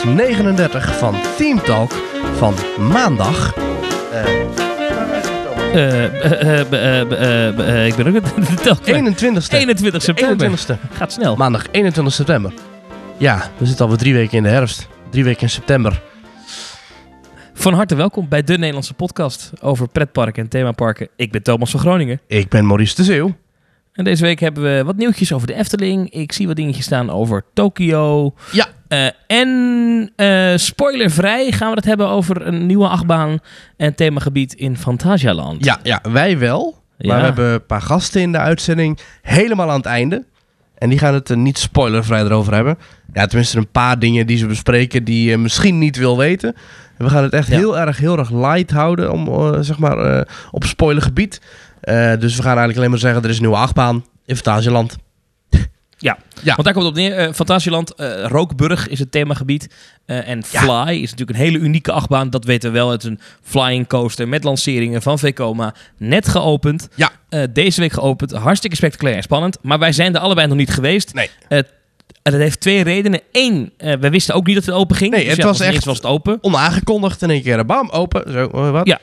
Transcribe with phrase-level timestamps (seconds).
[0.00, 1.92] aflevering 139 van Team Talk
[2.36, 3.54] van maandag.
[5.74, 6.60] Uh, uh,
[7.58, 8.86] uh, ik ben ook de telk.
[8.86, 10.46] 21 21 september.
[10.46, 11.36] 21 Gaat snel.
[11.36, 12.52] Maandag 21 september.
[13.16, 14.88] Ja, we zitten alweer drie weken in de herfst.
[15.10, 16.02] Drie weken in september.
[17.54, 21.08] Van harte welkom bij de Nederlandse podcast over pretparken en themaparken.
[21.16, 22.20] Ik ben Thomas van Groningen.
[22.26, 23.34] Ik ben Maurice de Zeeuw.
[23.92, 26.10] En deze week hebben we wat nieuwtjes over de Efteling.
[26.10, 28.34] Ik zie wat dingetjes staan over Tokio.
[28.52, 28.66] Ja.
[28.88, 29.48] Uh, en
[30.16, 33.38] uh, spoilervrij gaan we het hebben over een nieuwe achtbaan
[33.76, 35.64] en themagebied in Fantasialand.
[35.64, 36.82] Ja, ja wij wel.
[36.98, 37.08] Ja.
[37.08, 40.24] Maar we hebben een paar gasten in de uitzending helemaal aan het einde.
[40.78, 42.78] En die gaan het er niet spoilervrij erover hebben.
[43.12, 46.54] Ja, tenminste een paar dingen die ze bespreken die je misschien niet wil weten.
[46.98, 47.56] We gaan het echt ja.
[47.56, 51.40] heel erg, heel erg light houden om, uh, zeg maar, op spoilergebied.
[51.84, 54.96] Uh, dus we gaan eigenlijk alleen maar zeggen, er is een nieuwe achtbaan in Fantasieland.
[56.02, 56.18] Ja.
[56.42, 57.28] ja, want daar komt het op neer.
[57.28, 59.68] Uh, Fantasieland, uh, Rookburg is het themagebied.
[60.06, 60.88] Uh, en Fly ja.
[60.88, 62.30] is natuurlijk een hele unieke achtbaan.
[62.30, 62.90] Dat weten we wel.
[62.90, 65.74] Het is een flying coaster met lanceringen van Vekoma.
[65.96, 66.88] Net geopend.
[66.94, 67.10] Ja.
[67.50, 68.32] deze week geopend.
[68.32, 69.58] Hartstikke spectaculair en spannend.
[69.62, 71.14] Maar wij zijn er allebei nog niet geweest.
[71.14, 71.30] Nee.
[71.48, 71.66] En
[72.22, 73.20] dat heeft twee redenen.
[73.32, 75.10] Eén, we wisten ook niet dat het open ging.
[75.10, 76.38] Nee, dus het ja, was echt was het open.
[76.40, 77.22] onaangekondigd.
[77.22, 78.32] In één keer, bam, open.
[78.32, 78.86] Zo, wat?
[78.86, 79.00] Ja.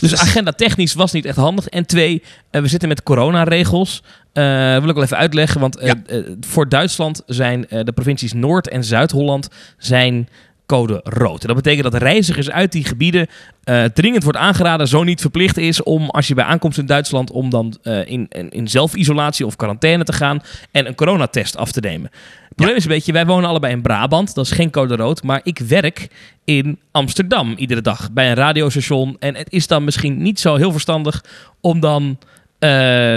[0.00, 1.68] Dus agenda technisch was niet echt handig.
[1.68, 4.02] En twee, uh, we zitten met coronaregels.
[4.34, 5.60] Uh, wil ik wel even uitleggen.
[5.60, 5.94] Want ja.
[6.40, 10.28] voor Duitsland zijn de provincies Noord- en Zuid-Holland zijn
[10.68, 11.40] code rood.
[11.40, 13.26] En dat betekent dat reizigers uit die gebieden
[13.64, 17.30] uh, dringend wordt aangeraden, zo niet verplicht is om als je bij aankomst in Duitsland
[17.30, 21.72] om dan uh, in, in, in zelfisolatie of quarantaine te gaan en een coronatest af
[21.72, 22.10] te nemen.
[22.58, 25.40] Probleem is een beetje, wij wonen allebei in Brabant, dat is geen code rood, maar
[25.42, 26.08] ik werk
[26.44, 29.16] in Amsterdam iedere dag bij een radiostation.
[29.18, 31.24] En het is dan misschien niet zo heel verstandig
[31.60, 32.18] om dan
[32.60, 32.70] uh,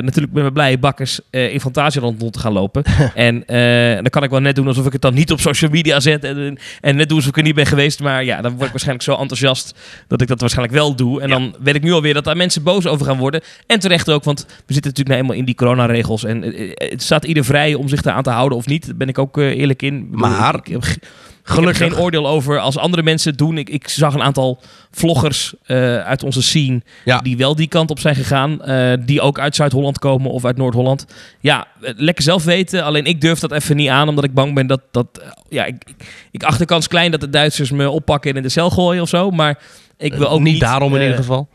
[0.03, 2.83] natuurlijk met mijn blije bakkers uh, in Fantasieland rond te gaan lopen.
[3.15, 5.71] en uh, dan kan ik wel net doen alsof ik het dan niet op social
[5.71, 6.23] media zet.
[6.23, 7.99] En, en net doen alsof ik er niet ben geweest.
[7.99, 9.73] Maar ja, dan word ik waarschijnlijk zo enthousiast
[10.07, 11.21] dat ik dat waarschijnlijk wel doe.
[11.21, 11.33] En ja.
[11.33, 13.41] dan weet ik nu alweer dat daar mensen boos over gaan worden.
[13.67, 16.23] En terecht ook, want we zitten natuurlijk nou eenmaal in die coronaregels.
[16.23, 16.41] En
[16.75, 18.85] het staat ieder vrij om zich eraan te houden of niet.
[18.85, 20.07] Daar ben ik ook eerlijk in.
[20.11, 20.55] Maar...
[20.55, 20.97] Ik, ik,
[21.43, 23.57] Gelukkig geen oordeel over als andere mensen het doen.
[23.57, 24.59] Ik, ik zag een aantal
[24.91, 27.19] vloggers uh, uit onze scene ja.
[27.19, 28.59] die wel die kant op zijn gegaan.
[28.65, 31.05] Uh, die ook uit Zuid-Holland komen of uit Noord-Holland.
[31.39, 32.83] Ja, lekker zelf weten.
[32.83, 34.81] Alleen ik durf dat even niet aan, omdat ik bang ben dat...
[34.91, 35.07] dat
[35.49, 35.83] ja, ik,
[36.31, 39.01] ik acht de kans klein dat de Duitsers me oppakken en in de cel gooien
[39.01, 39.31] of zo.
[39.31, 39.59] Maar
[39.97, 40.53] ik wil ook niet...
[40.53, 41.47] niet daarom in ieder geval.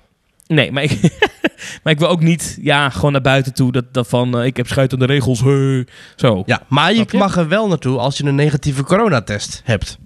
[0.47, 1.01] Nee, maar ik,
[1.83, 4.57] maar ik wil ook niet ja, gewoon naar buiten toe dat, dat van uh, ik
[4.57, 5.39] heb schuit aan de regels.
[6.17, 6.43] Zo.
[6.47, 9.99] Ja, maar je, je mag er wel naartoe als je een negatieve coronatest hebt.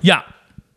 [0.00, 0.24] Ja,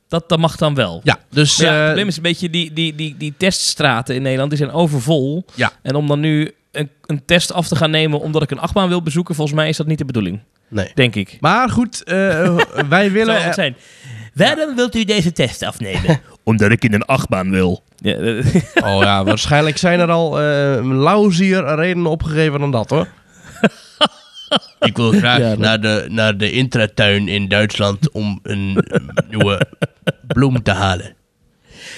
[0.07, 1.01] dat, dat mag dan wel.
[1.03, 1.57] Ja, dus...
[1.57, 4.72] Ja, het probleem is een beetje die, die, die, die teststraten in Nederland, die zijn
[4.72, 5.45] overvol.
[5.56, 5.72] Ja.
[5.81, 8.88] En om dan nu een, een test af te gaan nemen omdat ik een achtbaan
[8.88, 10.40] wil bezoeken, volgens mij is dat niet de bedoeling.
[10.67, 10.91] Nee.
[10.94, 11.38] Denk ik.
[11.40, 12.57] Maar goed, uh,
[12.90, 13.34] wij willen...
[13.34, 13.75] Zou het zijn.
[14.34, 16.22] Waarom wilt u deze test afnemen?
[16.51, 17.84] Omdat ik in een achtbaan wil.
[17.95, 18.16] Ja,
[18.88, 23.07] oh ja, waarschijnlijk zijn er al uh, lauzier redenen opgegeven dan dat hoor.
[24.79, 29.61] Ik wil graag ja, naar, de, naar de intratuin in Duitsland om een, een nieuwe
[30.28, 31.16] bloem te halen.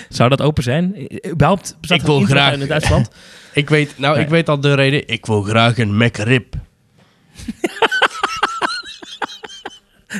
[0.09, 1.09] Zou dat open zijn?
[1.27, 3.09] Überhaupt ik wil graag in Duitsland.
[3.53, 4.23] ik weet, nou, nee.
[4.23, 5.07] ik weet al de reden.
[5.07, 6.55] Ik wil graag een McRib.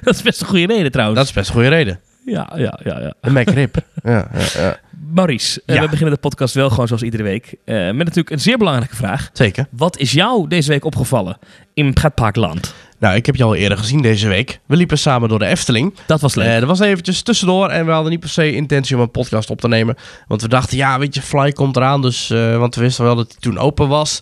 [0.03, 1.19] dat is best een goede reden trouwens.
[1.19, 1.99] Dat is best een goede reden.
[2.25, 2.99] Ja, ja, ja.
[2.99, 3.13] ja.
[3.21, 3.75] Een McRib.
[4.03, 4.79] ja, ja, ja.
[5.13, 5.73] Maurice, ja.
[5.73, 7.55] uh, we beginnen de podcast wel gewoon zoals iedere week.
[7.65, 9.29] Uh, met natuurlijk een zeer belangrijke vraag.
[9.33, 9.67] Zeker.
[9.71, 11.37] Wat is jou deze week opgevallen
[11.73, 12.73] in Pretparkland?
[12.99, 14.59] Nou, ik heb je al eerder gezien deze week.
[14.65, 15.93] We liepen samen door de Efteling.
[16.05, 16.47] Dat was leuk.
[16.47, 19.49] Uh, dat was eventjes tussendoor en we hadden niet per se intentie om een podcast
[19.49, 19.95] op te nemen.
[20.27, 22.01] Want we dachten, ja, weet je, Fly komt eraan.
[22.01, 24.21] Dus, want we wisten wel dat hij toen open was.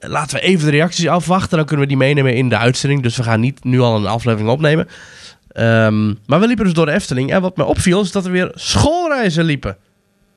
[0.00, 1.56] laten we even de reacties afwachten.
[1.56, 3.02] Dan kunnen we die meenemen in de uitzending.
[3.02, 4.88] Dus we gaan niet nu al een aflevering opnemen.
[5.54, 7.32] Um, maar we liepen dus door de Efteling.
[7.32, 9.76] En wat me opviel is dat er weer schoolreizen liepen.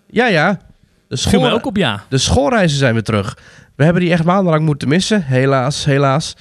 [0.08, 0.60] Ja, ja.
[1.08, 1.52] De, school...
[1.52, 2.04] ook op, ja.
[2.10, 3.38] de schoolreizen zijn weer terug.
[3.76, 5.24] We hebben die echt maandenlang moeten missen.
[5.24, 6.36] Helaas, helaas.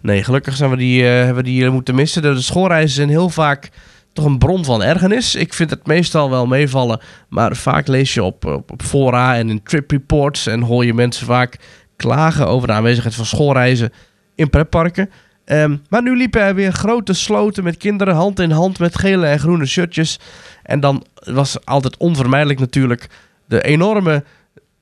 [0.00, 2.22] Nee, gelukkig zijn we die, uh, hebben we die moeten missen.
[2.22, 3.70] De, de schoolreizen zijn heel vaak
[4.12, 5.34] toch een bron van ergernis.
[5.34, 7.00] Ik vind het meestal wel meevallen.
[7.28, 10.46] Maar vaak lees je op, op, op fora en in trip reports...
[10.46, 11.56] en hoor je mensen vaak
[11.96, 13.92] klagen over de aanwezigheid van schoolreizen
[14.34, 15.10] in pretparken...
[15.52, 19.26] Um, maar nu liepen er weer grote sloten met kinderen hand in hand met gele
[19.26, 20.18] en groene shirtjes.
[20.62, 23.06] En dan was altijd onvermijdelijk natuurlijk
[23.46, 24.24] de enorme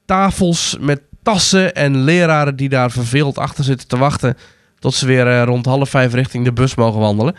[0.04, 4.36] tafels met tassen en leraren die daar verveeld achter zitten te wachten.
[4.78, 7.34] Tot ze weer uh, rond half vijf richting de bus mogen wandelen.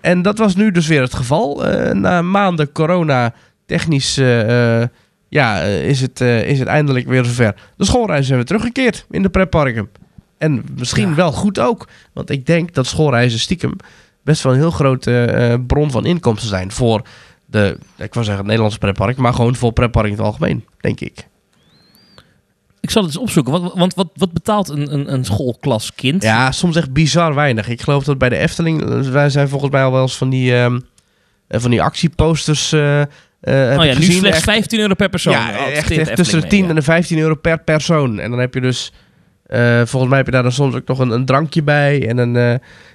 [0.00, 1.68] En dat was nu dus weer het geval.
[1.68, 3.34] Uh, na maanden corona
[3.66, 4.82] technisch uh,
[5.28, 7.54] ja, is, het, is het eindelijk weer zover.
[7.76, 9.88] De schoolreizen zijn weer teruggekeerd in de pretparken.
[10.40, 11.14] En misschien ja.
[11.14, 11.88] wel goed ook.
[12.12, 13.72] Want ik denk dat schoolreizen stiekem
[14.22, 17.02] best wel een heel grote eh, bron van inkomsten zijn voor
[17.46, 21.00] de, ik wou zeggen het Nederlandse pretpark, maar gewoon voor pretpark in het algemeen, denk
[21.00, 21.26] ik.
[22.80, 23.52] Ik zal het eens opzoeken.
[23.52, 26.22] Want, want wat, wat betaalt een, een, een schoolklas kind?
[26.22, 27.68] Ja, soms echt bizar weinig.
[27.68, 30.30] Ik geloof dat bij de Efteling, eh, wij zijn volgens mij al wel eens van
[30.30, 30.80] die, ehm,
[31.46, 32.72] eh, van die actieposters.
[32.72, 33.02] eh,
[33.40, 34.12] heb oh ja, nu gezien.
[34.12, 35.32] slechts Echt- 15 euro per persoon.
[35.32, 38.18] Ja, Oh, echt, tussen de Efteling 10 mee, en de 15 euro per persoon.
[38.18, 38.92] En dan heb je dus,
[39.84, 42.36] volgens mij heb je daar dan soms ook nog een, een drankje bij en een,
[42.36, 42.50] eh,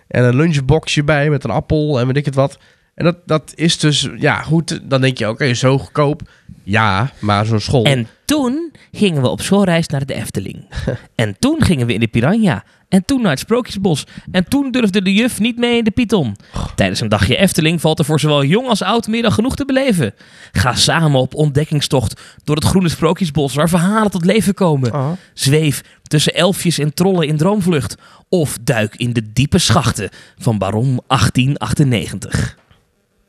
[0.08, 2.60] en een lunchboxje bij met een appel en weet ik het wat.
[2.96, 6.22] En dat, dat is dus, ja goed, dan denk je, oké, zo goedkoop.
[6.64, 7.84] Ja, maar zo'n school...
[7.84, 10.66] En toen gingen we op schoolreis naar de Efteling.
[11.16, 12.64] en toen gingen we in de Piranha.
[12.90, 14.06] En toen naar het Sprookjesbos.
[14.32, 16.36] En toen durfde de juf niet mee in de Python.
[16.76, 19.66] Tijdens een dagje Efteling valt er voor zowel jong als oud meer dan genoeg te
[19.66, 20.14] beleven.
[20.52, 24.94] Ga samen op ontdekkingstocht door het groene Sprookjesbos waar verhalen tot leven komen.
[24.94, 25.12] Oh.
[25.34, 27.96] Zweef tussen elfjes en trollen in droomvlucht.
[28.30, 32.64] Of duik in de diepe schachten van Baron 1898.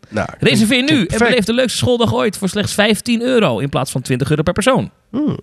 [0.08, 3.90] Nou, Reserveer nu en beleef de leukste schooldag ooit voor slechts 15 euro in plaats
[3.90, 4.90] van 20 euro per persoon.
[5.10, 5.38] Hmm.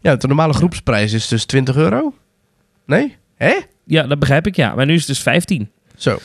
[0.00, 2.14] Ja, de normale groepsprijs is dus 20 euro?
[2.86, 3.16] Nee?
[3.36, 3.58] Hè?
[3.84, 4.74] Ja, dat begrijp ik, ja.
[4.74, 5.70] Maar nu is het dus 15.
[5.96, 6.18] Zo.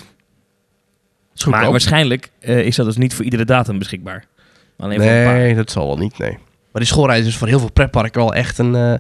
[1.50, 4.26] Maar waarschijnlijk eh, is dat dus niet voor iedere datum beschikbaar.
[4.78, 5.34] Alleen voor een paar.
[5.34, 6.32] Nee, dat zal wel niet, nee.
[6.72, 9.00] Maar die schoolreis is voor heel veel pretparken wel echt een, een,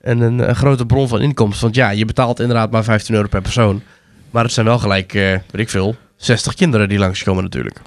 [0.00, 1.62] een, een grote bron van inkomsten.
[1.62, 3.82] Want ja, je betaalt inderdaad maar 15 euro per persoon.
[4.30, 7.80] Maar het zijn wel gelijk, eh weet ik veel, 60 kinderen die langskomen natuurlijk.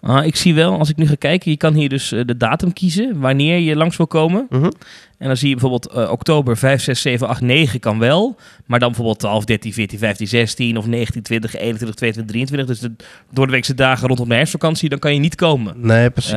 [0.00, 2.36] Ah, ik zie wel, als ik nu ga kijken, je kan hier dus eh, de
[2.36, 4.46] datum kiezen wanneer je langs wil komen.
[4.50, 4.70] Mhm.
[5.18, 8.36] En dan zie je bijvoorbeeld eh, oktober 5, 6, 7, 8, 9 kan wel.
[8.66, 12.66] Maar dan bijvoorbeeld 12, 13, 14, 15, 16 of 19, 20, 21, 22, 23.
[12.66, 15.74] Dus de doordeweekse dagen rondom de herfstvakantie, dan kan je niet komen.
[15.76, 16.32] Nee, precies.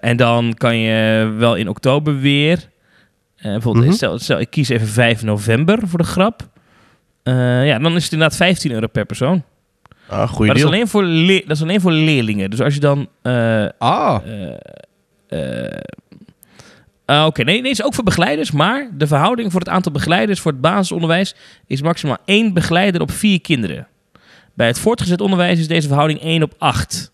[0.00, 2.70] En dan kan je wel in oktober weer.
[3.42, 3.94] bijvoorbeeld, Mhm.
[3.94, 6.48] stel, stel, ik kies even 5 november voor de grap.
[7.22, 9.42] Eh, ja, dan is het inderdaad 15 euro per persoon.
[10.08, 10.72] ah, goeie maar dat is, deal.
[10.72, 11.02] alleen voor
[11.46, 12.50] dat is alleen voor leerlingen.
[12.50, 13.08] Dus als je dan.
[13.22, 15.80] eh, Ah, eh, eh,
[17.04, 18.50] ah, Oké, nee, nee, is ook voor begeleiders.
[18.50, 21.34] Maar de verhouding voor het aantal begeleiders voor het basisonderwijs
[21.66, 23.86] is maximaal één begeleider op vier kinderen.
[24.54, 27.12] Bij het voortgezet onderwijs is deze verhouding 1 op 8.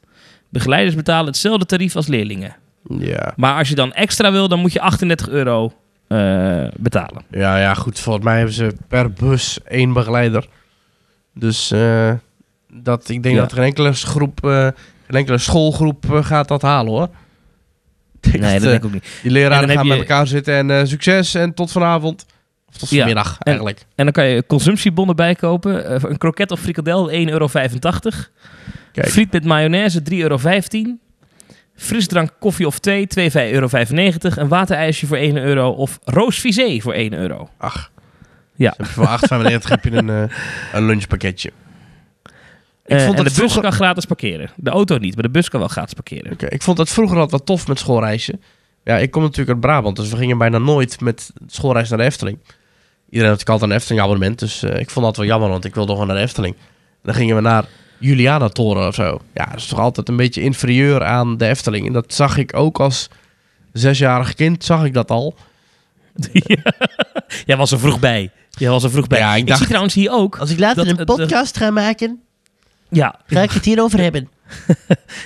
[0.48, 2.56] Begeleiders betalen hetzelfde tarief als leerlingen.
[2.98, 3.32] ja.
[3.36, 5.72] Maar als je dan extra wil, dan moet je 38 euro
[6.08, 7.22] eh, betalen.
[7.30, 8.00] Ja, ja, goed.
[8.00, 10.48] Volgens mij hebben ze per bus één begeleider.
[11.34, 12.12] Dus eh,
[12.72, 13.40] dat, ik denk Ja.
[13.40, 14.72] dat geen enkele, groep, geen
[15.06, 17.08] enkele schoolgroep gaat dat halen hoor.
[18.20, 19.18] Nee, dat denk ik ook niet.
[19.22, 22.26] Die leraren gaan met elkaar zitten en succes en tot vanavond.
[22.68, 23.86] Of tot Ja, vanmiddag eigenlijk.
[23.94, 25.94] En dan kan je consumptiebonnen bijkopen.
[26.10, 27.48] Een kroket of frikandel 1,85 euro.
[28.92, 29.08] Kijk.
[29.08, 30.38] Friet met mayonaise 3,15 euro.
[31.78, 33.68] Frisdrank, koffie of thee 2,95 euro.
[34.20, 35.70] Een waterijsje voor 1 euro.
[35.70, 37.48] Of roosvisé voor 1 euro.
[37.56, 37.90] Ach.
[38.54, 38.74] Ja.
[38.78, 40.22] Dus Voor 8,95 heb je een, eh,
[40.72, 41.48] een lunchpakketje.
[41.48, 44.50] Ik Eh, vond en dat de bus kan gratis parkeren.
[44.56, 46.32] De auto niet, maar de bus kan wel gratis parkeren.
[46.32, 48.42] Oké, Ik vond dat vroeger altijd wat tof met schoolreizen.
[48.84, 52.04] Ja, ik kom natuurlijk uit Brabant, dus we gingen bijna nooit met schoolreis naar de
[52.04, 52.38] Efteling.
[53.10, 55.74] Iedereen had altijd een Efteling abonnement, dus eh, ik vond dat wel jammer, want ik
[55.74, 56.56] wilde gewoon naar de Efteling.
[57.02, 57.64] Dan gingen we naar
[57.98, 59.20] Juliana Toren of zo.
[59.34, 61.86] Ja, dat is toch altijd een beetje inferieur aan de Efteling.
[61.86, 63.08] En dat zag ik ook als
[63.72, 65.34] zesjarig kind, zag ik dat al.
[67.46, 68.30] Jij was er vroeg bij.
[68.50, 69.18] Jij was er vroeg bij.
[69.18, 70.38] Ja, ik ik dacht- zie trouwens hier ook.
[70.38, 72.20] Als ik later Dat een eh, podcast ga maken,
[72.90, 74.28] Ja, ga ik het hierover hebben.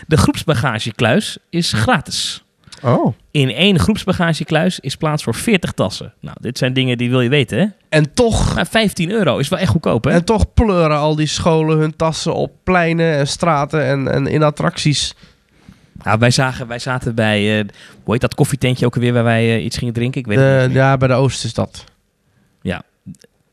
[0.06, 2.44] de groepsbagagekluis is gratis.
[2.82, 3.14] Oh.
[3.30, 6.12] In één groepsbagagekluis is plaats voor 40 tassen.
[6.20, 7.66] Nou, dit zijn dingen die wil je weten, hè?
[7.88, 10.10] En toch, Maar 15 euro is wel echt goedkoop, hè?
[10.10, 14.42] en toch pleuren al die scholen hun tassen op pleinen en straten en, en in
[14.42, 15.14] attracties.
[16.02, 17.64] Nou, wij, zagen, wij zaten bij, eh,
[18.04, 20.20] hoe heet dat koffietentje ook alweer waar wij eh, iets gingen drinken?
[20.20, 20.76] Ik weet het niet.
[20.76, 21.84] ja, bij de Oost is dat.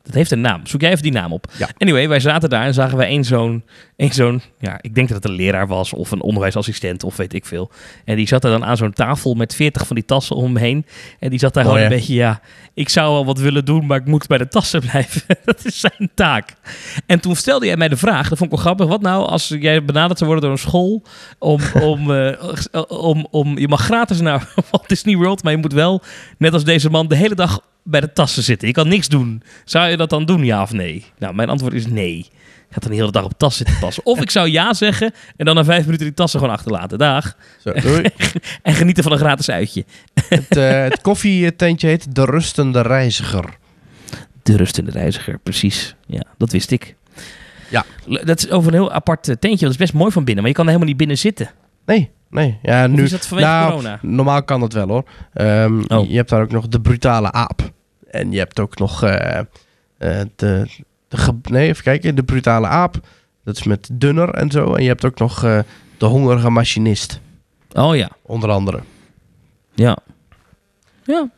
[0.03, 0.65] Dat heeft een naam.
[0.65, 1.46] Zoek jij even die naam op.
[1.58, 1.70] Ja.
[1.77, 3.63] Anyway, wij zaten daar en zagen wij één zo'n,
[3.96, 7.34] één zo'n, ja, ik denk dat het een leraar was of een onderwijsassistent of weet
[7.34, 7.72] ik veel.
[8.06, 10.58] En die zat er dan aan zo'n tafel met 40 van die tassen om hem
[10.58, 10.86] heen.
[11.20, 11.91] En die zat daar Oh, gewoon ja.
[11.91, 12.41] een beetje, ja,
[12.74, 15.22] ik zou wel wat willen doen, maar ik moet bij de tassen blijven.
[15.46, 16.53] dat is zijn taak.
[17.06, 19.56] En toen stelde jij mij de vraag, dat vond ik wel grappig, wat nou als
[19.60, 21.03] jij benaderd zou worden door een school
[21.39, 22.53] om, om, eh,
[22.88, 26.01] om, om, je mag gratis naar Walt Disney World, maar je moet wel,
[26.38, 28.67] net als deze man, de hele dag bij de tassen zitten.
[28.67, 29.43] Je kan niks doen.
[29.65, 31.05] Zou je dat dan doen, ja of nee?
[31.17, 32.17] Nou, mijn antwoord is nee.
[32.69, 34.05] Ik ga dan de hele dag op tassen zitten passen.
[34.05, 36.98] Of ik zou ja zeggen en dan na vijf minuten die tassen gewoon achterlaten.
[36.98, 37.36] Dag.
[37.63, 38.03] Zo, doei.
[38.63, 39.86] En genieten van een gratis uitje.
[40.29, 43.58] het, eh, het koffietentje heet De Rustende Reiziger.
[44.43, 45.96] De rustende reiziger, precies.
[46.05, 46.96] Ja, dat wist ik.
[47.69, 47.86] Ja.
[48.24, 49.60] Dat is over een heel apart eh, tentje.
[49.65, 51.50] Dat is best mooi van binnen, maar je kan er helemaal niet binnen zitten.
[51.86, 52.60] Nee, nee.
[52.62, 54.00] Ja, Nu nu, is dat vanwege nou, corona.
[54.01, 55.03] normaal kan dat wel hoor.
[55.34, 56.10] Ehm, Oh.
[56.10, 57.72] Je hebt daar ook nog de brutale aap.
[58.12, 59.46] En je hebt ook nog eh, eh,
[60.36, 60.66] de,
[61.08, 63.00] de ge- nee, even kijken, de brutale aap,
[63.44, 64.74] Dat is met Dunner en zo.
[64.74, 65.60] En je hebt ook nog eh,
[65.98, 67.20] de hongerige machinist,
[67.74, 68.10] Oh ja.
[68.22, 68.80] onder andere.
[69.74, 69.98] Ja.
[71.04, 71.30] Ja.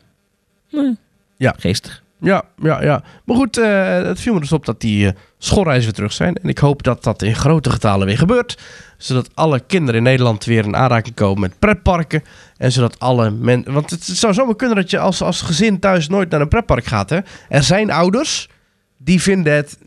[0.70, 0.96] Nee.
[1.36, 1.54] Ja.
[1.58, 2.02] Geestig.
[2.18, 3.02] Ja, ja, ja.
[3.24, 5.12] Maar goed, eh, het viel me dus op dat die eh,
[5.44, 6.34] schoolreizen weer terug zijn.
[6.34, 8.58] En ik hoop dat dat in grote getalen weer gebeurt.
[8.96, 12.22] Zodat alle kinderen in Nederland weer in aanraking komen met pretparken.
[12.56, 13.72] En zodat alle mensen...
[13.72, 16.84] Want het zou zomaar kunnen dat je als, als gezin thuis nooit naar een pretpark
[16.84, 17.10] gaat.
[17.10, 17.18] Hè?
[17.48, 18.48] Er zijn ouders
[18.96, 19.78] die vinden het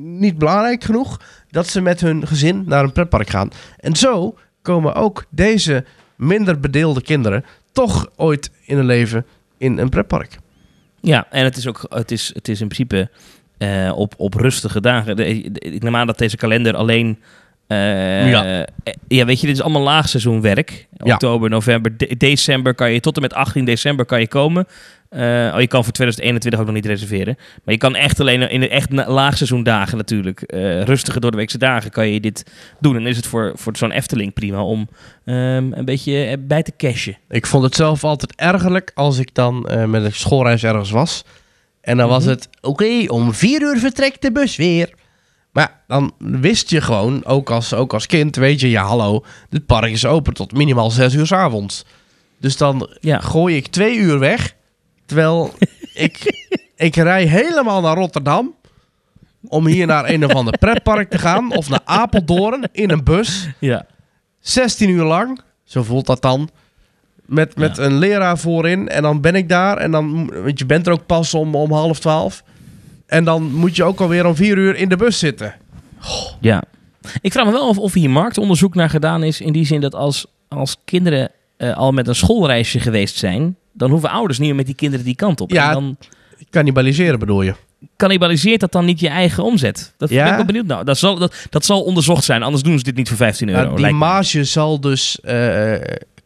[0.00, 1.20] niet belangrijk genoeg...
[1.50, 3.50] dat ze met hun gezin naar een pretpark gaan.
[3.76, 5.84] En zo komen ook deze
[6.16, 7.44] minder bedeelde kinderen...
[7.72, 9.26] toch ooit in hun leven
[9.58, 10.38] in een pretpark.
[11.00, 13.10] Ja, en het is ook het is, het is in principe
[13.58, 15.18] eh, op, op rustige dagen.
[15.58, 17.18] Ik neem aan dat deze kalender alleen.
[17.66, 18.64] eh, Ja.
[18.82, 20.86] eh, ja, weet je, dit is allemaal laagseizoenwerk.
[21.04, 21.12] Ja.
[21.14, 24.66] Oktober, november, de- december kan je tot en met 18 december kan je komen.
[25.08, 25.20] Eh,
[25.54, 27.34] oh, je kan voor 2021 ook nog niet reserveren.
[27.64, 30.42] Maar je kan echt alleen in de echt laagseizoendagen natuurlijk,
[30.84, 32.50] rustige door de weekse dagen, kan je dit
[32.80, 32.96] doen.
[32.96, 34.88] En dan is het voor, voor zo'n Efteling prima om
[35.24, 37.16] ehm, een beetje bij te cashen.
[37.28, 41.24] Ik vond het zelf altijd ergerlijk als ik dan met een schoolreis ergens was.
[41.88, 42.30] En dan was Mhm.
[42.30, 44.94] het, oké, om vier uur vertrekt de bus weer.
[45.52, 49.66] Maar dan wist je gewoon, ook als, ook als kind, weet je, ja hallo, dit
[49.66, 51.84] park is open tot minimaal zes uur 's avonds.
[52.40, 53.20] Dus dan Ja.
[53.20, 54.54] gooi ik twee uur weg,
[55.06, 55.54] terwijl
[55.94, 58.54] ik, ik rij helemaal naar Rotterdam
[59.48, 61.56] om hier naar een of ander pretpark te gaan.
[61.56, 63.48] Of naar Apeldoorn in een bus.
[63.58, 63.86] Ja.
[64.40, 66.48] 16 uur lang, zo voelt dat dan.
[67.28, 67.82] Met, met Ja.
[67.82, 68.88] een leraar voorin.
[68.88, 69.76] En dan ben ik daar.
[69.76, 72.42] En dan, want je bent er ook pas om, om half twaalf.
[73.06, 75.54] En dan moet je ook alweer om vier uur in de bus zitten.
[76.40, 76.62] Ja.
[77.20, 79.40] Ik vraag me wel af of hier marktonderzoek naar gedaan is.
[79.40, 83.56] In die zin dat als, als kinderen eh, al met een schoolreisje geweest zijn.
[83.72, 85.50] dan hoeven ouders niet meer met die kinderen die kant op.
[85.50, 85.66] Ja.
[85.68, 85.96] En dan
[86.50, 87.54] Cannibaliseren bedoel je?
[87.96, 89.94] cannibaliseert dat dan niet je eigen omzet.
[89.96, 90.22] Dat Ja.
[90.22, 90.66] ben ik wel benieuwd.
[90.66, 92.42] Nou, dat zal, dat, dat zal onderzocht zijn.
[92.42, 93.62] Anders doen ze dit niet voor 15 euro.
[93.62, 95.74] Nou, die marge zal dus eh,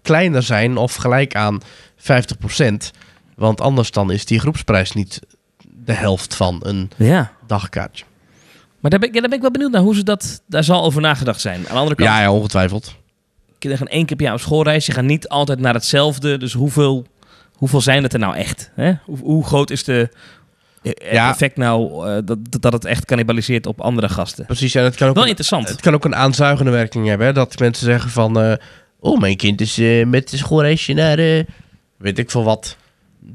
[0.03, 1.61] kleiner zijn of gelijk aan
[1.97, 2.91] 50%.
[3.35, 5.21] Want anders dan is die groepsprijs niet
[5.85, 7.33] de helft van een Ja.
[7.47, 8.05] dagkaartje.
[8.81, 10.43] Maar daar ben, ik, ja, daar ben ik wel benieuwd naar hoe ze dat...
[10.47, 11.57] Daar zal over nagedacht zijn.
[11.57, 12.95] Aan de andere kant, Ja, ja, ongetwijfeld.
[13.59, 14.87] kinderen gaan één keer per jaar op schoolreis.
[14.87, 16.37] Je gaat niet altijd naar hetzelfde.
[16.39, 17.07] Dus hoeveel,
[17.53, 18.71] hoeveel zijn het er nou echt?
[18.75, 18.93] Hè?
[19.05, 20.09] Hoe, hoe groot is de,
[21.11, 21.31] Ja.
[21.31, 24.47] effect nou eh, dat, dat het echt cannibaliseert op andere gasten?
[24.47, 25.69] Precies, en het kan ook Wel een- interessant.
[25.69, 27.27] Het kan ook een aanzuigende werking hebben.
[27.27, 27.33] Hè?
[27.33, 28.41] Dat mensen zeggen van...
[28.41, 28.53] eh,
[29.03, 31.19] oh, mijn kind is eh, met de schoolreisje naar...
[31.19, 31.45] eh,
[31.97, 32.77] weet ik veel wat...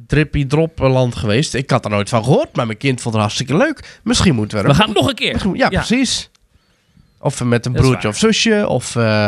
[0.07, 1.53] Drippy drop land geweest.
[1.53, 3.99] Ik had er nooit van gehoord, maar mijn kind vond het hartstikke leuk.
[4.03, 5.49] Misschien moeten we er We gaan nog een keer.
[5.53, 6.29] Ja, precies.
[7.19, 8.67] Of met een broertje of zusje.
[8.67, 9.27] Of, eh,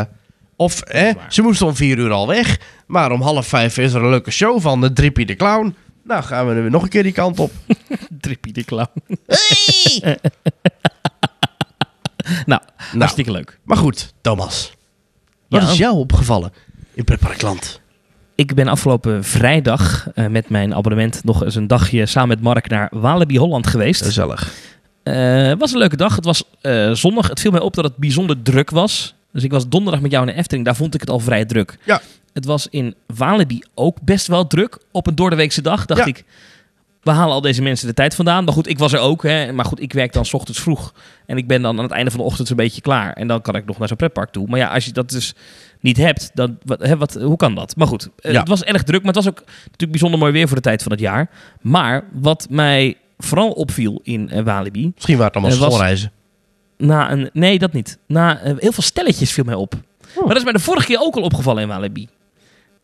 [0.56, 2.58] of hè, ze moesten om vier uur al weg.
[2.86, 5.74] Maar om half vijf is er een leuke show van de Drippy de Clown.
[6.04, 7.52] Nou, gaan we nu nog een keer die kant op.
[8.20, 9.02] Drippy de clown.
[9.26, 10.18] Hey!
[12.46, 13.58] Nou, nou, hartstikke leuk.
[13.64, 14.72] maar goed, Thomas.
[15.50, 15.68] Wat Ja.
[15.70, 16.52] is jou opgevallen
[16.94, 17.80] in Pretparkland?
[18.34, 22.68] Ik ben afgelopen vrijdag eh, met mijn abonnement nog eens een dagje samen met Mark
[22.68, 24.02] naar Walibi Holland geweest.
[24.04, 24.52] Gezellig.
[25.02, 25.14] Eh,
[25.46, 26.16] Het was een leuke dag.
[26.16, 27.28] Het was eh, zondag.
[27.28, 29.14] Het viel mij op dat het bijzonder druk was.
[29.32, 30.64] Dus ik was donderdag met jou in de Efteling.
[30.64, 31.78] Daar vond ik het al vrij druk.
[31.84, 32.00] Ja.
[32.32, 34.78] Het was in Walibi ook best wel druk.
[34.92, 36.06] Op een doordeweekse dag dacht Ja.
[36.06, 36.24] ik...
[37.02, 38.44] We halen al deze mensen de tijd vandaan.
[38.44, 39.22] Maar goed, ik was er ook.
[39.22, 39.52] Hè.
[39.52, 40.94] Maar goed, ik werk dan 's ochtends vroeg.
[41.26, 43.12] En ik ben dan aan het einde van de ochtend een beetje klaar.
[43.12, 44.46] En dan kan ik nog naar zo'n pretpark toe.
[44.48, 45.34] Maar ja, als je dat dus
[45.80, 47.76] niet hebt, dan, wat, hè, wat, hoe kan dat?
[47.76, 48.38] Maar goed, eh, Ja.
[48.38, 49.02] het was erg druk.
[49.02, 51.30] Maar het was ook natuurlijk bijzonder mooi weer voor de tijd van het jaar.
[51.60, 54.92] Maar wat mij vooral opviel in eh, Walibi...
[54.94, 56.12] Misschien waren het allemaal was- schoolreizen.
[56.76, 57.98] Na een, nee, dat niet.
[58.06, 59.74] Na eh, heel veel stelletjes viel mij op.
[60.14, 62.08] Maar dat is mij de vorige keer ook al opgevallen in Walibi.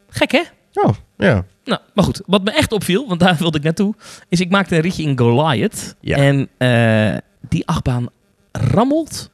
[0.08, 0.42] Gek, hè?
[0.73, 1.44] Oh, ja.
[1.66, 2.23] Nou, maar goed.
[2.26, 3.94] Wat me echt opviel, want daar wilde ik naartoe,
[4.28, 5.94] is ik maakte een ritje in Goliath.
[6.00, 6.16] Ja.
[6.16, 7.18] En eh,
[7.49, 8.08] die achtbaan
[8.52, 9.30] rammelt.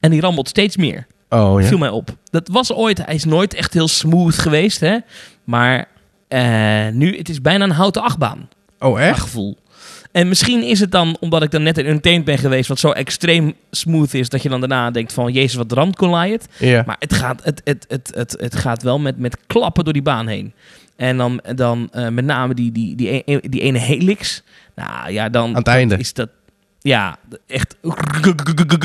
[0.00, 1.06] En die rammelt steeds meer.
[1.28, 1.66] Oh, ja.
[1.66, 2.16] Viel mij op.
[2.30, 4.98] Dat was ooit, hij is nooit echt heel smooth geweest, hè?
[5.44, 5.88] Maar
[6.28, 8.48] eh, nu, het is bijna een houten achtbaan.
[8.78, 9.10] Oh, Echt?
[9.10, 9.20] echt?
[9.20, 9.56] gevoel.
[10.12, 12.90] En misschien is het dan, omdat ik dan net in Untamed ben geweest, wat zo
[12.90, 16.46] extreem smooth is, dat je dan daarna denkt van, jezus, wat ramt Goliath.
[16.58, 16.82] Ja.
[16.86, 20.02] Maar het gaat, het, het, het, het, het gaat wel met, met klappen door die
[20.02, 20.52] baan heen.
[20.96, 24.42] En dan, dan eh, met name die, die, die, e- die ene helix.
[24.74, 25.96] Nou ja, dan Aan het dat einde.
[25.96, 26.28] is dat...
[26.80, 27.76] Ja, echt...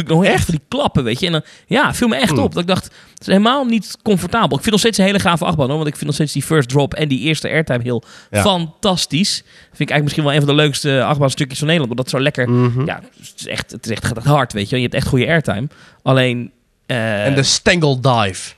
[0.07, 1.25] Nog echt die klappen, weet je.
[1.25, 2.39] En dan, ja, viel me echt Hmm.
[2.39, 2.51] op.
[2.53, 4.55] Dat ik dacht, het is helemaal niet comfortabel.
[4.57, 5.75] Ik vind nog steeds een hele gave achtbaan, hoor.
[5.75, 8.41] Want ik vind nog steeds die first drop en die eerste airtime heel Ja.
[8.41, 9.33] fantastisch.
[9.33, 9.45] Vind
[9.89, 11.97] ik eigenlijk misschien wel een van de leukste achtbaanstukjes van Nederland.
[11.99, 12.49] Omdat het zo lekker...
[12.49, 12.85] Mhm.
[12.85, 14.75] Ja, het is echt, het is echt, gaat hard, weet je.
[14.75, 15.67] Je hebt echt goede airtime.
[16.03, 16.51] Alleen...
[16.85, 18.53] eh, En de Stengel Dive.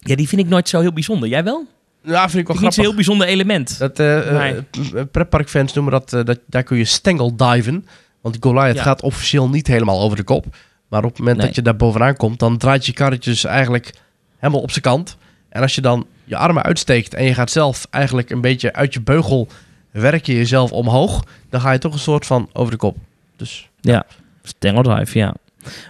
[0.00, 1.28] ja, die vind ik nooit zo heel bijzonder.
[1.28, 1.66] Jij wel?
[2.02, 2.82] Ja, vind ik wel grappig.
[2.82, 3.78] heel bijzonder element.
[3.78, 4.56] Dat, Nee.
[4.94, 7.86] eh, pretparkfans noemen dat, dat, daar kun je stengel diven.
[8.20, 8.82] Want Goliath Ja.
[8.82, 10.46] gaat officieel niet helemaal over de kop.
[10.88, 11.46] Maar op het moment Nee.
[11.46, 13.92] dat je daar bovenaan komt, dan draait je karretje dus eigenlijk
[14.38, 15.16] helemaal op zijn kant.
[15.48, 18.94] En als je dan je armen uitsteekt en je gaat zelf eigenlijk een beetje uit
[18.94, 19.48] je beugel
[19.90, 22.96] werk je jezelf omhoog, dan ga je toch een soort van over de kop.
[23.36, 24.06] Dus Ja,
[24.42, 25.34] Stangle Drive, ja.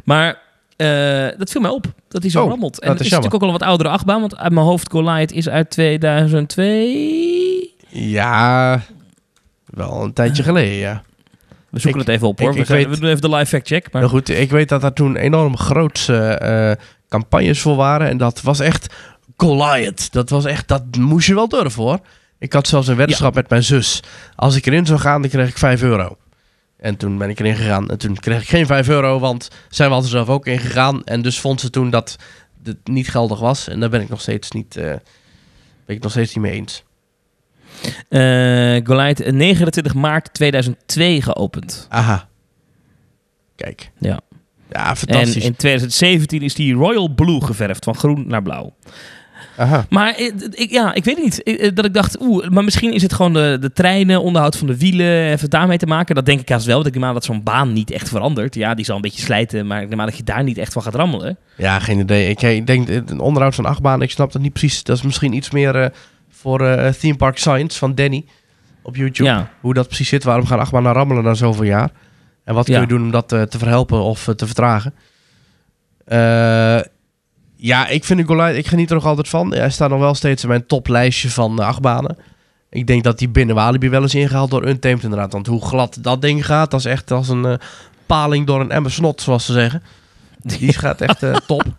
[0.05, 0.39] Maar
[0.81, 2.81] eh, dat viel mij op, dat hij zo Oh, rammelt.
[2.81, 4.67] En dat het is is natuurlijk ook al een wat oudere achtbaan, want uit mijn
[4.67, 7.75] hoofd Goliath is uit 2002.
[7.89, 8.81] ja,
[9.65, 11.03] wel een tijdje geleden, ja.
[11.71, 12.49] We zoeken Ik- het even op hoor.
[12.49, 13.93] ik- we, ik gaan- weet- we doen even de live fact check.
[13.93, 18.09] Maar Nou goed, ik weet dat daar toen enorm grootse eh, campagnes voor waren.
[18.09, 18.95] En dat was echt
[19.37, 20.13] Goliath.
[20.13, 21.99] Dat was echt, dat moest je wel durven hoor.
[22.39, 24.03] Ik had zelfs een weddenschap met mijn zus.
[24.37, 26.17] Als ik erin zou gaan, dan kreeg ik 5 euro.
[26.81, 27.89] En toen ben ik erin gegaan.
[27.91, 31.05] En toen kreeg ik geen 5 euro, want zij was er zelf ook in gegaan.
[31.05, 32.17] En dus vond ze toen dat
[32.63, 33.69] het niet geldig was.
[33.69, 34.85] En daar ben ik nog steeds niet, eh,
[35.87, 36.85] ben ik nog steeds niet mee eens.
[38.09, 41.87] eh Goliath eh, 29 maart 2002 geopend.
[41.89, 42.29] Aha.
[43.57, 43.91] Kijk.
[43.99, 44.21] Ja.
[44.71, 45.45] Ja, En fantastisch.
[45.45, 48.75] in 2017 is die Royal Blue geverfd, van groen naar blauw.
[49.57, 49.87] Aha.
[49.89, 51.43] Maar eh, ik, ja, ik weet niet.
[51.43, 54.57] Eh, eh, Dat ik dacht, oeh, maar misschien is het gewoon de, de treinen, onderhoud
[54.57, 56.15] van de wielen, even daarmee te maken.
[56.15, 56.75] Dat denk ik haast wel.
[56.75, 58.55] Want ik neem aan dat zo'n baan niet echt verandert.
[58.55, 60.83] Ja, die zal een beetje slijten, maar ik aan dat je daar niet echt van
[60.83, 61.37] gaat rammelen.
[61.57, 62.29] Ja, geen idee.
[62.31, 64.83] Ik, ik denk, eh, een onderhoud van achtbaan, ik snap dat niet precies.
[64.83, 65.89] Dat is misschien iets meer eh,
[66.31, 68.25] voor eh, Theme Park Science van Danny
[68.83, 69.29] op YouTube.
[69.29, 69.51] Ja.
[69.61, 70.25] Hoe dat precies zit.
[70.25, 71.91] Waarom gaan achtbanen rammelen na zoveel jaar?
[72.45, 72.81] En wat kun Ja.
[72.81, 74.95] je doen om dat eh, te verhelpen of eh, te vertragen?
[76.05, 76.81] Eh,
[77.61, 79.55] ja, ik vind Goliath, ik geniet er nog altijd van.
[79.55, 82.17] Hij staat nog wel steeds in mijn toplijstje van uh, achtbanen.
[82.71, 85.33] Ik denk dat die binnen Walibi wel is ingehaald door Untamed inderdaad.
[85.33, 87.55] Want hoe glad dat ding gaat, dat is echt als een eh,
[88.07, 89.83] paling door een emmer snot, zoals ze zeggen.
[90.43, 91.65] Die gaat echt eh, top.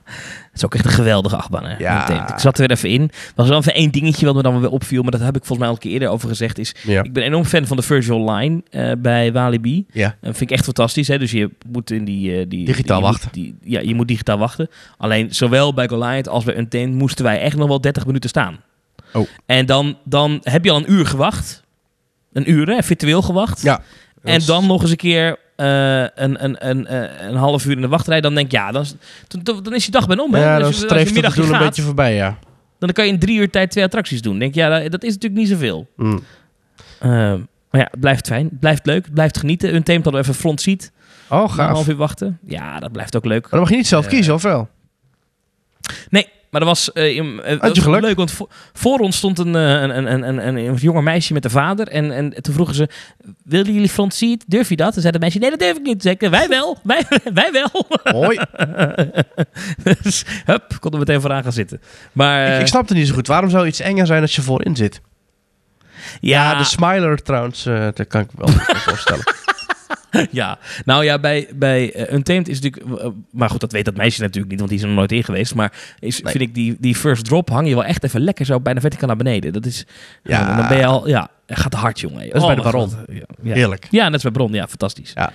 [0.51, 1.65] Het is ook echt een geweldige achtbaan.
[1.65, 1.77] Hè?
[1.77, 2.31] Ja.
[2.33, 3.01] Ik zat er weer even in.
[3.01, 5.45] Er was wel even één dingetje wat me dan weer opviel, maar dat heb ik
[5.45, 6.57] volgens mij al een keer eerder over gezegd.
[6.57, 7.03] Is, Ja.
[7.03, 9.85] Ik ben enorm fan van de Virtual Line eh, bij Walibi.
[9.91, 10.07] ja.
[10.21, 11.07] Dat vind ik echt fantastisch.
[11.07, 11.19] Hè?
[11.19, 12.37] Dus je moet in die...
[12.39, 13.29] eh, die Digitaal moet wachten.
[13.31, 14.69] die- ja, je moet digitaal wachten.
[14.97, 18.57] Alleen zowel bij Goliath als bij Untamed moesten wij echt nog wel 30 minuten staan.
[19.13, 19.27] Oh.
[19.45, 21.63] En dan, dan heb je al een uur gewacht.
[22.33, 22.83] Een uur, hè?
[22.83, 23.61] virtueel gewacht.
[23.61, 23.81] Ja.
[24.23, 27.81] En dan nog eens een keer eh, een, een, een, eh, een half uur in
[27.81, 28.21] de wachtrij.
[28.21, 28.95] Dan denk ik, ja, dan, is-
[29.43, 30.33] dan, dan is je dag bijna om.
[30.33, 30.39] Hè?
[30.43, 32.37] Ja, Als dan je streeft het doel een beetje voorbij, ja.
[32.79, 34.39] Dan kan je in drie uur tijd twee attracties doen.
[34.39, 35.87] Denk ja, dat, dat is natuurlijk niet zoveel.
[35.95, 36.23] Mm.
[36.99, 38.45] Eh, maar ja, het blijft fijn.
[38.45, 39.03] Het blijft leuk.
[39.05, 39.73] Het blijft genieten.
[39.75, 40.91] Untamed hadden we even front seat.
[41.29, 41.71] Oh, Een gaaf.
[41.71, 42.39] half uur wachten.
[42.47, 43.41] Ja, dat blijft ook leuk.
[43.41, 44.69] Maar dan mag je niet zelf kiezen, of wel?
[46.09, 49.39] Nee, maar dat was, eh, eh, dat je was leuk, want voor, voor ons stond
[49.39, 51.87] een, eh, een, een, een, een, een jonger meisje met de vader.
[51.87, 52.89] En, en toen vroegen ze,
[53.43, 54.43] willen jullie front seat?
[54.47, 54.95] Durf je dat?
[54.95, 56.01] En zei de meisje, nee, dat durf ik niet.
[56.01, 57.87] Zei ik, wij wel, wij, wij wel.
[60.01, 61.81] Dus, hup, kon er meteen vooraan gaan zitten.
[62.11, 63.27] Maar ik, eh, ik snap het niet zo goed.
[63.27, 65.01] Waarom zou iets enger zijn als je voorin zit?
[66.21, 69.23] ja, de Smiler trouwens, eh dat kan ik me wel voorstellen.
[70.31, 73.01] ja, nou ja, bij, bij eh, Untamed is natuurlijk...
[73.01, 75.11] eh, maar goed, dat weet dat meisje natuurlijk niet, want die is er nog nooit
[75.11, 75.55] in geweest.
[75.55, 76.31] Maar is, Nee.
[76.31, 79.07] vind ik die, die first drop hang je wel echt even lekker zo bijna verticaal
[79.07, 79.53] naar beneden.
[79.53, 79.85] Dat is...
[80.23, 80.39] Ja.
[80.39, 80.55] Ja.
[80.57, 81.07] Dan ben je al...
[81.07, 82.23] Ja, het gaat hard, jongen.
[82.25, 82.91] is bij de wat Baron.
[83.43, 83.53] Ja.
[83.53, 83.87] Heerlijk.
[83.89, 84.53] ja, net bij Bron.
[84.53, 85.11] Ja, fantastisch.
[85.15, 85.31] Ja.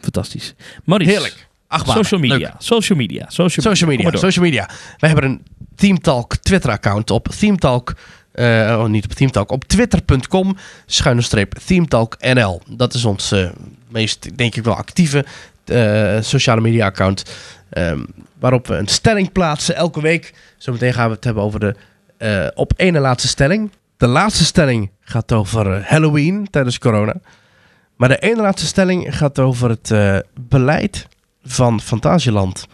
[0.00, 0.54] Fantastisch.
[0.84, 1.10] Maurice.
[1.10, 1.48] Heerlijk.
[1.66, 2.04] Achtbanen.
[2.04, 2.36] Social media.
[2.38, 2.52] Leuk.
[2.58, 3.24] Social media.
[3.28, 4.16] Social, Social media.
[4.18, 4.68] Social media.
[4.98, 5.42] Wij hebben een
[5.76, 7.94] Team Talk Twitter account op Team Talk.
[8.32, 8.44] eh,
[8.78, 9.50] oh, niet op Team Talk.
[9.50, 12.60] Op twitter.com schuine streep Team Talk NL.
[12.68, 13.48] Dat is ons eh,
[13.92, 15.24] meest, denk ik wel, actieve
[15.64, 17.24] eh, sociale media account.
[17.70, 18.04] ehm,
[18.38, 20.34] waarop we een stelling plaatsen elke week.
[20.56, 21.74] Zometeen gaan we het hebben over de
[22.18, 23.70] eh, op ene laatste stelling.
[23.96, 27.14] De laatste stelling gaat over eh, Halloween tijdens corona.
[27.96, 29.94] Maar de ene laatste stelling gaat over het
[30.48, 31.06] beleid
[31.44, 32.66] van Fantasieland.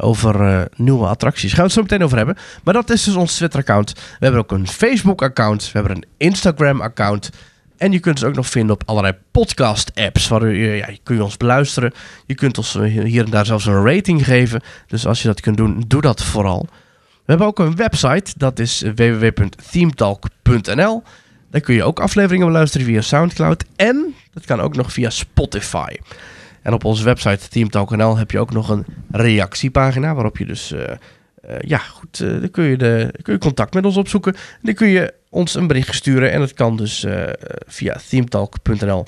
[0.00, 1.50] over nieuwe attracties.
[1.50, 2.36] Gaan we het zo meteen over hebben.
[2.64, 3.92] Maar dat is dus ons Twitter-account.
[3.92, 5.64] We hebben ook een Facebook-account.
[5.64, 7.30] We hebben een Instagram-account.
[7.76, 10.28] En je kunt ons ook nog vinden op allerlei podcast-apps.
[10.28, 11.92] Waar je, ja, kun je ons beluisteren.
[12.26, 14.62] Je kunt ons eh, hier en daar zelfs een rating geven.
[14.86, 16.66] Dus als je dat kunt doen, doe dat vooral.
[17.00, 18.32] We hebben ook een website.
[18.36, 21.02] Dat is www.themetalk.nl.
[21.50, 23.64] Daar kun je ook afleveringen beluisteren via Soundcloud.
[23.76, 25.96] En dat kan ook nog via Spotify.
[26.62, 30.14] En op onze website teamtalk.nl heb je ook nog een reactiepagina.
[30.14, 30.92] Waarop je dus, eh,
[31.46, 34.34] eh, ja goed, eh, dan kun je, de, kun je contact met ons opzoeken.
[34.34, 36.32] En dan kun je ons een bericht sturen.
[36.32, 37.22] En dat kan dus eh,
[37.66, 39.04] via teamtalk.nl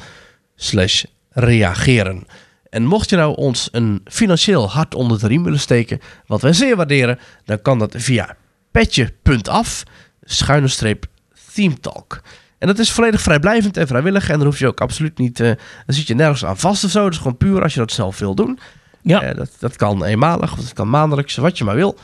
[0.56, 2.26] slash reageren.
[2.70, 6.52] En mocht je nou ons een financieel hart onder de riem willen steken, wat wij
[6.52, 8.36] zeer waarderen, dan kan dat via
[8.70, 9.82] petje.af,
[10.22, 11.06] schuine streep
[11.52, 12.20] themetalk.
[12.58, 14.28] En dat is volledig vrijblijvend en vrijwillig.
[14.28, 17.02] En dan hoef je ook absoluut niet, dan zit je nergens aan vast of zo.
[17.02, 18.58] Dat is gewoon puur als je dat zelf wil doen.
[19.02, 19.34] Ja.
[19.34, 21.98] Dat, dat kan eenmalig of dat kan maandelijks, wat je maar wil.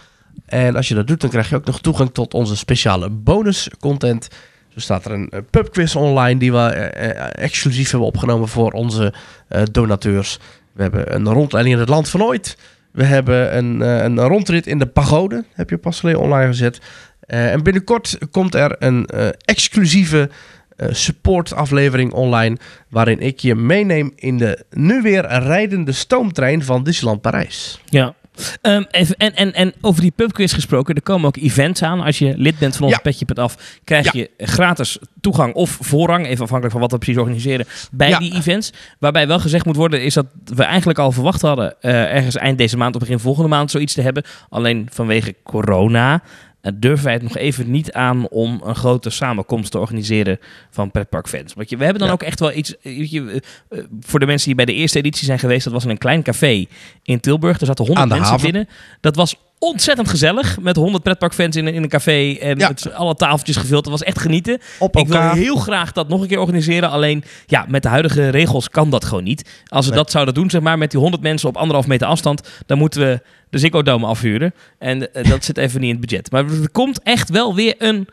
[0.46, 3.68] En als je dat doet, dan krijg je ook nog toegang tot onze speciale bonus
[3.80, 4.28] content.
[4.68, 8.72] Zo staat er een eh, pubquiz online die we eh, eh, exclusief hebben opgenomen voor
[8.72, 9.14] onze
[9.72, 10.38] donateurs.
[10.72, 12.56] We hebben een rondleiding in het land van ooit.
[12.90, 16.80] We hebben een, een rondrit in de pagode, heb je pas geleden online gezet.
[17.20, 19.06] En binnenkort komt er een
[19.44, 20.30] exclusieve
[20.76, 22.56] eh, support aflevering online...
[22.88, 27.80] waarin ik je meeneem in de nu weer rijdende stoomtrein van Disneyland Parijs.
[27.84, 28.14] Ja.
[28.62, 32.00] Ehm, even, en, en, en over die pubquiz gesproken, er komen ook events aan.
[32.00, 33.00] Als je lid bent van ons Ja.
[33.02, 34.10] Petje.af, krijg Ja.
[34.14, 38.18] je gratis toegang of voorrang, even afhankelijk van wat we precies organiseren, bij Ja.
[38.18, 38.72] die events.
[38.98, 42.58] Waarbij wel gezegd moet worden, is dat we eigenlijk al verwacht hadden, eh, ergens eind
[42.58, 44.22] deze maand of begin volgende maand zoiets te hebben.
[44.48, 46.22] Alleen vanwege corona
[46.74, 50.38] durven wij het nog even niet aan om een grote samenkomst te organiseren
[50.70, 51.54] van pretparkfans.
[51.54, 52.14] Want je, we hebben dan Ja.
[52.14, 54.74] ook echt wel iets, eh, weet je, eh, eh, voor de mensen die bij de
[54.74, 56.64] eerste editie zijn geweest, dat was in een klein café
[57.02, 57.60] in Tilburg.
[57.60, 58.50] Er zaten 100 Aan de mensen haven.
[58.52, 58.68] binnen.
[59.00, 60.60] Dat was ontzettend gezellig.
[60.60, 62.32] Met 100 pretparkfans in, een- in een café.
[62.40, 62.68] En Ja.
[62.68, 63.82] met alle tafeltjes gevuld.
[63.84, 64.58] Dat was echt genieten.
[64.78, 66.90] Op Ik wil heel graag dat nog een keer organiseren.
[66.90, 69.62] Alleen, ja, met de huidige regels kan dat gewoon niet.
[69.66, 70.00] Als we Nee.
[70.02, 73.00] dat zouden doen, zeg maar, met die 100 mensen op anderhalf meter afstand, dan moeten
[73.00, 74.54] we de Ziggo Dome afhuren.
[74.78, 76.30] En eh, dat zit even niet in het budget.
[76.30, 78.08] Maar er komt echt wel weer een,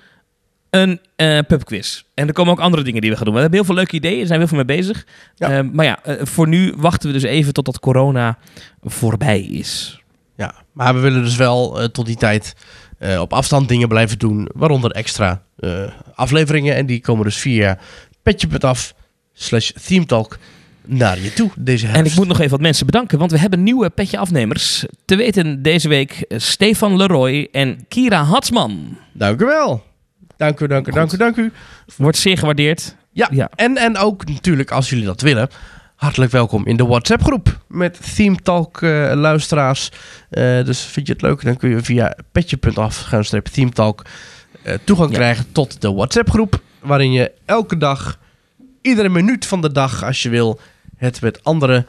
[0.70, 2.02] een eh pubquiz.
[2.14, 3.34] En er komen ook andere dingen die we gaan doen.
[3.34, 5.06] We hebben heel veel leuke ideeën, zijn we heel veel mee bezig.
[5.36, 5.50] Ja.
[5.58, 8.38] Eh, maar ja, voor nu wachten we dus even totdat corona
[8.84, 10.01] voorbij is.
[10.42, 12.56] Ja, maar we willen dus wel eh, tot die tijd
[12.98, 14.50] eh, op afstand dingen blijven doen.
[14.54, 15.84] Waaronder extra eh,
[16.16, 16.76] afleveringen.
[16.76, 17.78] En die komen dus via
[18.24, 18.94] petje.af
[19.34, 20.38] slash themetalk
[20.86, 22.02] naar je toe deze herfst.
[22.02, 24.86] En ik moet nog even wat mensen bedanken, want we hebben nieuwe petje afnemers.
[25.06, 28.98] Te weten deze week Stefan Leroy en Kira Hatsman.
[29.14, 29.84] Dank u wel.
[30.38, 31.52] Dank u, dank u, dank u, dank u.
[31.98, 32.96] Wordt zeer gewaardeerd.
[33.12, 33.50] Ja, Ja.
[33.56, 35.50] En, en ook natuurlijk als jullie dat willen...
[36.02, 39.92] Hartelijk welkom in de WhatsApp groep met Theme Talk eh, luisteraars.
[40.30, 44.06] Eh, dus vind je het leuk, dan kun je via petje.af gaan strepen Theme Talk
[44.64, 45.16] eh, toegang Ja.
[45.16, 46.62] krijgen tot de WhatsApp groep.
[46.80, 48.20] Waarin je elke dag,
[48.82, 50.60] iedere minuut van de dag als je wil,
[50.98, 51.86] het met andere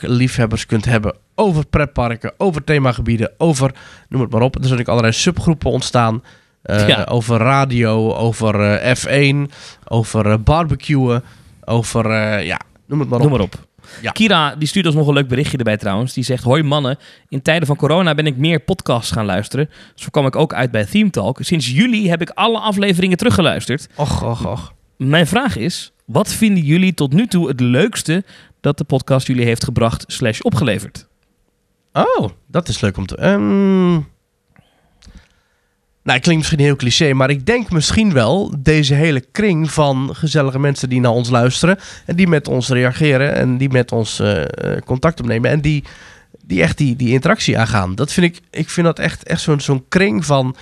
[0.00, 3.74] liefhebbers kunt hebben over pretparken, over themagebieden, over,
[4.08, 4.56] noem het maar op.
[4.56, 6.22] Er zijn ook allerlei subgroepen ontstaan.
[6.62, 7.04] Ja.
[7.04, 9.52] Over radio, over eh, F1,
[9.84, 11.24] over barbecuen,
[11.64, 13.24] over, ja, noem het maar op.
[13.24, 13.66] Noem maar op.
[14.02, 14.10] Ja.
[14.10, 16.12] Kira die stuurt ons nog een leuk berichtje erbij trouwens.
[16.12, 16.98] Die zegt: Hoi mannen,
[17.28, 19.70] in tijden van corona ben ik meer podcasts gaan luisteren.
[19.94, 21.38] Zo kwam ik ook uit bij Theme Talk.
[21.40, 23.88] Sinds juli heb ik alle afleveringen teruggeluisterd.
[23.94, 24.72] Och, och, och.
[24.96, 28.24] Mijn vraag is: wat vinden jullie tot nu toe het leukste
[28.60, 31.08] dat de podcast jullie heeft gebracht slash opgeleverd?
[31.92, 33.16] Oh, dat is leuk om te...
[33.16, 34.00] ehm,
[36.08, 40.58] Nou, klinkt misschien heel cliché, maar ik denk misschien wel deze hele kring van gezellige
[40.58, 44.42] mensen die naar ons luisteren en die met ons reageren en die met ons eh,
[44.42, 45.84] eh, contact opnemen en die,
[46.42, 47.94] die echt die, die interactie aangaan.
[47.94, 50.56] Dat vind ik, ik vind dat echt, echt zo'n zo'n kring van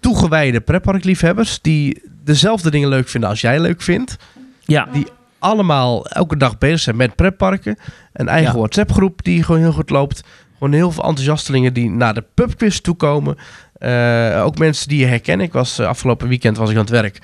[0.00, 4.16] toegewijde pretparkliefhebbers die dezelfde dingen leuk vinden als jij leuk vindt.
[4.64, 5.06] Ja, Die
[5.38, 7.78] allemaal elke dag bezig zijn met pretparken.
[8.12, 8.58] Een eigen Ja.
[8.58, 10.22] WhatsApp-groep die gewoon heel goed loopt.
[10.52, 13.36] Gewoon heel veel enthousiastelingen die naar de pubquiz toekomen.
[13.82, 15.46] Eh ook mensen die je herkennen.
[15.46, 17.18] Ik was eh, afgelopen weekend was ik aan het werk.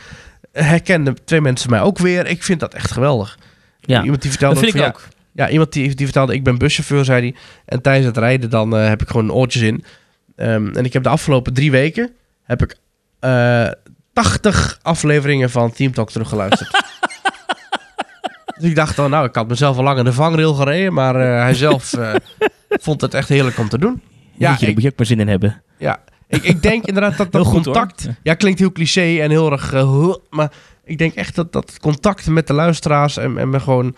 [0.53, 2.27] Herkenden twee mensen mij ook weer.
[2.27, 3.39] Ik vind dat echt geweldig.
[3.81, 4.03] ja.
[4.03, 5.01] Iemand die vertelde dat vind ik van, ook.
[5.33, 7.35] Ja, ja, iemand die, die vertelde ik ben buschauffeur, zei hij.
[7.65, 9.85] En tijdens het rijden dan eh, heb ik gewoon oortjes in.
[10.37, 12.11] Ehm, en ik heb de afgelopen drie weken
[12.45, 12.77] heb ik
[13.21, 13.69] eh
[14.13, 16.71] 80 afleveringen van Team Talk teruggeluisterd.
[18.61, 21.17] dus ik dacht, oh, nou, ik had mezelf al lang in de vangrail gereden, maar
[21.17, 22.15] eh, hij zelf eh,
[22.69, 24.03] vond het echt heerlijk om te doen.
[24.35, 25.63] Ja, Ja, daar ik- moet je ook maar zin in hebben.
[25.79, 27.53] Ja, ik, ik denk inderdaad dat dat hoor.
[27.53, 28.09] contact...
[28.23, 29.73] Ja, klinkt heel cliché en heel erg...
[29.73, 30.53] eh, maar
[30.85, 33.97] ik denk echt dat dat contact met de luisteraars en, en met gewoon...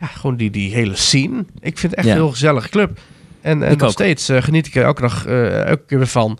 [0.00, 1.44] Ja, gewoon die, die hele scene.
[1.60, 2.12] Ik vind het echt Ja.
[2.12, 2.98] een heel gezellige club.
[3.40, 3.90] En, en nog ook.
[3.90, 6.38] steeds eh, geniet ik er elke dag eh, elke keer weer van...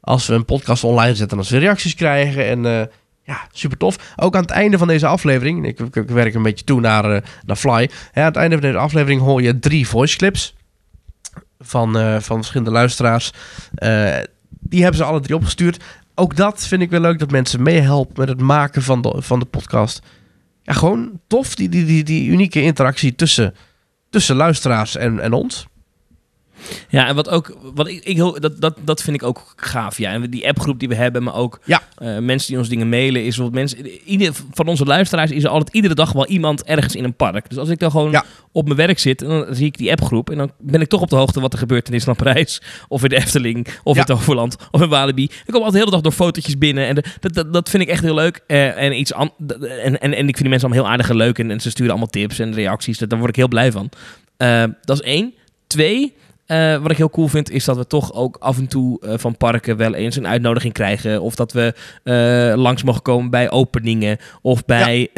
[0.00, 2.46] als we een podcast online zetten en als we reacties krijgen.
[2.46, 2.90] En
[3.22, 4.14] ja, super tof.
[4.16, 5.66] Ook aan het einde van deze aflevering...
[5.66, 7.90] Ik, werk een beetje toe naar, naar Fly.
[8.12, 10.54] Ja, aan het einde van deze aflevering hoor je drie voice clips...
[11.58, 13.32] van, van verschillende luisteraars...
[14.68, 15.84] Die hebben ze alle drie opgestuurd.
[16.14, 19.38] Ook dat vind ik wel leuk, dat mensen meehelpen met het maken van de, van
[19.38, 20.00] de podcast.
[20.62, 23.54] Ja, gewoon tof, die, die, die, die unieke interactie tussen,
[24.10, 25.66] tussen luisteraars en, en ons.
[26.88, 29.98] Ja, en wat ook, wat ik, ik heel, dat, dat, dat vind ik ook gaaf.
[29.98, 31.82] Ja, en die appgroep die we hebben, maar ook Ja.
[31.96, 33.86] eh, mensen die ons dingen mailen, is wat mensen.
[34.04, 37.48] Ieder van onze luisteraars is er altijd iedere dag wel iemand ergens in een park.
[37.48, 38.24] Dus als ik dan gewoon Ja.
[38.52, 41.10] op mijn werk zit, dan zie ik die appgroep en dan ben ik toch op
[41.10, 44.00] de hoogte wat er gebeurt in Disneyland Parijs, of in de Efteling, of Ja.
[44.00, 45.22] in Toverland, of in Walibi.
[45.24, 47.82] Ik kom altijd de hele dag door fotootjes binnen en de- dat, dat, dat vind
[47.82, 48.40] ik echt heel leuk.
[48.46, 49.32] Eh, en, iets an-
[49.82, 51.70] en, en, en ik vind die mensen allemaal heel aardig en leuk en, en ze
[51.70, 52.98] sturen allemaal tips en reacties.
[52.98, 53.88] Dat, daar word ik heel blij van.
[54.36, 55.34] Eh, dat is één.
[55.66, 56.14] Twee,
[56.46, 59.14] Eh, wat ik heel cool vind, is dat we toch ook af en toe eh,
[59.16, 61.22] van parken wel eens een uitnodiging krijgen.
[61.22, 65.08] Of dat we eh, langs mogen komen bij openingen of bij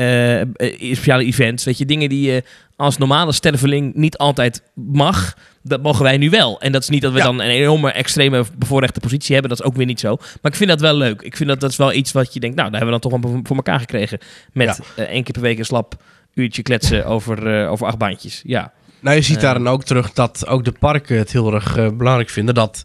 [0.93, 1.65] speciale events.
[1.65, 2.43] Weet je, dingen die je
[2.77, 5.37] als normale sterveling niet altijd mag.
[5.62, 6.61] Dat mogen wij nu wel.
[6.61, 7.25] En dat is niet dat we Ja.
[7.25, 9.51] dan een enorme extreme bevoorrechte positie hebben.
[9.51, 10.17] Dat is ook weer niet zo.
[10.43, 11.23] Maar ik vind dat wel leuk.
[11.23, 13.21] Ik vind dat dat is wel iets wat je denkt, nou, daar hebben we dan
[13.21, 14.19] toch wel voor elkaar gekregen.
[14.53, 16.03] Met eh, één keer per week een slap
[16.35, 18.43] uurtje kletsen over, over acht baantjes.
[18.45, 18.73] Ja.
[19.00, 21.88] Nou, je ziet daar dan ook terug dat ook de parken het heel erg eh,
[21.88, 22.85] belangrijk vinden dat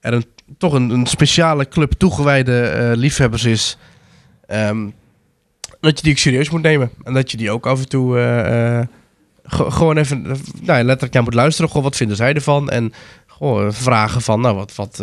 [0.00, 0.24] er een,
[0.58, 3.76] toch een, een speciale club toegewijde eh, liefhebbers is.
[4.46, 4.88] Ehm,
[5.80, 6.90] dat je die ook serieus moet nemen.
[7.04, 8.80] En dat je die ook af en toe eh,
[9.44, 11.70] ge- gewoon even nou, ja, letterlijk naar moet luisteren.
[11.70, 12.70] Goh, wat vinden zij ervan?
[12.70, 12.92] En
[13.26, 15.02] goh, vragen van, nou, wat, wat,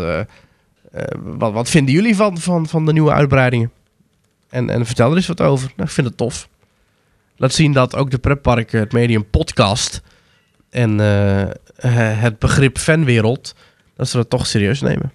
[1.15, 3.71] wat, wat vinden jullie van, van, van de nieuwe uitbreidingen?
[4.49, 5.71] En, en vertel er eens wat over.
[5.75, 6.47] Nou, ik vind het tof.
[7.37, 10.01] Laat zien dat ook de pretparken, het medium podcast
[10.75, 13.55] en eh, het begrip fanwereld,
[13.95, 15.11] dat ze dat toch serieus nemen.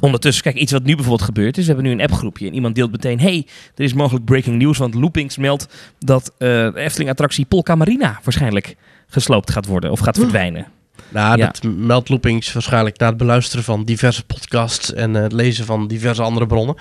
[0.00, 2.74] Ondertussen, kijk, iets wat nu bijvoorbeeld gebeurt is, we hebben nu een appgroepje en iemand
[2.74, 7.44] deelt meteen, hey, er is mogelijk breaking news, want Loopings meldt dat eh, de Efteling-attractie
[7.44, 8.76] Polka Marina waarschijnlijk
[9.08, 10.66] gesloopt gaat worden of gaat verdwijnen.
[11.08, 11.46] Nou, Ja.
[11.46, 15.88] dat meldt Loopings waarschijnlijk na het beluisteren van diverse podcasts en eh, het lezen van
[15.88, 16.76] diverse andere bronnen.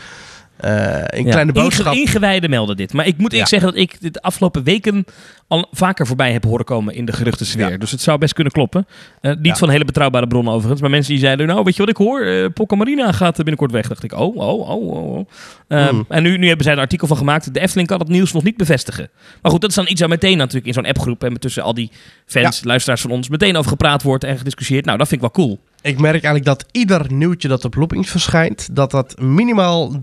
[0.58, 1.32] Eh, een Ja.
[1.32, 1.94] kleine Inge- boodschap.
[1.94, 2.94] Ingewijden melden dit.
[2.94, 3.58] Maar ik moet eerlijk Ja.
[3.60, 5.06] zeggen dat ik dit de afgelopen weken
[5.48, 7.70] al vaker voorbij heb horen komen in de geruchtensfeer.
[7.72, 7.78] Ja.
[7.78, 8.88] Dus het zou best kunnen kloppen.
[9.22, 10.82] Eh, niet van hele betrouwbare bronnen overigens.
[10.82, 12.22] Maar mensen die zeiden, nou weet je wat ik hoor?
[12.22, 13.88] Eh Polka Marina gaat binnenkort weg.
[13.88, 15.18] dacht ik, oh, oh, oh, oh.
[15.18, 15.30] oh.
[15.68, 16.06] Ehm, Hmm.
[16.10, 17.54] En nu, nu hebben zij een artikel van gemaakt.
[17.54, 19.10] De Efteling kan het nieuws nog niet bevestigen.
[19.42, 21.24] Maar goed, dat is dan iets waar meteen natuurlijk in zo'n appgroep...
[21.24, 21.92] en tussen al die
[22.26, 23.30] fans, luisteraars van ons...
[23.30, 24.86] meteen over gepraat wordt en gediscussieerd.
[24.86, 25.60] Nou, dat vind ik wel cool.
[25.86, 29.94] Ik merk eigenlijk dat ieder nieuwtje dat op Loopings verschijnt, dat dat minimaal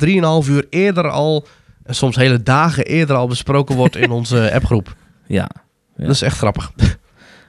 [0.45, 1.47] 3,5 uur eerder al,
[1.85, 4.95] en soms hele dagen eerder al besproken wordt in onze appgroep.
[5.27, 5.49] Ja.
[5.97, 6.05] Ja.
[6.05, 6.73] Dat is echt grappig.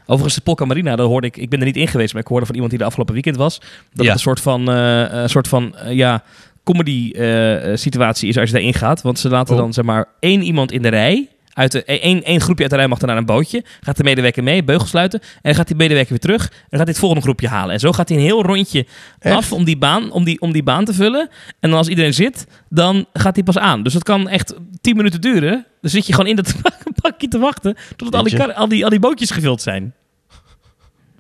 [0.05, 1.37] Overigens, de Polka Marina, dat hoorde ik.
[1.37, 3.35] Ik ben er niet in geweest, maar ik hoorde van iemand die de afgelopen weekend
[3.37, 3.57] was.
[3.59, 4.03] Dat Ja.
[4.03, 6.23] het een soort van, eh, een soort van eh, ja,
[6.63, 9.01] comedy eh, situatie is als je daarin gaat.
[9.01, 9.61] Want ze laten Oh.
[9.61, 11.29] dan zeg maar één iemand in de rij.
[11.53, 13.63] Uit de, één, één groepje uit de rij mag dan naar een bootje.
[13.81, 15.19] Gaat de medewerker mee, beugel sluiten.
[15.21, 16.41] En dan gaat die medewerker weer terug.
[16.43, 17.73] En dan gaat hij het volgende groepje halen.
[17.73, 18.85] En zo gaat hij een heel rondje
[19.19, 19.35] Echt?
[19.35, 21.29] af om die, baan, om, die, om die baan te vullen.
[21.59, 23.83] En dan als iedereen zit, dan gaat hij pas aan.
[23.83, 25.65] Dus dat kan echt 10 minuten duren.
[25.81, 26.55] Dan zit je gewoon in dat
[27.01, 27.75] bakje te wachten.
[27.95, 29.93] Totdat al die, kar- al, die, al die bootjes gevuld zijn.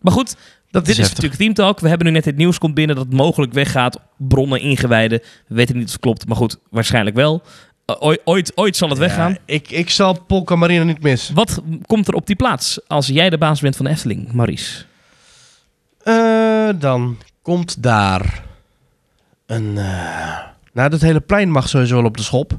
[0.01, 0.35] Maar goed,
[0.71, 1.15] Dat dit is heftig.
[1.15, 1.79] natuurlijk Team Talk.
[1.79, 3.99] We hebben nu net het nieuws komt binnen dat het mogelijk weggaat.
[4.17, 5.19] Bronnen ingewijden.
[5.47, 7.43] We weten niet of het klopt, maar goed, waarschijnlijk wel.
[7.85, 9.37] Uh, ooit, ooit, ooit zal het weggaan.
[9.45, 11.35] Ik, ik zal Polka Marina niet missen.
[11.35, 14.85] Wat komt er op die plaats als jij de baas bent van de Efteling, Maurice?
[16.03, 18.43] Eh, dan komt daar
[19.45, 19.77] een.
[19.77, 20.37] eh
[20.73, 22.57] nou, dat hele plein mag sowieso wel op de schop.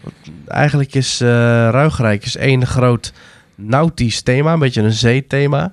[0.00, 0.14] Want
[0.46, 1.28] Eigenlijk is eh
[1.70, 3.12] Ruigrijk is één groot
[3.54, 5.72] nautisch thema, een beetje een zeethema.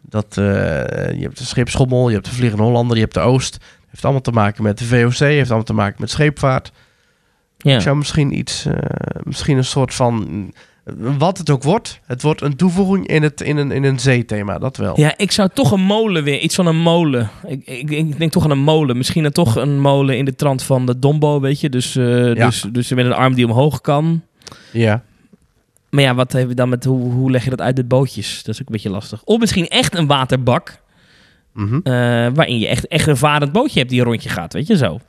[0.00, 0.44] Dat, eh,
[1.10, 3.58] je hebt de schipschommel, je hebt de Vliegende Hollander, je hebt de Oost.
[3.90, 6.72] heeft allemaal te maken met de VOC, heeft allemaal te maken met scheepvaart.
[7.66, 7.74] Ja.
[7.74, 8.72] Ik zou misschien iets, eh,
[9.22, 10.52] misschien een soort van,
[11.18, 14.58] wat het ook wordt, het wordt een toevoeging in, het, in, een, in een zeethema,
[14.58, 15.00] dat wel.
[15.00, 17.30] ja, ik zou toch een molen weer, iets van een molen.
[17.46, 18.96] Ik, ik, ik denk toch aan een molen.
[18.96, 21.68] Misschien dan toch een molen in de trant van de Dombo, weet je.
[21.68, 22.46] Dus, eh, Ja.
[22.46, 24.22] dus, dus met een arm die omhoog kan.
[24.72, 25.02] Ja.
[25.90, 28.42] Maar ja, wat hebben we dan met hoe, hoe leg je dat uit met bootjes?
[28.42, 29.22] Dat is ook een beetje lastig.
[29.24, 30.80] Of misschien echt een waterbak.
[31.52, 31.74] Mhm.
[31.82, 31.92] eh,
[32.34, 35.00] waarin je echt, echt een varend bootje hebt die een rondje gaat, weet je zo.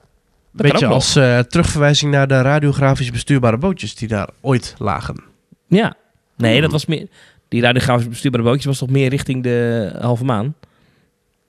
[0.62, 5.24] Kan Beetje als eh, terugverwijzing naar de radiografisch bestuurbare bootjes die daar ooit lagen.
[5.68, 5.96] Ja.
[6.38, 6.62] Nee, Hmm.
[6.62, 7.08] dat was meer...
[7.48, 10.56] Die radiografisch bestuurbare bootjes was toch meer richting de halve maan?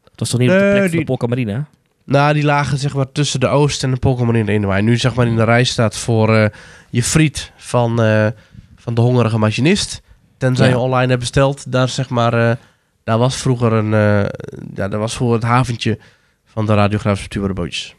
[0.05, 1.67] Dat was toch niet op de plek van de Polka Marina?
[2.05, 4.65] Nou, die lagen zeg maar tussen de Oost en de Pokémon in.
[4.65, 6.49] Waar nu zeg maar in de rij staat voor eh,
[6.91, 8.27] je friet van, eh,
[8.77, 10.03] van de hongerige machinist.
[10.39, 10.73] Tenzij Ja.
[10.73, 11.73] je online hebt besteld.
[11.73, 12.59] Daar zeg maar,
[13.05, 13.91] daar was vroeger een,
[14.75, 15.99] ja, daar was voor het haventje
[16.45, 17.95] van de radiografisch bestuurbare bootjes.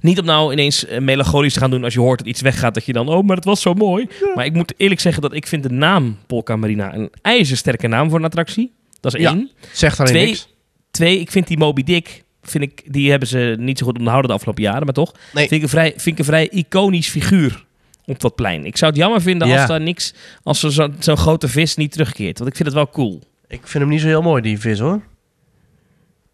[0.00, 2.74] Niet om nou ineens eh, melancholisch te gaan doen als je hoort dat iets weggaat.
[2.74, 4.08] Dat je dan, oh, maar het was zo mooi.
[4.34, 8.08] Maar ik moet eerlijk zeggen dat ik vind de naam Polka Marina een ijzersterke naam
[8.10, 8.72] voor een attractie.
[9.00, 9.30] Dat is Ja.
[9.30, 9.50] één.
[9.72, 10.48] Zegt alleen Twee, niks.
[10.90, 14.30] Twee, ik vind die Moby Dick, vind ik, die hebben ze niet zo goed onderhouden
[14.30, 15.12] de afgelopen jaren, maar toch.
[15.32, 15.48] Nee.
[15.48, 17.64] Vind, ik een vrij, vind ik een vrij iconisch figuur
[18.04, 18.64] op dat plein.
[18.64, 19.58] Ik zou het jammer vinden Ja.
[19.58, 22.38] als daar niks, als zo- zo'n grote vis niet terugkeert.
[22.38, 23.22] Want ik vind het wel cool.
[23.48, 25.02] Ik vind hem niet zo heel mooi, die vis hoor.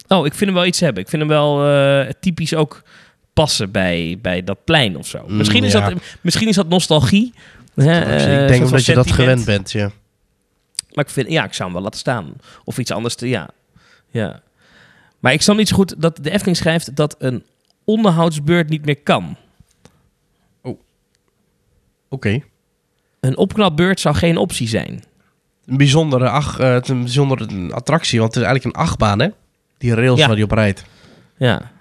[0.09, 1.03] Oh, ik vind hem wel iets hebben.
[1.03, 2.83] Ik vind hem wel eh, typisch ook
[3.35, 5.25] passen bij, bij dat plein of zo.
[5.27, 5.91] Mm, misschien, is ja.
[5.91, 7.33] dat, misschien is dat nostalgie.
[7.75, 9.91] Hè, eh, ik denk omdat je dat gewend bent, ja.
[10.93, 12.35] Maar ik vind, ja, ik zou hem wel laten staan.
[12.65, 13.49] Of iets anders te, ja.
[14.11, 14.41] ja.
[15.19, 17.45] Maar ik snap niet zo goed dat de Efteling schrijft dat een
[17.85, 19.37] onderhoudsbeurt niet meer kan.
[22.09, 22.41] Oké.
[23.21, 25.05] Een opknapbeurt zou geen optie zijn.
[25.67, 29.29] Een bijzondere, ach, het is een bijzondere attractie, want het is eigenlijk een achtbaan hè.
[29.79, 30.27] Die rails Ja.
[30.27, 30.85] waar die op rijdt.
[31.37, 31.73] Ja.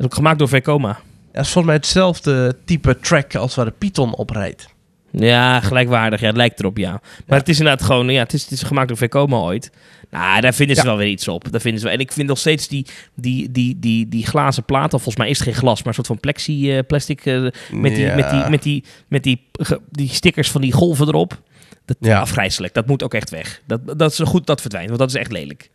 [0.00, 0.88] Is ook gemaakt door Vekoma.
[0.88, 0.96] Ja,
[1.32, 4.68] dat is volgens mij hetzelfde type track als waar de Python op rijdt.
[5.12, 6.20] Ja, gelijkwaardig.
[6.20, 6.90] Ja, het lijkt erop, ja.
[6.90, 7.36] Maar Ja.
[7.36, 8.08] het is inderdaad gewoon...
[8.08, 9.70] Ja, het is, het is gemaakt door Vekoma ooit.
[10.10, 10.88] Nou, daar vinden ze Ja.
[10.88, 11.50] wel weer iets op.
[11.52, 11.94] Daar vinden ze wel.
[11.94, 14.84] En ik vind nog steeds die, die, die, die, die glazen plaat...
[14.94, 17.26] of volgens mij is het geen glas, maar een soort van plexi, eh, plastic...
[17.26, 17.40] eh,
[17.72, 18.14] met, die, Ja.
[18.14, 19.46] met, die, met, die, met die,
[19.90, 21.40] die stickers van die golven erop.
[21.84, 22.20] Dat Ja.
[22.20, 22.74] afgrijzelijk.
[22.74, 23.60] Dat moet ook echt weg.
[23.66, 25.70] Dat, dat is goed dat verdwijnt, want dat is echt lelijk.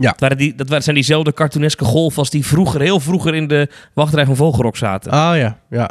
[0.00, 0.10] Ja.
[0.10, 3.48] Dat, waren die, dat waren- zijn diezelfde cartooneske golven als die vroeger, heel vroeger in
[3.48, 5.12] de wachtrij van Vogelrok zaten.
[5.12, 5.90] Oh ja, ja.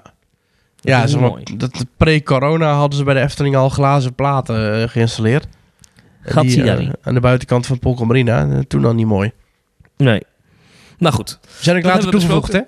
[0.81, 1.43] Ja, is zeg maar, mooi.
[1.57, 5.47] dat pre-corona hadden ze bij de Efteling al glazen platen eh, geïnstalleerd.
[6.41, 6.91] Die, niet.
[7.01, 8.49] aan de buitenkant van Polka Marina.
[8.49, 9.31] eh, toen al niet mooi.
[9.97, 10.21] Nee.
[10.97, 11.39] Nou goed.
[11.59, 12.61] Zijn Dat later toegevoegd, hè?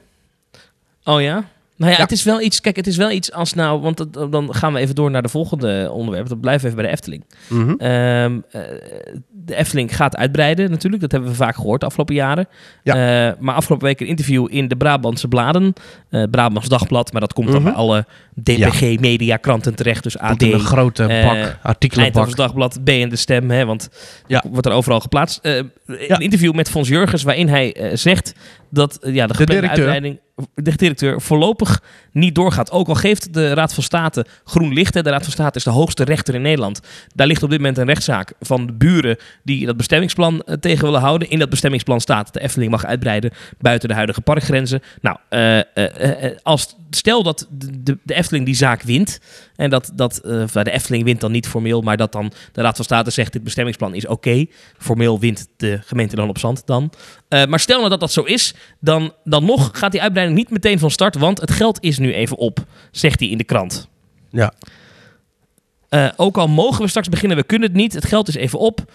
[1.03, 1.43] Oh ja?
[1.81, 2.03] Nou ja, Ja.
[2.03, 2.61] het is wel iets.
[2.61, 3.81] Kijk, het is wel iets als nou.
[3.81, 6.27] Want dan gaan we even door naar de volgende onderwerp.
[6.29, 7.23] Dan blijven we even bij de Efteling.
[7.49, 7.73] Mhm.
[7.77, 8.61] Ehm, eh,
[9.29, 11.01] de Efteling gaat uitbreiden natuurlijk.
[11.01, 12.47] Dat hebben we vaak gehoord de afgelopen jaren.
[12.83, 12.93] Ja.
[13.29, 15.73] Eh, maar afgelopen week een interview in de Brabantse bladen.
[16.09, 17.11] eh Brabants Dagblad.
[17.11, 17.63] Maar dat komt dan Mhm.
[17.65, 18.05] bij alle
[18.43, 20.03] DPG media kranten terecht.
[20.03, 21.97] Dus AD, een grote eh, bak, artikelenbak.
[22.15, 23.51] Eindhovens Dagblad, B en de Stem.
[23.51, 23.89] Hè, want
[24.27, 24.43] Ja.
[24.51, 25.39] wordt er overal geplaatst.
[25.43, 25.63] Ja.
[25.87, 28.33] Een interview met Fons Jurgens waarin hij zegt
[28.69, 29.69] dat ja, de directeur.
[29.69, 30.19] uitbreiding...
[30.55, 32.71] De directeur voorlopig niet doorgaat.
[32.71, 34.93] Ook al geeft de Raad van State groen licht.
[34.93, 36.79] Hè, de Raad van State is de hoogste rechter in Nederland.
[37.15, 40.85] Daar ligt op dit moment een rechtszaak van de buren die dat bestemmingsplan eh, tegen
[40.85, 41.29] willen houden.
[41.29, 44.81] In dat bestemmingsplan staat dat de Efteling mag uitbreiden buiten de huidige parkgrenzen.
[45.01, 49.19] Nou, eh, eh, als, stel dat de, de, Efteling die zaak wint.
[49.55, 52.85] En dat, dat de Efteling wint dan niet formeel, maar dat dan de Raad van
[52.85, 54.45] State zegt dit bestemmingsplan is oké.
[54.77, 56.91] Formeel wint de gemeente dan op zand dan.
[57.29, 60.79] Maar stel nou dat dat zo is, dan, dan nog gaat die uitbreiding niet meteen
[60.79, 63.87] van start, want het geld is nu even op, zegt hij in de krant.
[64.29, 64.53] Ja.
[65.89, 67.93] Eh, ook al mogen we straks beginnen, we kunnen het niet.
[67.93, 68.91] Het geld is even op.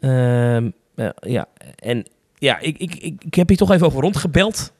[0.00, 2.06] Ehm, eh, ja, en
[2.38, 4.72] ja, ik, ik, ik, ik heb hier toch even over rondgebeld.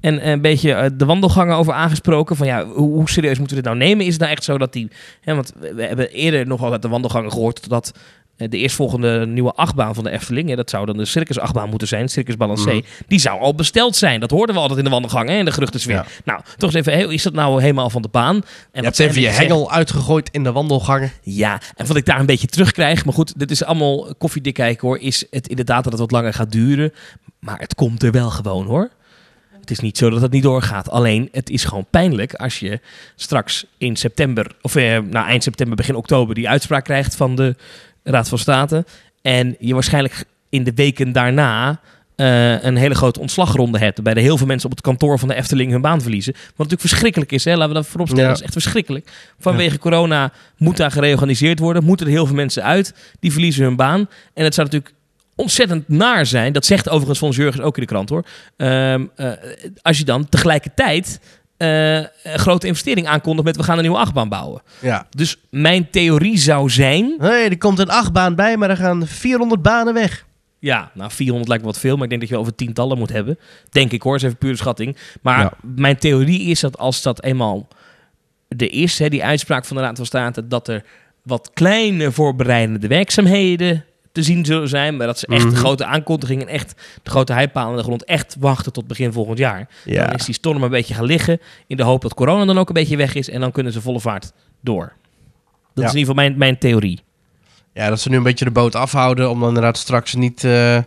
[0.00, 2.36] En een beetje eh, de wandelgangen over aangesproken.
[2.36, 4.06] Van ja, hoe, hoe serieus moeten we dit nou nemen?
[4.06, 4.90] Is het nou echt zo dat die.
[5.20, 7.92] Hè, want we, hebben eerder nog wel uit de wandelgangen gehoord dat
[8.36, 11.88] de eerstvolgende nieuwe achtbaan van de Efteling, hè, dat zou dan de Circus achtbaan moeten
[11.88, 12.82] zijn, Circus Balancé, Mhm.
[13.06, 14.20] die zou al besteld zijn.
[14.20, 15.94] Dat hoorden we altijd in de wandelgangen in de geruchtensfeer.
[15.94, 16.04] Ja.
[16.24, 18.34] Nou, toch eens even, is dat nou helemaal van de baan?
[18.36, 18.42] En
[18.72, 21.12] Je hebt even je hengel uitgegooid in de wandelgangen.
[21.22, 24.88] ja, en wat ik daar een beetje terugkrijg, maar goed, dit is allemaal koffiedik kijken
[24.88, 26.92] hoor, is het inderdaad dat het wat langer gaat duren.
[27.38, 28.90] Maar het komt er wel gewoon hoor.
[29.60, 30.90] Het is niet zo dat het niet doorgaat.
[30.90, 32.80] Alleen, het is gewoon pijnlijk als je
[33.16, 37.56] straks in september, of eh, nou, eind september, begin oktober, die uitspraak krijgt van de
[38.04, 38.84] Raad van State.
[39.22, 41.80] En je waarschijnlijk in de weken daarna
[42.16, 43.94] eh, een hele grote ontslagronde hebt.
[43.94, 46.32] Waarbij er heel veel mensen op het kantoor van de Efteling hun baan verliezen.
[46.32, 47.44] Wat natuurlijk verschrikkelijk is.
[47.44, 47.50] Hè?
[47.50, 48.24] Laten we dat vooropstellen.
[48.24, 48.30] Ja.
[48.30, 49.10] Dat is echt verschrikkelijk.
[49.38, 51.84] Vanwege corona moet daar gereorganiseerd worden.
[51.84, 52.94] Moeten er heel veel mensen uit.
[53.20, 54.08] Die verliezen hun baan.
[54.34, 54.94] En het zou natuurlijk
[55.34, 56.52] ontzettend naar zijn.
[56.52, 58.24] Dat zegt overigens Fons Jurgens ook in de krant hoor.
[58.56, 59.30] Ehm, eh,
[59.82, 61.20] als je dan tegelijkertijd
[61.56, 64.62] eh, een grote investering aankondigt met we gaan een nieuwe achtbaan bouwen.
[64.80, 65.06] Ja.
[65.10, 67.14] Dus mijn theorie zou zijn...
[67.18, 70.26] Hé, er komt een achtbaan bij, maar er gaan 400 banen weg.
[70.58, 73.12] Ja, nou 400 lijkt me wat veel, maar ik denk dat je over tientallen moet
[73.12, 73.38] hebben.
[73.70, 74.96] Denk ik hoor, is even pure schatting.
[75.22, 75.52] Maar Ja.
[75.62, 77.68] mijn theorie is dat als dat eenmaal
[78.48, 80.84] de is, hè, die uitspraak van de Raad van State, dat er
[81.22, 85.52] wat kleine voorbereidende werkzaamheden te zien zullen zijn, maar dat ze echt Mhm.
[85.54, 89.38] de grote aankondigingen, echt de grote heipalen in de grond, echt wachten tot begin volgend
[89.38, 89.68] jaar.
[89.84, 90.04] Ja.
[90.06, 92.68] Dan is die storm een beetje gaan liggen, in de hoop dat corona dan ook
[92.68, 94.92] een beetje weg is en dan kunnen ze volle vaart door.
[95.74, 95.84] Dat Ja.
[95.84, 97.00] is in ieder geval mijn, mijn theorie.
[97.72, 100.78] ja, dat ze nu een beetje de boot afhouden om dan inderdaad straks niet, eh,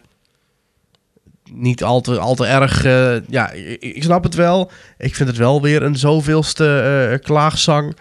[1.52, 2.84] niet al te, al te erg...
[2.86, 4.72] eh, ja, ik, ik snap het wel.
[4.98, 6.80] Ik vind het wel weer een zoveelste
[7.12, 7.96] eh, klaagzang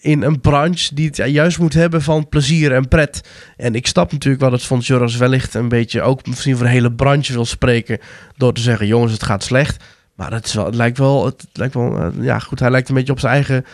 [0.00, 3.28] in een branche die het juist moet hebben van plezier en pret.
[3.56, 6.72] En ik snap natuurlijk wel dat Fons Joras wellicht een beetje ook misschien voor de
[6.72, 7.98] hele branche wil spreken
[8.36, 9.84] door te zeggen, jongens, het gaat slecht.
[10.14, 12.88] Maar het, is wel, het lijkt wel, het lijkt wel, eh, ja goed, hij lijkt
[12.88, 13.64] een beetje op zijn eigen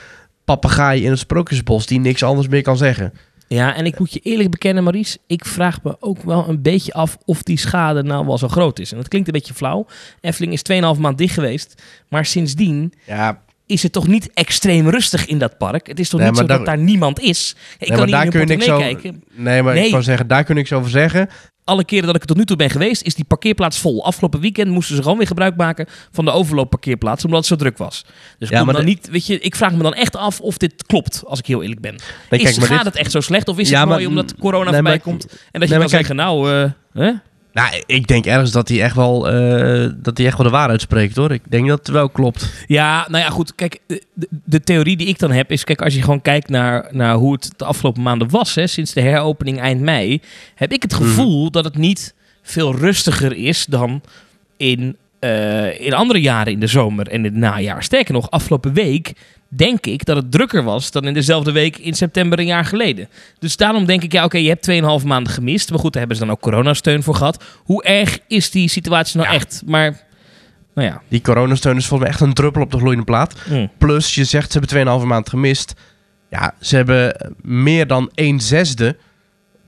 [0.44, 3.12] papegaai in het sprookjesbos die niks anders meer kan zeggen.
[3.48, 5.18] Ja, en ik moet je eerlijk bekennen, Maurice.
[5.26, 8.78] Ik vraag me ook wel een beetje af of die schade nou wel zo groot
[8.78, 8.90] is.
[8.90, 9.86] En dat klinkt een beetje flauw.
[10.20, 11.82] Efteling is 2,5 maand dicht geweest.
[12.08, 15.86] Maar sindsdien Ja, is het toch niet extreem rustig in dat park?
[15.86, 17.54] Het is toch Nee, niet zo dat daar- niemand is?
[17.56, 19.22] Ja, ik Nee, kan niet daar kun je niks over- kijken.
[19.34, 19.84] nee, maar Nee.
[19.84, 21.28] ik kan zeggen, daar kun ik niks over zeggen.
[21.64, 24.04] Alle keren dat ik er tot nu toe ben geweest, is die parkeerplaats vol.
[24.04, 27.78] Afgelopen weekend moesten ze gewoon weer gebruik maken van de overloopparkeerplaats, omdat het zo druk
[27.78, 28.04] was.
[28.38, 30.56] Dus Ja, maar dan de- niet, weet je, ik vraag me dan echt af of
[30.58, 31.94] dit klopt, als ik heel eerlijk ben.
[32.30, 33.48] Nee, is, kijk, maar gaat dit- het echt zo slecht?
[33.48, 35.68] Of is Ja, het maar- mooi omdat corona nee, voorbij komt en dat je nee,
[35.68, 37.12] kan kijk- zeggen, nou, eh, hè?
[37.52, 40.80] Nou, ik denk ergens dat hij echt wel, eh, dat hij echt wel de waarheid
[40.80, 41.32] spreekt, hoor.
[41.32, 42.64] Ik denk dat het wel klopt.
[42.66, 43.54] Ja, nou ja, goed.
[43.54, 43.80] Kijk,
[44.44, 45.64] de, theorie die ik dan heb is...
[45.64, 48.54] Kijk, als je gewoon kijkt naar, naar hoe het de afgelopen maanden was...
[48.54, 50.20] Hè, sinds de heropening eind mei...
[50.54, 54.02] heb ik het gevoel dat het niet veel rustiger is dan
[54.56, 57.82] in, eh, in andere jaren in de zomer en in het najaar.
[57.82, 59.12] Sterker nog, afgelopen week
[59.48, 63.08] denk ik dat het drukker was dan in dezelfde week in september een jaar geleden.
[63.38, 64.70] Dus daarom denk ik, ja oké, je hebt
[65.02, 65.70] 2,5 maanden gemist.
[65.70, 67.44] Maar goed, daar hebben ze dan ook coronasteun voor gehad.
[67.56, 69.34] Hoe erg is die situatie nou Ja.
[69.36, 69.62] echt?
[69.66, 70.00] Maar,
[70.74, 71.02] nou ja.
[71.08, 73.34] Die coronasteun is volgens mij echt een druppel op de gloeiende plaat.
[73.50, 73.70] Mm.
[73.78, 75.74] Plus, je zegt ze hebben 2,5 maand gemist.
[76.30, 78.96] Ja, ze hebben meer dan 1 zesde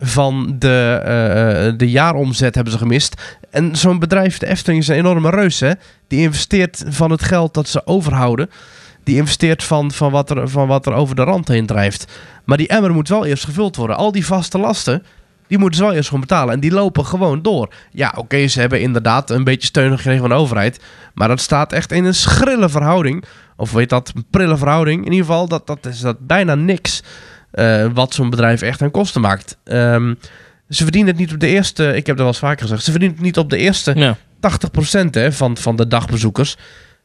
[0.01, 3.39] van de, eh, eh, de jaaromzet hebben ze gemist.
[3.51, 5.71] En zo'n bedrijf, de Efteling, is een enorme reus, hè.
[6.09, 8.51] Die investeert van het geld dat ze overhouden.
[9.05, 12.13] Die investeert van, van, wat er, van wat er over de rand heen drijft.
[12.45, 13.97] Maar die emmer moet wel eerst gevuld worden.
[13.97, 15.03] Al die vaste lasten,
[15.47, 16.55] die moeten ze wel eerst gewoon betalen.
[16.55, 17.75] En die lopen gewoon door.
[17.91, 20.81] Ja, oké, ze hebben inderdaad een beetje steun gekregen van de overheid.
[21.15, 23.25] Maar dat staat echt in een schrille verhouding.
[23.57, 25.05] Of weet dat, een prille verhouding.
[25.05, 27.03] In ieder geval, dat, dat is dat bijna niks
[27.51, 29.57] eh, wat zo'n bedrijf echt aan kosten maakt.
[29.65, 30.15] Ehm,
[30.69, 32.91] ze verdienen het niet op de eerste, ik heb dat wel eens vaker gezegd, ze
[32.91, 36.57] verdienen het niet op de eerste Ja, 80% hè, van, van de dagbezoekers.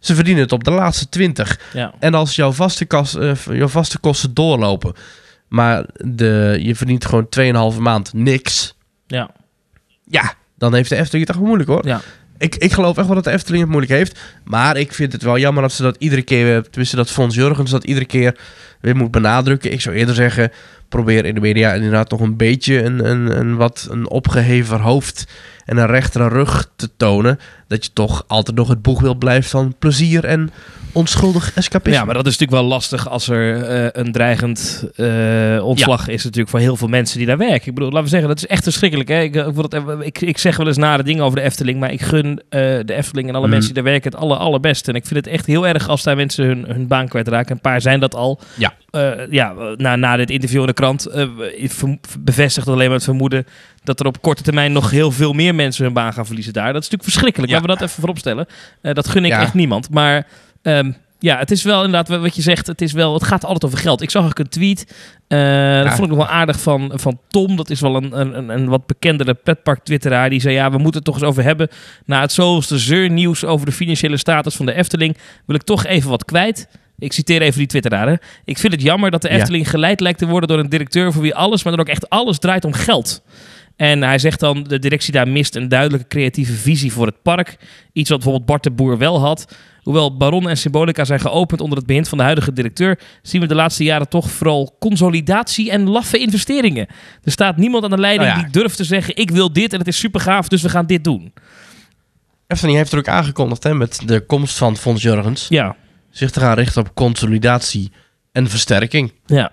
[0.06, 1.60] Ze verdienen het op de laatste 20.
[1.74, 1.94] ja.
[2.00, 4.94] En als jouw vaste, kas, eh, jouw vaste kosten doorlopen,
[5.48, 7.28] maar de, je verdient gewoon
[7.74, 8.76] 2,5 maand niks.
[9.08, 9.30] ja.
[10.08, 11.88] Ja, dan heeft de Efteling het echt moeilijk hoor.
[11.88, 12.02] ja.
[12.38, 14.20] Ik, ik geloof echt wel dat de Efteling het moeilijk heeft.
[14.44, 17.72] Maar ik vind het wel jammer dat ze dat iedere keer, tenminste dat Fons Jurgens
[17.72, 18.38] dat iedere keer
[18.82, 19.72] weer moet benadrukken.
[19.72, 20.52] Ik zou eerder zeggen,
[20.90, 25.28] probeer in de media inderdaad nog een beetje een, een, een wat een opgeheven hoofd
[25.66, 27.40] en een rechtere rug te tonen.
[27.68, 30.50] Dat je toch altijd nog het boegbeeld blijft van plezier en
[30.96, 31.98] onschuldig escapisme.
[32.00, 36.24] Ja, maar dat is natuurlijk wel lastig als er eh, een dreigend eh, ontslag is
[36.24, 37.68] natuurlijk voor heel veel mensen die daar werken.
[37.68, 39.10] Ik bedoel, laten we zeggen, dat is echt verschrikkelijk.
[39.10, 39.22] Hè?
[39.22, 42.60] Ik, het- ik, zeg wel eens nare dingen over de Efteling, maar ik gun eh,
[42.86, 43.52] de Efteling en alle Mhm.
[43.54, 44.90] mensen die daar werken het aller, allerbeste.
[44.92, 47.52] En ik vind het echt heel erg als daar mensen hun, hun baan kwijtraken.
[47.56, 48.40] Een paar zijn dat al.
[48.58, 48.74] Ja.
[48.90, 51.28] Eh, ja, na, na dit interview in de krant eh,
[52.20, 53.46] bevestigt alleen maar het vermoeden
[53.84, 56.74] dat er op korte termijn nog heel veel meer mensen hun baan gaan verliezen daar.
[56.74, 57.52] Dat is natuurlijk verschrikkelijk.
[57.52, 57.58] Ja.
[57.60, 58.46] Laten we dat even voorop stellen.
[58.82, 59.42] Eh, dat gun ik Ja.
[59.42, 59.90] echt niemand.
[59.90, 60.28] Maar
[60.66, 62.68] ehm, ja, het is wel inderdaad wat je zegt.
[62.68, 64.02] Het, is wel, het gaat altijd over geld.
[64.02, 64.96] Ik zag ook een tweet.
[65.28, 67.56] eh, Dat vond ik nog wel aardig van, van Tom.
[67.56, 70.30] Dat is wel een, een, een, wat bekendere pretpark-twitteraar.
[70.30, 71.68] Die zei, ja, we moeten het toch eens over hebben.
[72.06, 75.18] Na het zoveelste zeurnieuws over de financiële status van de Efteling...
[75.46, 76.68] wil ik toch even wat kwijt.
[77.00, 78.08] Ik citeer even die twitteraar.
[78.08, 78.16] hè.
[78.46, 79.36] Ik vind het jammer dat de Ja.
[79.36, 81.14] Efteling geleid lijkt te worden door een directeur...
[81.14, 83.22] voor wie alles, maar dan ook echt alles draait om geld.
[83.76, 87.58] En hij zegt dan, de directie daar mist een duidelijke creatieve visie voor het park.
[87.94, 89.56] Iets wat bijvoorbeeld Bart de Boer wel had.
[89.86, 93.00] Hoewel Baron en Symbolica zijn geopend onder het behind van de huidige directeur...
[93.22, 96.88] zien we de laatste jaren toch vooral consolidatie en laffe investeringen.
[97.24, 98.44] Er staat niemand aan de leiding Nou ja.
[98.50, 99.16] die durft te zeggen...
[99.16, 101.34] ik wil dit en het is super gaaf, dus we gaan dit doen.
[102.48, 105.76] Efteling heeft er ook aangekondigd hè, met de komst van Fons Jurgens Ja,
[106.10, 107.92] zich te gaan richten op consolidatie
[108.32, 109.14] en versterking.
[109.26, 109.52] ja.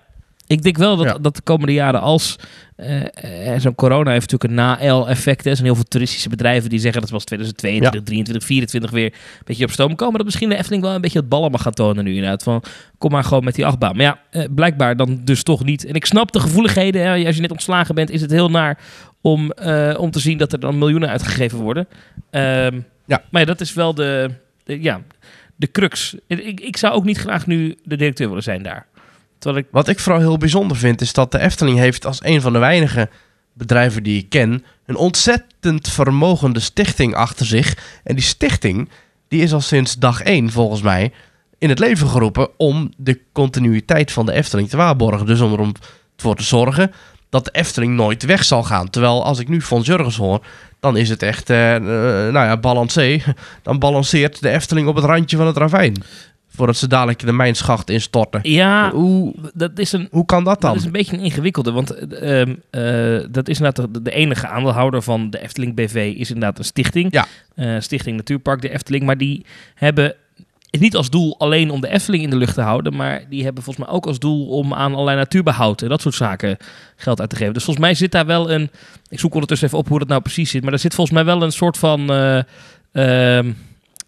[0.53, 1.17] Ik denk wel dat, Ja.
[1.21, 2.35] dat de komende jaren als...
[2.75, 5.45] eh, eh, zo'n corona heeft natuurlijk een na-L-effect.
[5.45, 6.99] Er zijn heel veel toeristische bedrijven die zeggen...
[7.01, 10.15] dat we als 2022, 23, 24 weer een beetje op stoom komen.
[10.15, 12.43] Dat misschien de Efteling wel een beetje het ballen mag gaan tonen nu inderdaad.
[12.43, 12.63] Van,
[12.97, 13.95] kom maar gewoon met die achtbaan.
[13.95, 15.85] Maar ja, eh, blijkbaar dan dus toch niet.
[15.85, 17.01] En ik snap de gevoeligheden.
[17.01, 17.25] Hè.
[17.25, 18.79] Als je net ontslagen bent, is het heel naar
[19.21, 19.51] om,
[19.97, 21.87] om te zien dat er dan miljoenen uitgegeven worden.
[22.29, 23.23] Ehm, Ja.
[23.31, 24.29] Maar ja, dat is wel de,
[24.63, 25.01] de- ja,
[25.55, 26.15] de crux.
[26.27, 28.85] Ik, ik zou ook niet graag nu de directeur willen zijn daar.
[29.71, 32.59] Wat ik vooral heel bijzonder vind, is dat de Efteling heeft als een van de
[32.59, 33.09] weinige
[33.53, 37.77] bedrijven die ik ken, een ontzettend vermogende stichting achter zich.
[38.03, 38.89] En die stichting,
[39.27, 41.11] die is al sinds dag één volgens mij
[41.57, 45.25] in het leven geroepen om de continuïteit van de Efteling te waarborgen.
[45.25, 45.73] Dus om
[46.15, 46.91] ervoor te zorgen
[47.29, 48.89] dat de Efteling nooit weg zal gaan.
[48.89, 50.45] Terwijl als ik nu Fons Jurgens hoor,
[50.79, 51.81] dan is het echt, eh, eh,
[52.33, 53.21] nou ja, balancé.
[53.61, 56.03] Dan balanceert de Efteling op het randje van het ravijn.
[56.55, 58.39] Voordat ze dadelijk de mijnschacht instorten.
[58.43, 60.69] Ja, Hoe, dat is een, hoe kan dat dan?
[60.69, 64.11] Dat is een beetje een ingewikkelde, want eh, ehm, eh, dat is inderdaad de, de
[64.11, 67.07] enige aandeelhouder van de Efteling BV is inderdaad een stichting.
[67.11, 67.27] Ja.
[67.55, 69.45] Eh, stichting Natuurpark de Efteling, maar die
[69.75, 70.15] hebben
[70.69, 73.43] het niet als doel alleen om de Efteling in de lucht te houden, maar die
[73.43, 76.57] hebben volgens mij ook als doel om aan allerlei natuurbehoud en dat soort zaken
[76.95, 77.53] geld uit te geven.
[77.53, 78.69] Dus volgens mij zit daar wel een,
[79.09, 81.25] ik zoek ondertussen even op hoe dat nou precies zit, maar er zit volgens mij
[81.25, 82.09] wel een soort van...
[82.11, 82.39] eh,
[83.37, 83.51] ehm,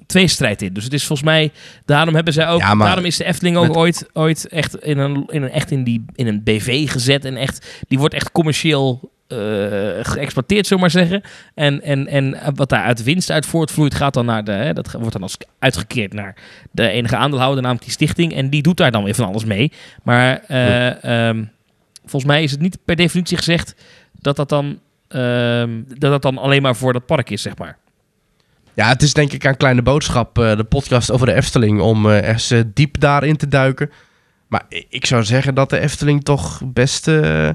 [0.06, 0.74] tweestrijd in.
[0.74, 1.52] Dus het is volgens mij,
[1.86, 4.98] daarom hebben zij ook, Ja, daarom is de Efteling ook met- ooit, ooit echt in
[4.98, 8.32] een, in een echt in die in een BV gezet en echt, die wordt echt
[8.32, 9.38] commercieel eh,
[10.02, 11.22] geëxploiteerd, zullen we maar zeggen.
[11.56, 14.92] En, en, en wat daar uit winst uit voortvloeit, gaat dan naar de, hè, dat
[14.92, 16.36] wordt dan als uitgekeerd naar
[16.72, 18.34] de enige aandeelhouder, namelijk die stichting.
[18.36, 19.72] En die doet daar dan weer van alles mee.
[20.04, 21.44] Maar eh, ehm,
[22.02, 23.76] volgens mij is het niet per definitie gezegd
[24.20, 27.78] dat dat dan, ehm, dat dat dan alleen maar voor dat park is, zeg maar.
[28.76, 32.10] Ja, het is denk ik aan Kleine Boodschap, eh, de podcast over de Efteling, om
[32.10, 33.92] eens eh, diep daarin te duiken.
[34.48, 37.50] Maar ik zou zeggen dat de Efteling toch best eh,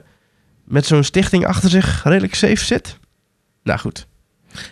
[0.64, 2.98] met zo'n stichting achter zich redelijk safe zit.
[3.62, 4.06] Nou goed.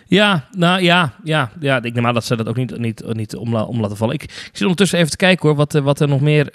[0.05, 1.83] Ja, nou ja, ja, ja.
[1.83, 4.13] Ik neem aan dat ze dat ook niet, niet, niet om, om laten vallen.
[4.13, 6.51] Ik, zit ondertussen even te kijken hoor, wat, wat er nog meer...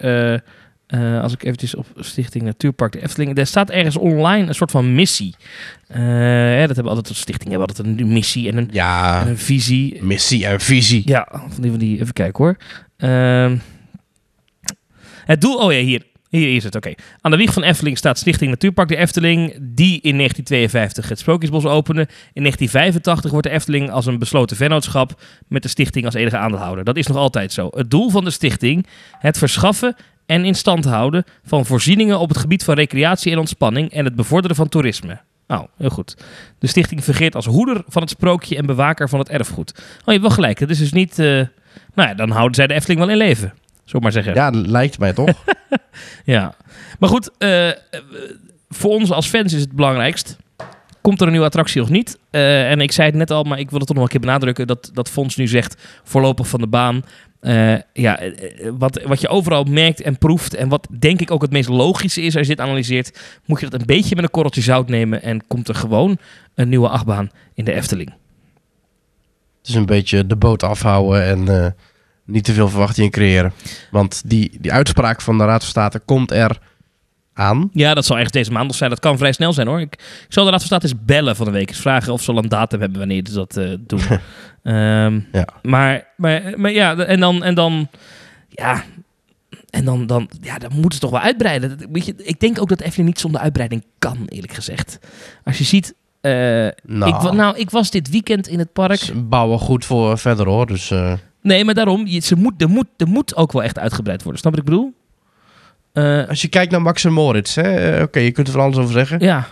[0.87, 3.39] eh, als ik eventjes op Stichting Natuurpark de Efteling...
[3.39, 5.35] Er staat ergens online een soort van missie.
[5.87, 9.39] Eh, hè, dat hebben altijd stichtingen hebben altijd een missie en een, Ja, en een
[9.39, 10.03] visie.
[10.03, 11.03] missie en visie.
[11.05, 12.57] Ja, van die, van die, even kijken hoor.
[12.97, 13.57] Ehm,
[15.25, 16.03] het doel, oh ja, hier.
[16.29, 16.95] Hier is het, oké.
[17.21, 21.65] Aan de wieg van Efteling staat Stichting Natuurpark de Efteling, die in 1952 het Sprookjesbos
[21.65, 22.01] opende.
[22.33, 26.85] In 1985 wordt de Efteling als een besloten vennootschap met de stichting als enige aandeelhouder.
[26.85, 27.69] Dat is nog altijd zo.
[27.71, 28.87] Het doel van de stichting,
[29.19, 29.97] het verschaffen
[30.27, 34.15] en in stand houden van voorzieningen op het gebied van recreatie en ontspanning en het
[34.15, 35.21] bevorderen van toerisme.
[35.47, 36.17] Nou, heel goed.
[36.59, 39.73] De stichting fungeert als hoeder van het sprookje en bewaker van het erfgoed.
[39.77, 40.59] Oh, je hebt wel gelijk.
[40.59, 41.19] Het is dus niet...
[41.19, 41.27] eh,
[41.95, 43.55] nou ja, dan houden zij de Efteling wel in leven.
[43.87, 44.35] We maar zeggen.
[44.35, 45.31] Ja, lijkt mij toch?
[46.25, 46.55] Ja.
[46.99, 47.71] Maar goed, eh,
[48.69, 50.37] voor ons als fans is het belangrijkst.
[51.05, 52.19] Komt er een nieuwe attractie of niet?
[52.31, 54.21] Eh, en ik zei het net al, maar ik wil het toch nog een keer
[54.21, 54.67] benadrukken.
[54.67, 57.05] Dat, dat Fons nu zegt, voorlopig van de baan.
[57.41, 60.55] Eh, ja, eh, wat, wat je overal merkt en proeft...
[60.55, 63.39] en wat denk ik ook het meest logische is als je dit analyseert...
[63.45, 65.23] moet je dat een beetje met een korreltje zout nemen...
[65.23, 66.19] en komt er gewoon
[66.55, 68.09] een nieuwe achtbaan in de Efteling.
[69.59, 71.75] Het is een beetje de boot afhouden en
[72.25, 73.53] niet te veel verwachtingen creëren.
[73.91, 76.59] Want die, die uitspraak van de Raad van State komt er
[77.35, 77.71] aan.
[77.73, 78.91] Ja, dat zal ergens deze maand nog zijn.
[78.91, 79.81] Dat kan vrij snel zijn hoor.
[79.81, 81.69] Ik, ik zal de Raad van State eens bellen van de week.
[81.69, 84.01] Eens vragen of ze al een datum hebben wanneer ze dat eh, doen.
[84.63, 85.47] Ehm, Ja.
[85.63, 87.43] maar, maar, maar ja, en dan...
[87.45, 87.89] En dan
[88.49, 88.83] ja,
[89.71, 91.79] en dan, dan, ja, dan moeten ze toch wel uitbreiden.
[91.79, 94.99] Dat- Weet je, ik denk ook dat Efteling niet zonder uitbreiding kan, eerlijk gezegd.
[95.45, 95.95] Als je ziet...
[96.21, 96.33] eh,
[96.83, 98.97] Nou, ik, nou, ik was dit weekend in het park.
[98.99, 100.67] ze bouwen goed voor verder hoor.
[100.67, 101.13] Dus eh,
[101.43, 104.41] Nee, maar daarom, je, ze moet, er, moet, er moet ook wel echt uitgebreid worden.
[104.41, 104.95] Snap wat ik bedoel?
[105.95, 108.77] Eh, als je kijkt naar Max en Moritz, eh, oké, je kunt er van alles
[108.77, 109.21] over zeggen.
[109.21, 109.49] ja,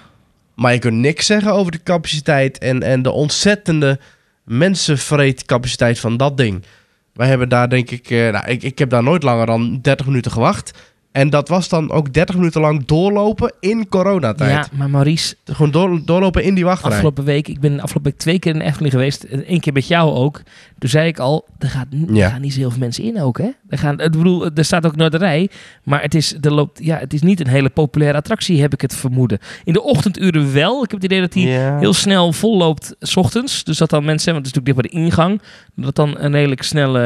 [0.54, 3.98] Maar je kunt niks zeggen over de capaciteit en, en de ontzettende
[4.44, 6.64] mensenvreedcapaciteit van dat ding.
[7.12, 10.06] Wij hebben daar denk ik, eh, nou, ik, ik heb daar nooit langer dan 30
[10.06, 10.91] minuten gewacht.
[11.12, 14.50] En dat was dan ook 30 minuten lang doorlopen in coronatijd.
[14.50, 16.90] ja, maar Maurice, Gewoon door, doorlopen in die wachtrij.
[16.92, 19.26] Afgelopen week, ik ben afgelopen week twee keer in Efteling geweest.
[19.30, 20.42] Eén keer met jou ook.
[20.78, 22.28] Toen zei ik al, er, gaat, er Ja.
[22.28, 23.48] gaan niet zo heel veel mensen in ook, hè?
[23.68, 25.50] Er, gaan, ik bedoel, er staat ook Noorderij.
[25.82, 28.80] Maar het is, er loopt, ja, het is niet een hele populaire attractie, heb ik
[28.80, 29.38] het vermoeden.
[29.64, 30.74] In de ochtenduren wel.
[30.84, 31.78] Ik heb het idee dat die Ja.
[31.78, 33.64] heel snel vol loopt s ochtends.
[33.64, 35.42] Dus dat dan mensen, want het is natuurlijk dicht bij de ingang.
[35.74, 37.00] Dat dan een redelijk snelle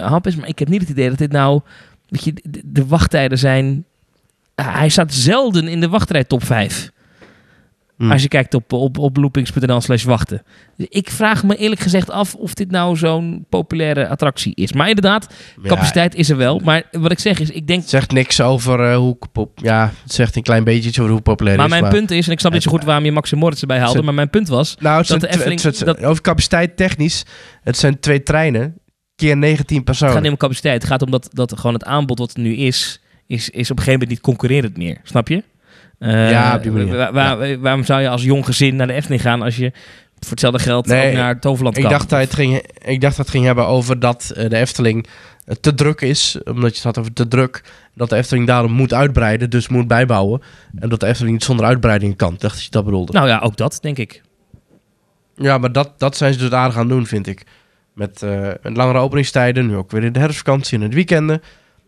[0.00, 0.36] eh, hap is.
[0.36, 1.60] Maar ik heb niet het idee dat dit nou...
[2.12, 3.84] Weet je, de, de wachttijden zijn...
[4.54, 6.90] Ah, hij staat zelden in de wachtrij top 5.
[7.96, 8.10] Hm.
[8.12, 10.42] Als je kijkt op, op, op loopings.nl slash wachten.
[10.76, 14.72] Dus ik vraag me eerlijk gezegd af of dit nou zo'n populaire attractie is.
[14.72, 16.58] Maar inderdaad, Ja, capaciteit is er wel.
[16.64, 17.80] Maar wat ik zeg is, ik denk...
[17.80, 19.16] het zegt niks over eh, hoe...
[19.32, 21.80] pop- Ja, het zegt een klein beetje iets over hoe populair Maar is.
[21.80, 23.78] mijn punt is, en ik snap niet zo goed waarom je Max en Moritz erbij
[23.78, 24.02] haalde.
[24.02, 27.24] Maar mijn punt was, Nou, dat de Efteling- het over capaciteit technisch.
[27.62, 28.76] Het zijn twee treinen.
[29.26, 30.12] Keer 19 het personen.
[30.14, 30.82] gaat niet om capaciteit.
[30.82, 33.76] Het gaat om dat, dat gewoon het aanbod wat er nu is, is, is op
[33.78, 35.00] een gegeven moment niet concurrerend meer.
[35.02, 35.42] Snap je?
[35.98, 36.96] Eh, Ja, op die manier.
[36.96, 39.70] wa- wa- Waarom zou je als jong gezin naar de Efteling gaan als je
[40.18, 41.92] voor hetzelfde geld Nee, ook naar Toverland Ik kan?
[41.92, 45.06] dacht, dat het ging, ik dacht dat het ging hebben over dat eh, de Efteling
[45.44, 46.38] eh, te druk is.
[46.44, 47.62] Omdat je het had over te druk.
[47.94, 50.42] Dat de Efteling daarom moet uitbreiden, dus moet bijbouwen.
[50.78, 52.34] En dat de Efteling niet zonder uitbreiding kan.
[52.38, 53.12] Dacht dat je dat bedoelde.
[53.12, 54.22] Nou ja, ook dat, denk ik.
[55.36, 57.42] Ja, maar dat, dat zijn ze dus aardig aan het doen, vind ik.
[57.94, 59.66] Met, eh, met langere openingstijden.
[59.66, 61.42] Nu ook weer in de herfstvakantie en het weekenden.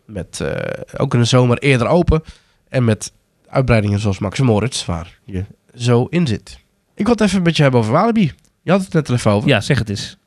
[0.05, 2.23] Met eh, ook in de zomer eerder open.
[2.69, 3.11] En met
[3.47, 5.45] uitbreidingen zoals Max Moritz, waar je
[5.75, 6.59] zo in zit.
[6.95, 8.33] Ik wil het even een beetje hebben over Walibi.
[8.61, 9.49] Je had het net even over.
[9.49, 10.17] Ja, zeg het eens.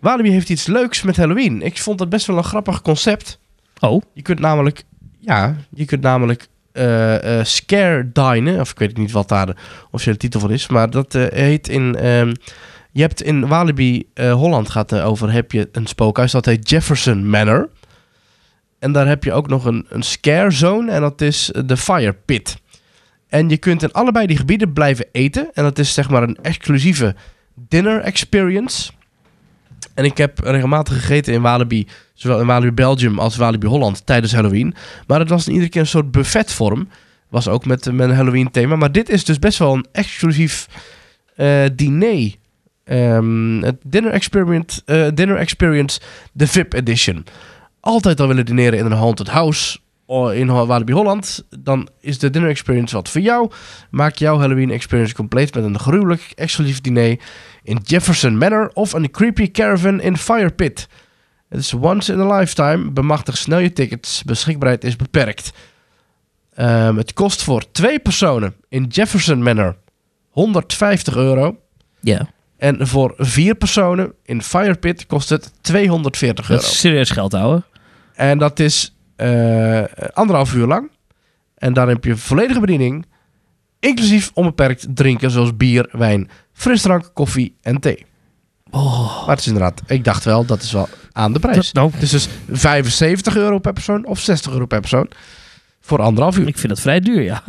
[0.00, 1.62] Walibi heeft iets leuks met Halloween.
[1.62, 3.38] Ik vond dat best wel een grappig concept.
[3.80, 4.82] Oh, Je kunt namelijk,
[5.18, 9.54] ja, je kunt namelijk eh, scare dinen, of ik weet niet wat daar de
[9.90, 12.34] officiële titel van is, maar dat heet in, ehm,
[12.98, 16.70] je hebt in Walibi eh, Holland gaat er over, heb je een spookhuis, dat heet
[16.70, 17.68] Jefferson Manor.
[18.78, 22.12] En daar heb je ook nog een, een scare zone en dat is de Fire
[22.12, 22.56] Pit.
[23.28, 26.38] En je kunt in allebei die gebieden blijven eten en dat is zeg maar een
[26.42, 27.14] exclusieve
[27.54, 28.90] dinner experience.
[29.94, 34.32] En ik heb regelmatig gegeten in Walibi, zowel in Walibi Belgium als Walibi Holland tijdens
[34.32, 34.74] Halloween.
[35.06, 36.88] Maar het was in iedere keer een soort buffetvorm.
[37.28, 38.76] Was ook met, een Halloween thema.
[38.76, 40.68] Maar dit is dus best wel een exclusief
[41.36, 42.34] eh, diner.
[42.88, 46.00] Ehm, het dinner experience, eh, dinner experience,
[46.32, 47.26] de VIP edition.
[47.80, 49.78] Altijd al willen dineren in een haunted house
[50.32, 51.44] in Walibi Holland.
[51.58, 53.50] Dan is de dinner experience wat voor jou.
[53.90, 57.18] Maak jouw Halloween experience compleet met een gruwelijk exclusief diner
[57.62, 60.88] in Jefferson Manor of een creepy caravan in Fire Pit.
[61.48, 62.90] Het is once in a lifetime.
[62.90, 64.22] Bemachtig snel je tickets.
[64.24, 65.52] Beschikbaarheid is beperkt.
[66.54, 69.76] Ehm, het kost voor twee personen in Jefferson Manor
[70.30, 71.56] 150 euro.
[72.00, 72.28] ja.
[72.58, 76.68] En voor vier personen in Firepit kost het 240 Dat euro.
[76.70, 77.62] is serieus geld, ouwe.
[78.14, 79.82] En dat is eh,
[80.12, 80.90] anderhalf uur lang.
[81.54, 83.06] En dan heb je volledige bediening.
[83.80, 88.06] Inclusief onbeperkt drinken zoals bier, wijn, frisdrank, koffie en thee.
[88.70, 89.18] Oh.
[89.20, 91.56] Maar het is inderdaad, ik dacht wel, dat is wel aan de prijs.
[91.72, 95.10] Dat- nou, Het is dus 75 euro per persoon of 60 euro per persoon.
[95.80, 96.46] Voor anderhalf uur.
[96.48, 97.42] ik vind dat vrij duur, ja.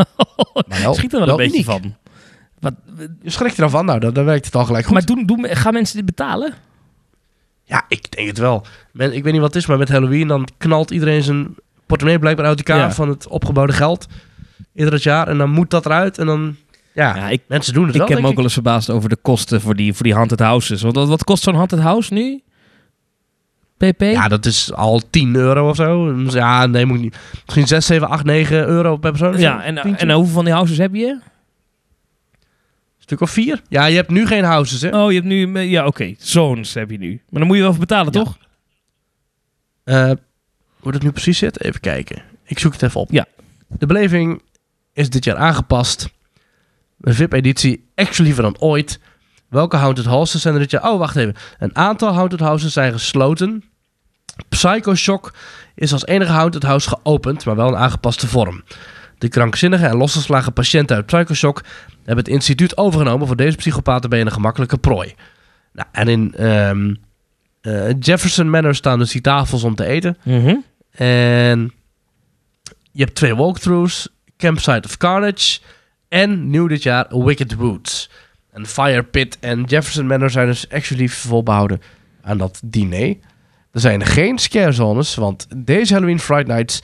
[0.68, 1.84] Maar wel- Schiet er wel, wel een beetje uniek.
[1.84, 1.96] van.
[2.60, 2.74] Wat,
[3.22, 4.94] Je schrikt er dan van, nou, dan, dan werkt het al gelijk goed.
[4.94, 6.54] maar doen, doen, gaan mensen dit betalen?
[7.64, 8.66] Ja, ik denk het wel.
[8.92, 11.56] Men, ik weet niet wat het is, maar met Halloween dan knalt iedereen zijn
[11.86, 12.92] portemonnee blijkbaar uit elkaar Ja.
[12.92, 14.08] van het opgebouwde geld.
[14.76, 15.28] Ieder het jaar.
[15.28, 16.18] En dan moet dat eruit.
[16.18, 16.56] En dan,
[16.94, 19.10] ja, Ja, ik, mensen doen het ik wel, heb me ook wel eens verbaasd over
[19.10, 20.82] de kosten voor die, voor die haunted houses.
[20.82, 22.42] Want wat, wat kost zo'n haunted house nu?
[23.78, 24.02] PP?
[24.02, 26.14] Ja, dat is al 10 euro of zo.
[26.30, 27.18] Ja, nee, moet niet.
[27.46, 29.38] Misschien 6, 7, 8, 9 euro per persoon.
[29.38, 31.20] Ja, en, en hoeveel van die houses heb je?
[33.10, 33.62] Stuk of 4.
[33.70, 34.90] Ja, je hebt nu geen houses, hè?
[35.04, 35.60] Oh, je hebt nu...
[35.60, 36.14] Ja, oké.
[36.18, 37.22] Zones heb je nu.
[37.30, 38.20] Maar dan moet je wel voor betalen, Ja.
[38.24, 38.38] toch?
[39.84, 40.12] Eh,
[40.80, 41.62] hoe dat nu precies zit?
[41.64, 42.22] Even kijken.
[42.46, 43.12] Ik zoek het even op.
[43.12, 43.26] Ja.
[43.68, 44.42] De beleving
[44.94, 46.10] is dit jaar aangepast.
[47.02, 49.00] Een VIP-editie, exclusiever dan ooit.
[49.50, 50.90] Welke Haunted Houses zijn er dit jaar?
[50.92, 51.36] Oh, wacht even.
[51.60, 53.64] Een aantal Haunted Houses zijn gesloten.
[54.50, 55.34] Psycho Shock
[55.76, 58.64] is als enige Haunted House geopend, maar wel in aangepaste vorm.
[59.20, 61.64] De krankzinnige en losgeslagen patiënten uit Psycho Shock
[61.96, 63.28] hebben het instituut overgenomen.
[63.28, 65.14] Voor deze psychopaten ben je een gemakkelijke prooi.
[65.74, 66.94] Nou, en in ehm,
[67.62, 70.18] eh, Jefferson Manor staan dus die tafels om te eten.
[70.24, 70.56] Mhm.
[70.92, 71.74] En
[72.92, 74.08] je hebt twee walkthroughs,
[74.38, 75.60] Campsite of Carnage
[76.08, 78.10] en nieuw dit jaar Wicked Woods.
[78.52, 81.82] En Fire Pit en Jefferson Manor zijn dus exclusief volbehouden
[82.22, 83.18] aan dat diner.
[83.72, 86.82] Er zijn geen scare zones, want deze Halloween Fright Nights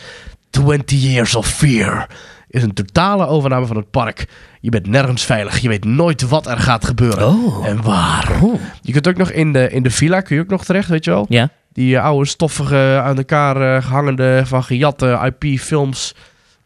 [0.64, 2.08] 20 Years of Fear
[2.48, 4.28] is een totale overname van het park.
[4.62, 7.68] Je bent nergens veilig, je weet nooit wat er gaat gebeuren Oh.
[7.68, 8.40] en waar.
[8.42, 8.62] Oh.
[8.82, 11.06] Je kunt ook nog in de, in de villa, kun je ook nog terecht, weet
[11.06, 11.26] je wel?
[11.30, 11.50] Ja.
[11.74, 16.16] Die eh, oude stoffige, aan elkaar eh, hangende, van gejatte IP-films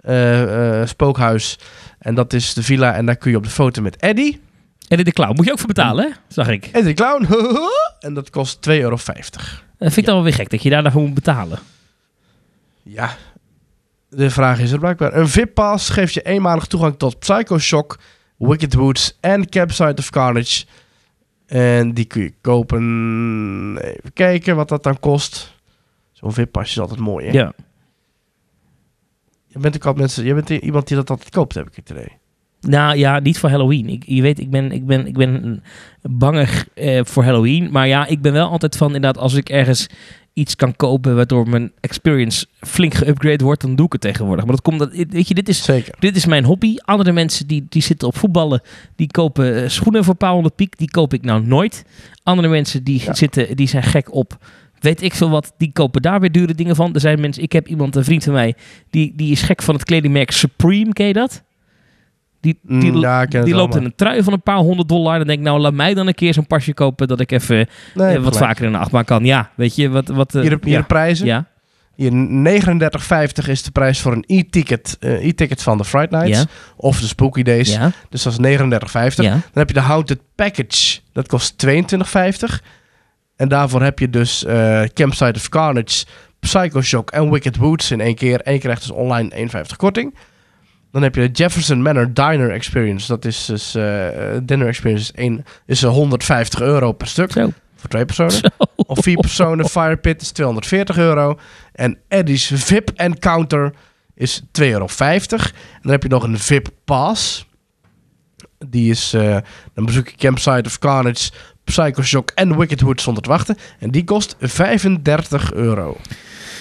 [0.02, 1.60] eh, spookhuis.
[2.00, 4.42] En dat is de villa en daar kun je op de foto met Eddie.
[4.88, 6.12] En de clown moet je ook voor betalen, hè?
[6.28, 6.66] Zag ik.
[6.66, 7.28] Eddie de Clown.
[8.08, 8.96] en dat kost 2,50 euro.
[8.96, 9.14] Dat
[9.78, 11.60] vind ik dan wel weer gek, dat je daar gewoon moet betalen.
[12.84, 13.16] Ja,
[14.10, 15.14] de vraag is er blijkbaar.
[15.14, 18.00] Een VIP-pass geeft je eenmalig toegang tot Psycho Shock,
[18.38, 20.66] Wicked Woods en Campsite of Carnage.
[21.46, 23.78] En die kun je kopen.
[23.82, 25.58] Even kijken wat dat dan kost.
[26.12, 27.32] Zo'n VIP-pas is altijd mooi, hè?
[27.32, 27.54] Ja.
[29.48, 31.90] Je bent ook altijd mensen, je bent iemand die dat altijd koopt, heb ik het
[31.90, 32.18] idee.
[32.62, 33.90] Nou ja, niet voor Halloween.
[33.90, 35.64] Ik, je weet, ik ben, ik ben, ik ben
[36.02, 37.72] banger eh, voor Halloween.
[37.72, 39.90] Maar ja, ik ben wel altijd van inderdaad, als ik ergens
[40.40, 44.46] iets kan kopen waardoor mijn experience flink geüpgrade wordt, dan doe ik het tegenwoordig.
[44.46, 45.96] Maar dat komt dat, weet je, dit is, Zeker.
[46.00, 46.76] dit is mijn hobby.
[46.78, 48.62] Andere mensen die, die zitten op voetballen,
[48.96, 50.78] die kopen eh, schoenen voor een paar honderd piek.
[50.78, 51.84] Die koop ik nou nooit.
[52.24, 53.14] Andere mensen die, Ja.
[53.14, 54.38] zitten, die zijn gek op
[54.80, 56.94] weet ik veel wat, die kopen daar weer dure dingen van.
[56.94, 58.56] Er zijn mensen, ik heb iemand, een vriend van mij,
[58.90, 61.44] die, die is gek van het kledingmerk Supreme, ken je dat?
[62.42, 65.18] Die, die, Mm, ja, die wel, loopt in een trui van een paar honderd dollar.
[65.18, 67.68] Dan denk ik, nou, laat mij dan een keer zo'n pasje kopen dat ik even
[67.96, 69.26] Nee, eh, wat vaker in de achtbaan kan.
[69.26, 70.08] Ja, weet je, wat...
[70.08, 70.80] wat eh, Hier, de- hier ja.
[70.80, 71.26] de prijzen.
[71.26, 71.48] Ja,
[71.96, 76.38] Hier 39,50 is de prijs voor een e-ticket, eh, e-ticket van de Fright Nights.
[76.40, 77.74] ja, Of de Spooky Days.
[77.74, 79.24] ja, Dus dat is 39,50.
[79.24, 79.32] ja.
[79.32, 81.00] Dan heb je de Haunted Package.
[81.14, 82.62] Dat kost 22,50.
[83.36, 84.46] En daarvoor heb je dus
[84.94, 86.06] Campsite of Carnage,
[86.40, 88.42] Psycho Shock en Wicked Woods in één keer.
[88.42, 90.16] En je krijgt dus online 1,50 korting.
[90.92, 93.08] Dan heb je de Jefferson Manor Diner Experience.
[93.08, 94.08] Dat is dus eh,
[94.44, 97.32] Dinner Experience is, één, is eh, 150 euro per stuk.
[97.32, 97.52] Zo.
[97.76, 98.32] Voor twee personen.
[98.32, 98.48] Zo.
[98.76, 99.70] Of vier personen.
[99.70, 101.40] Fire Pit is 240 euro.
[101.74, 103.74] En Eddie's VIP Encounter
[104.16, 104.86] is 2,50 euro.
[104.96, 107.48] En dan heb je nog een VIP Pass.
[108.68, 109.38] Die is, eh,
[109.74, 111.32] dan bezoek je Campsite of Carnage,
[111.64, 113.58] Psycho Shock en Wicked Wood zonder te wachten.
[113.80, 115.98] En die kost 35 euro.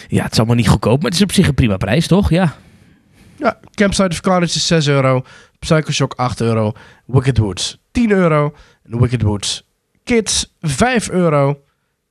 [0.08, 2.30] Ja, het is allemaal niet goedkoop, maar het is op zich een prima prijs, toch?
[2.30, 2.56] Ja.
[3.38, 5.22] Ja, Campsite of Carnage is 6 euro.
[5.58, 6.72] Psycho Shock 8 euro.
[7.06, 8.54] Wicked Woods 10 euro.
[8.90, 9.62] En Wicked Woods
[10.04, 11.60] Kids 5 euro.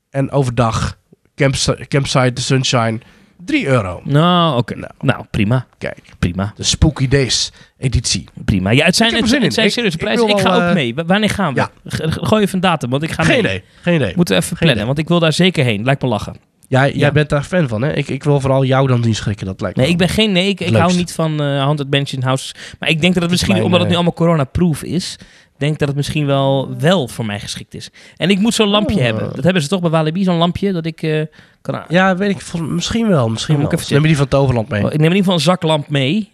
[0.09, 0.97] En overdag
[1.35, 2.99] Campsite, Campsite The Sunshine
[3.45, 4.01] 3 euro.
[4.03, 4.75] Nou, oké.
[4.75, 4.91] Nou.
[4.99, 5.65] Nou, prima.
[5.77, 6.53] Kijk, Prima.
[6.55, 8.27] de Spooky Days editie.
[8.45, 8.69] Prima.
[8.71, 10.27] Ja, het zijn, het, zin het zijn serieuze prijzen.
[10.29, 10.95] Ik, ga ook eh, mee.
[10.95, 11.59] Wanneer gaan we?
[11.59, 11.69] ja.
[12.09, 13.51] Gooi even een datum, want ik ga Geen mee.
[13.55, 14.13] idee, geen idee.
[14.15, 14.85] Moeten we even Geen plannen, idee.
[14.85, 15.83] want ik wil daar zeker heen.
[15.83, 16.35] Lijkt me lachen.
[16.67, 17.11] Jij, jij Ja.
[17.11, 17.93] bent daar fan van, hè?
[17.93, 20.31] Ik, ik wil vooral jou dan zien schrikken, dat lijkt me Nee, ik ben geen
[20.31, 20.49] nee.
[20.49, 22.55] Ik, hou niet van eh Haunted Mansion Houses.
[22.79, 25.15] Maar ik denk dat het misschien, omdat het nu eh, allemaal corona-proof is,
[25.57, 27.89] denk dat het misschien wel, wel voor mij geschikt is.
[28.17, 29.01] En ik moet zo'n lampje Oh.
[29.01, 29.29] hebben.
[29.35, 31.21] Dat hebben ze toch bij Walibi, zo'n lampje dat ik eh,
[31.61, 31.75] kan.
[31.75, 32.59] aan- Ja, weet ik.
[32.59, 33.79] Misschien wel, misschien Dan moet wel.
[33.79, 34.83] ik even Neem je die van Toverland mee?
[34.83, 36.31] Oh, ik neem in ieder geval een zaklamp mee.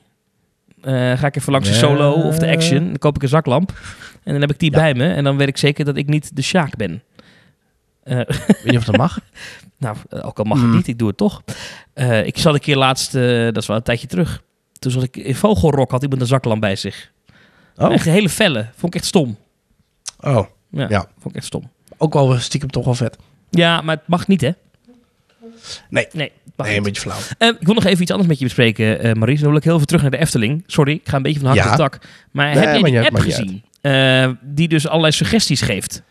[0.81, 2.79] Eh, ga ik even langs de solo of de action.
[2.86, 3.73] Dan koop ik een zaklamp.
[4.23, 4.77] En dan heb ik die Ja.
[4.77, 5.07] bij me.
[5.13, 7.01] En dan weet ik zeker dat ik niet de Sjaak ben.
[8.03, 9.19] Ik weet niet of dat mag.
[9.77, 10.75] nou, eh, ook al mag het Mm.
[10.75, 11.43] niet, ik doe het toch.
[11.93, 14.41] Eh, ik zat een keer laatst, dat is wel een tijdje terug.
[14.79, 17.11] Toen zat ik in Vogelrok, had iemand een zaklamp bij zich.
[17.75, 18.67] Oh, Echt een hele felle.
[18.75, 19.37] Vond ik echt stom.
[20.19, 20.45] oh.
[20.69, 20.99] Ja, Ja.
[21.19, 21.69] vond ik echt stom.
[21.97, 23.17] ook wel stiekem toch wel vet.
[23.49, 24.51] Ja, maar het mag niet, hè?
[25.89, 26.07] Nee.
[26.11, 27.17] Nee, Nee, een beetje flauw.
[27.59, 29.39] Ik wil nog even iets anders met je bespreken, eh Maurice.
[29.41, 30.63] Dan wil ik heel even terug naar de Efteling.
[30.67, 31.71] Sorry, ik ga een beetje van de hak Ja.
[31.71, 32.07] op de tak.
[32.31, 33.63] Maar Nee, heb maar die app gezien?
[34.41, 36.01] Die dus allerlei suggesties geeft.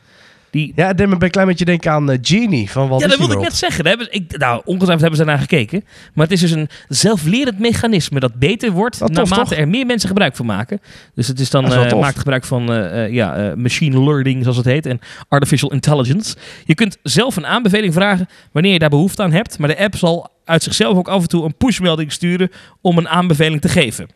[0.52, 3.18] Die, Ja, deed me een klein beetje denken aan eh, Genie van Walt ja, dat
[3.18, 3.84] wilde ik net zeggen.
[3.84, 5.84] Daar hebben, ik, nou, ongetwijfeld hebben ze naar gekeken.
[6.14, 10.36] Maar het is dus een zelflerend mechanisme dat beter wordt naarmate er meer mensen gebruik
[10.36, 10.80] van maken.
[11.14, 14.86] Dus het is dan, eh, maakt gebruik van eh, ja, machine learning, zoals het heet,
[14.86, 16.36] en artificial intelligence.
[16.64, 19.58] Je kunt zelf een aanbeveling vragen wanneer je daar behoefte aan hebt.
[19.58, 22.50] Maar de app zal uit zichzelf ook af en toe een pushmelding sturen
[22.80, 24.06] om een aanbeveling te geven.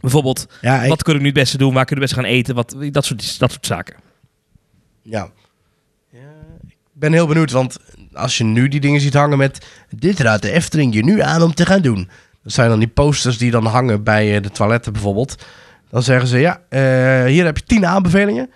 [0.00, 1.74] Bijvoorbeeld, Ja, ik- wat kunnen we nu het beste doen?
[1.74, 2.54] Waar kunnen we het beste gaan eten?
[2.54, 3.94] Wat, dat, soort, dat soort zaken.
[5.08, 5.30] Ja.
[6.10, 6.18] ja.
[6.68, 7.76] Ik ben heel benieuwd, want
[8.12, 9.66] als je nu die dingen ziet hangen met...
[9.90, 12.08] Dit raadt de Efteling je nu aan om te gaan doen.
[12.42, 15.44] Dat zijn dan die posters die dan hangen bij eh, de toiletten bijvoorbeeld.
[15.90, 18.50] Dan zeggen ze, ja, eh, hier heb je tien aanbevelingen.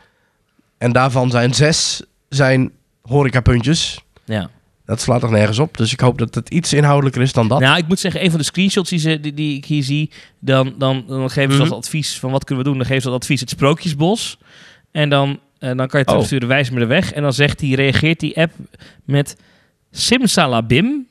[0.78, 2.70] En daarvan zijn zes zijn
[3.02, 4.04] horecapuntjes.
[4.24, 4.50] Ja.
[4.84, 5.76] Dat slaat toch nergens op.
[5.76, 7.60] Dus ik hoop dat het iets inhoudelijker is dan dat.
[7.60, 10.10] Nou, ik moet zeggen, een van de screenshots die, ze, die, die ik hier zie,
[10.38, 11.72] dan, dan, dan geven ze Mhm.
[11.72, 12.78] als advies van wat kunnen we doen.
[12.78, 14.38] Dan geven ze als advies het sprookjesbos.
[14.90, 15.38] En dan,
[15.76, 16.12] dan kan je Oh.
[16.12, 17.12] terugsturen, wijs me de weg.
[17.12, 18.52] En dan zegt hij, reageert die app
[19.04, 19.36] met
[19.90, 21.06] Simsalabim.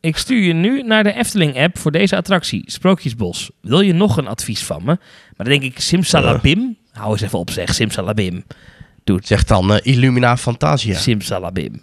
[0.00, 3.50] Ik stuur je nu naar de Efteling-app voor deze attractie, Sprookjesbos.
[3.60, 4.98] Wil je nog een advies van me?
[5.36, 6.76] Maar dan denk ik, Simsalabim?
[6.92, 8.44] Hou eens even op zeg, Simsalabim.
[9.22, 10.98] Zegt dan eh, Illumina Fantasia.
[10.98, 11.82] Simsalabim.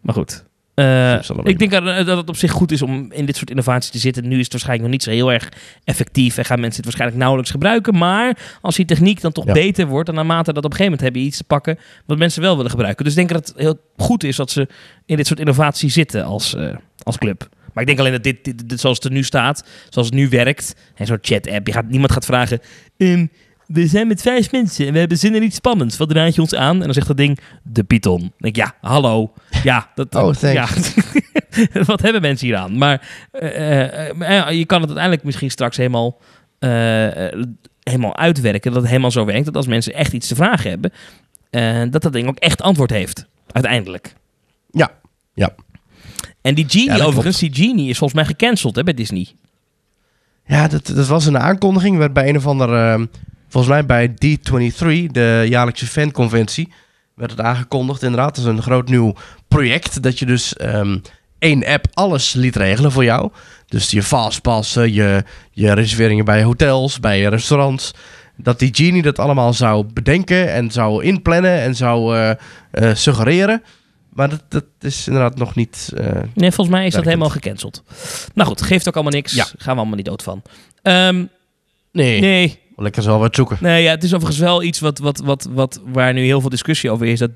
[0.00, 0.44] Maar goed.
[0.76, 3.90] Eh, ik denk dat dat het op zich goed is om in dit soort innovaties
[3.90, 4.28] te zitten.
[4.28, 5.48] Nu is het waarschijnlijk nog niet zo heel erg
[5.84, 7.98] effectief en gaan mensen het waarschijnlijk nauwelijks gebruiken.
[7.98, 9.52] Maar als die techniek dan toch Ja.
[9.52, 12.18] beter wordt, dan naarmate dat op een gegeven moment heb je iets te pakken wat
[12.18, 13.04] mensen wel willen gebruiken.
[13.04, 14.68] Dus ik denk dat het heel goed is dat ze
[15.06, 17.48] in dit soort innovaties zitten als, eh, als club.
[17.72, 20.16] Maar ik denk alleen dat dit, dit, dit zoals het er nu staat, zoals het
[20.16, 22.60] nu werkt, en zo'n chat-app, je gaat, niemand gaat vragen.
[22.96, 23.26] ehm,
[23.66, 25.96] we zijn met vijf mensen en we hebben zin in iets spannends.
[25.96, 26.76] Wat raad je ons aan?
[26.76, 28.20] En dan zegt dat ding, de Python.
[28.20, 29.32] Dan denk ik, ja, hallo.
[29.62, 30.66] Ja, dat, Oh, ja.
[30.66, 30.94] thanks.
[31.86, 32.78] Wat hebben mensen hier aan?
[32.78, 36.20] Maar eh, eh, ja, je kan het uiteindelijk misschien straks helemaal,
[36.58, 37.42] eh, eh,
[37.82, 38.70] helemaal uitwerken.
[38.72, 39.44] Dat het helemaal zo werkt.
[39.44, 40.92] Dat als mensen echt iets te vragen hebben,
[41.50, 43.26] eh, dat dat ding ook echt antwoord heeft.
[43.52, 44.14] Uiteindelijk.
[44.70, 44.90] Ja,
[45.34, 45.54] ja.
[46.40, 49.26] En die Genie Ja, overigens, die Genie is volgens mij gecanceld hè, bij Disney.
[50.46, 51.98] Ja, dat, dat was een aankondiging.
[51.98, 53.02] Werd bij een of ander, eh,
[53.48, 56.72] volgens mij bij D23, de jaarlijkse fanconventie,
[57.14, 58.02] werd het aangekondigd.
[58.02, 59.14] Inderdaad, dat is een groot nieuw
[59.48, 60.02] project.
[60.02, 60.98] Dat je dus ehm,
[61.38, 63.30] één app alles liet regelen voor jou.
[63.68, 67.90] Dus je fastpassen, je, je reserveringen bij hotels, bij restaurants.
[68.36, 72.30] Dat die genie dat allemaal zou bedenken en zou inplannen en zou eh,
[72.70, 73.62] eh, suggereren.
[74.12, 75.92] Maar dat, dat is inderdaad nog niet...
[75.96, 77.82] eh, Nee, volgens mij is dat helemaal gecanceld.
[78.34, 79.32] Nou goed, geeft ook allemaal niks.
[79.32, 79.44] Ja.
[79.44, 80.42] Gaan we allemaal niet dood van.
[80.82, 81.24] Ehm,
[81.92, 83.56] nee, nee, lekker zo wat zoeken.
[83.60, 86.50] Nee, ja, het is overigens wel iets wat, wat, wat, wat, waar nu heel veel
[86.50, 87.18] discussie over is.
[87.18, 87.30] Dat,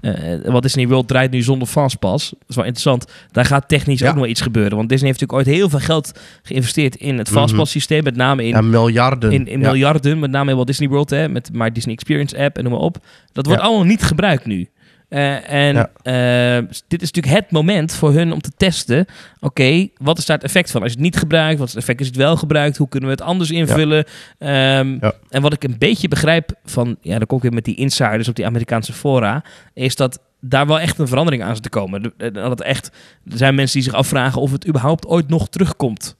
[0.00, 0.12] eh
[0.44, 2.30] wat Disney World draait nu zonder Fastpass.
[2.30, 3.06] Dat is wel interessant.
[3.30, 4.08] Daar gaat technisch Ja.
[4.10, 4.76] ook nog iets gebeuren.
[4.76, 7.38] Want Disney heeft natuurlijk ooit heel veel geld geïnvesteerd in het Mhm.
[7.38, 8.02] Fastpass systeem.
[8.04, 9.32] Met name in, Ja, miljarden.
[9.32, 9.66] in, in Ja.
[9.66, 10.18] miljarden.
[10.18, 11.10] Met name in Walt Disney World.
[11.10, 12.96] Hè, met maar Disney Experience app en noem maar op.
[13.32, 14.68] Dat wordt allemaal niet gebruikt nu.
[15.16, 15.90] Eh, en Ja.
[16.58, 19.06] eh, dit is natuurlijk het moment voor hun om te testen.
[19.40, 20.80] Oké, wat is daar het effect van?
[20.82, 22.76] Als je het niet gebruikt, wat is het effect als je het wel gebruikt?
[22.76, 24.04] Hoe kunnen we het anders invullen?
[24.38, 25.12] Ehm, Ja.
[25.28, 28.28] En wat ik een beetje begrijp van, ja, dan kom ik weer met die insiders
[28.28, 29.44] op die Amerikaanse fora,
[29.74, 32.12] is dat daar wel echt een verandering aan zit te komen.
[32.16, 32.90] Dat het echt,
[33.30, 36.16] er zijn mensen die zich afvragen of het überhaupt ooit nog terugkomt.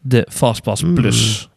[0.00, 0.94] De Fastpass Hmm.
[0.94, 1.48] Plus.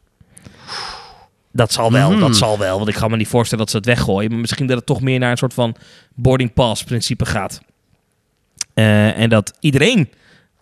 [1.57, 2.19] Dat zal wel, Mhm.
[2.19, 2.77] dat zal wel.
[2.77, 4.29] Want ik ga me niet voorstellen dat ze het weggooien.
[4.31, 5.75] Maar misschien dat het toch meer naar een soort van
[6.15, 7.59] boarding pass principe gaat.
[8.73, 10.09] Eh, en dat iedereen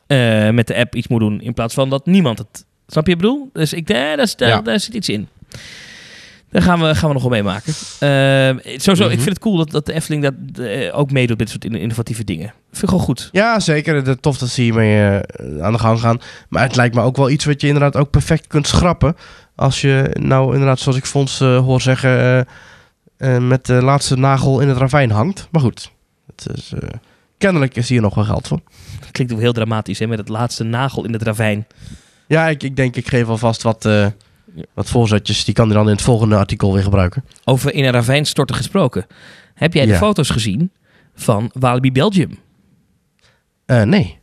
[0.07, 1.41] eh, met de app iets moet doen.
[1.41, 2.65] In plaats van dat niemand het.
[2.87, 3.49] Snap je wat ik bedoel?
[3.53, 4.61] Dus ik, eh, daar, daar, Ja.
[4.61, 5.27] daar zit iets in.
[6.51, 7.73] Daar gaan we, gaan we nog wel meemaken.
[7.99, 9.21] Eh, sowieso, ik Mhm.
[9.21, 10.33] vind het cool dat, dat de Efteling dat,
[10.93, 12.53] ook meedoet met dit soort in- innovatieve dingen.
[12.71, 13.29] Vind ik gewoon goed.
[13.31, 14.19] Ja, zeker.
[14.19, 16.21] Tof dat ze hiermee eh, aan de gang gaan.
[16.49, 19.15] Maar het lijkt me ook wel iets wat je inderdaad ook perfect kunt schrappen.
[19.55, 22.09] Als je nou inderdaad, zoals ik Fons eh, hoor zeggen,
[23.17, 25.47] eh, eh, met de laatste nagel in het ravijn hangt.
[25.51, 25.91] Maar goed,
[26.35, 26.73] het is,
[27.37, 28.59] kennelijk is hier nog wel geld voor.
[29.11, 30.07] Klinkt ook heel dramatisch, hè?
[30.07, 31.67] Met het laatste nagel in het ravijn.
[32.27, 33.89] Ja, ik, ik denk, ik geef alvast wat,
[34.73, 35.45] wat voorzetjes.
[35.45, 37.25] Die kan hij dan in het volgende artikel weer gebruiken.
[37.43, 39.05] Over in een ravijn storten gesproken.
[39.53, 39.97] Heb jij de Ja.
[39.97, 40.71] foto's gezien
[41.15, 42.39] van Walibi Belgium?
[43.65, 44.19] Nee.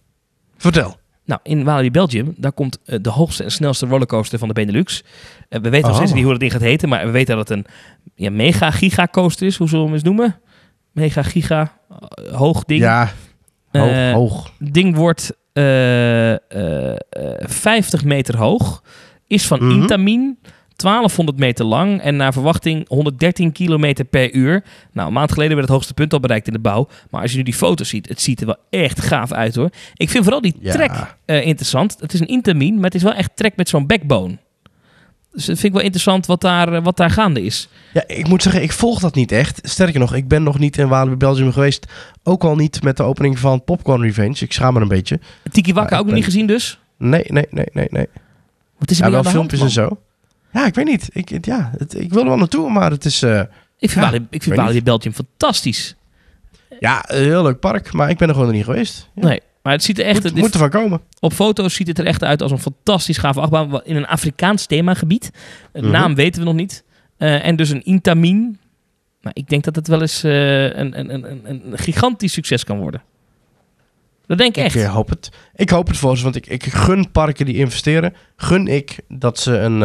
[0.56, 0.96] Vertel.
[1.32, 5.02] Nou, in Walibi Belgium, daar komt eh, de hoogste en snelste rollercoaster van de Benelux.
[5.48, 5.96] Eh, we weten nog Oh.
[5.96, 7.66] steeds niet hoe dat ding gaat heten, maar we weten dat het een
[8.14, 9.56] ja, mega giga coaster is.
[9.56, 10.36] Hoe zullen we hem eens noemen?
[10.92, 12.80] Mega giga, eh, hoog ding.
[12.80, 13.10] Ja,
[13.70, 14.52] hoog, hoog.
[14.58, 16.38] ding wordt eh, eh,
[16.90, 16.96] eh,
[17.38, 18.82] 50 meter hoog.
[19.26, 19.80] Is van Mhm.
[19.80, 20.38] Intamin.
[20.82, 24.64] 1200 meter lang en naar verwachting 113 kilometer per uur.
[24.92, 26.88] Nou, een maand geleden werd het hoogste punt al bereikt in de bouw.
[27.10, 29.70] Maar als je nu die foto's ziet, het ziet er wel echt gaaf uit hoor.
[29.94, 30.72] Ik vind vooral die Ja.
[30.72, 31.96] trek eh, interessant.
[32.00, 34.38] Het is een Intamin, maar het is wel echt trek met zo'n backbone.
[35.32, 37.68] Dus dat vind ik wel interessant wat daar, eh, wat daar gaande is.
[37.92, 39.60] Ja, ik moet zeggen, ik volg dat niet echt.
[39.62, 41.86] Sterker nog, ik ben nog niet in Walibi Belgium geweest.
[42.22, 44.36] Ook al niet met de opening van Popcorn Revenge.
[44.44, 45.20] Ik schaam me een beetje.
[45.50, 46.78] Tiki Wakka ook nog niet gezien dus?
[46.98, 48.06] Nee, nee, nee, nee, nee.
[48.78, 49.98] Wat is er Ja, wel filmpjes en zo.
[50.52, 51.08] Ja, ik weet niet.
[51.12, 53.22] Ik, ja, het, ik wil er wel naartoe, maar het is...
[53.22, 53.40] eh,
[53.78, 55.96] Ik vind Ja, ik vind Belgium fantastisch.
[56.80, 59.08] ja, een heel leuk park, maar ik ben er gewoon nog niet geweest.
[59.14, 59.26] Ja.
[59.28, 60.22] Nee, maar het ziet er echt...
[60.22, 61.00] moet, moet ervan komen.
[61.20, 64.66] Op foto's ziet het er echt uit als een fantastisch gave achtbaan in een Afrikaans
[64.66, 65.30] themagebied.
[65.72, 65.90] De Mhm.
[65.90, 66.84] naam weten we nog niet.
[67.16, 68.58] Eh, en dus een Intamin.
[69.20, 72.78] Maar ik denk dat het wel eens eh, een, een, een, een- gigantisch succes kan
[72.78, 73.02] worden.
[74.26, 74.74] Dat denk ik echt.
[74.74, 75.30] Ik hoop het.
[75.54, 78.14] Ik hoop het voor ze, want ik, ik gun parken die investeren.
[78.36, 79.82] Gun ik dat ze een,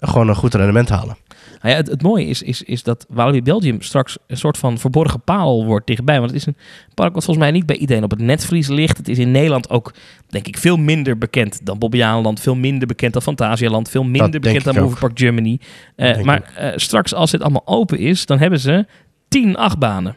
[0.00, 1.16] gewoon een goed rendement halen.
[1.62, 4.78] Nou ja, het, het mooie is, is, is dat Walibi Belgium straks een soort van
[4.78, 6.18] verborgen paal wordt dichtbij.
[6.18, 6.56] Want het is een
[6.94, 8.96] park wat volgens mij niet bij iedereen op het netvlies ligt.
[8.96, 9.94] Het is in Nederland ook,
[10.28, 12.40] denk ik, veel minder bekend dan Bobbejaanland.
[12.40, 13.88] Veel minder bekend dan Fantasialand.
[13.88, 14.86] Veel minder bekend dan ik ook.
[14.86, 15.60] Movie Park Germany.
[15.96, 18.86] Eh, maar eh, straks als dit allemaal open is, dan hebben ze
[19.28, 20.16] tien achtbanen.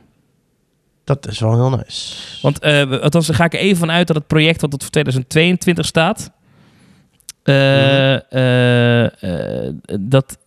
[1.03, 2.15] Dat is wel heel nice.
[2.41, 4.91] Want uh, althans, ga ik er even van uit dat het project wat tot voor
[4.91, 6.31] 2022 staat...
[7.43, 10.37] eh, eh, eh, dat...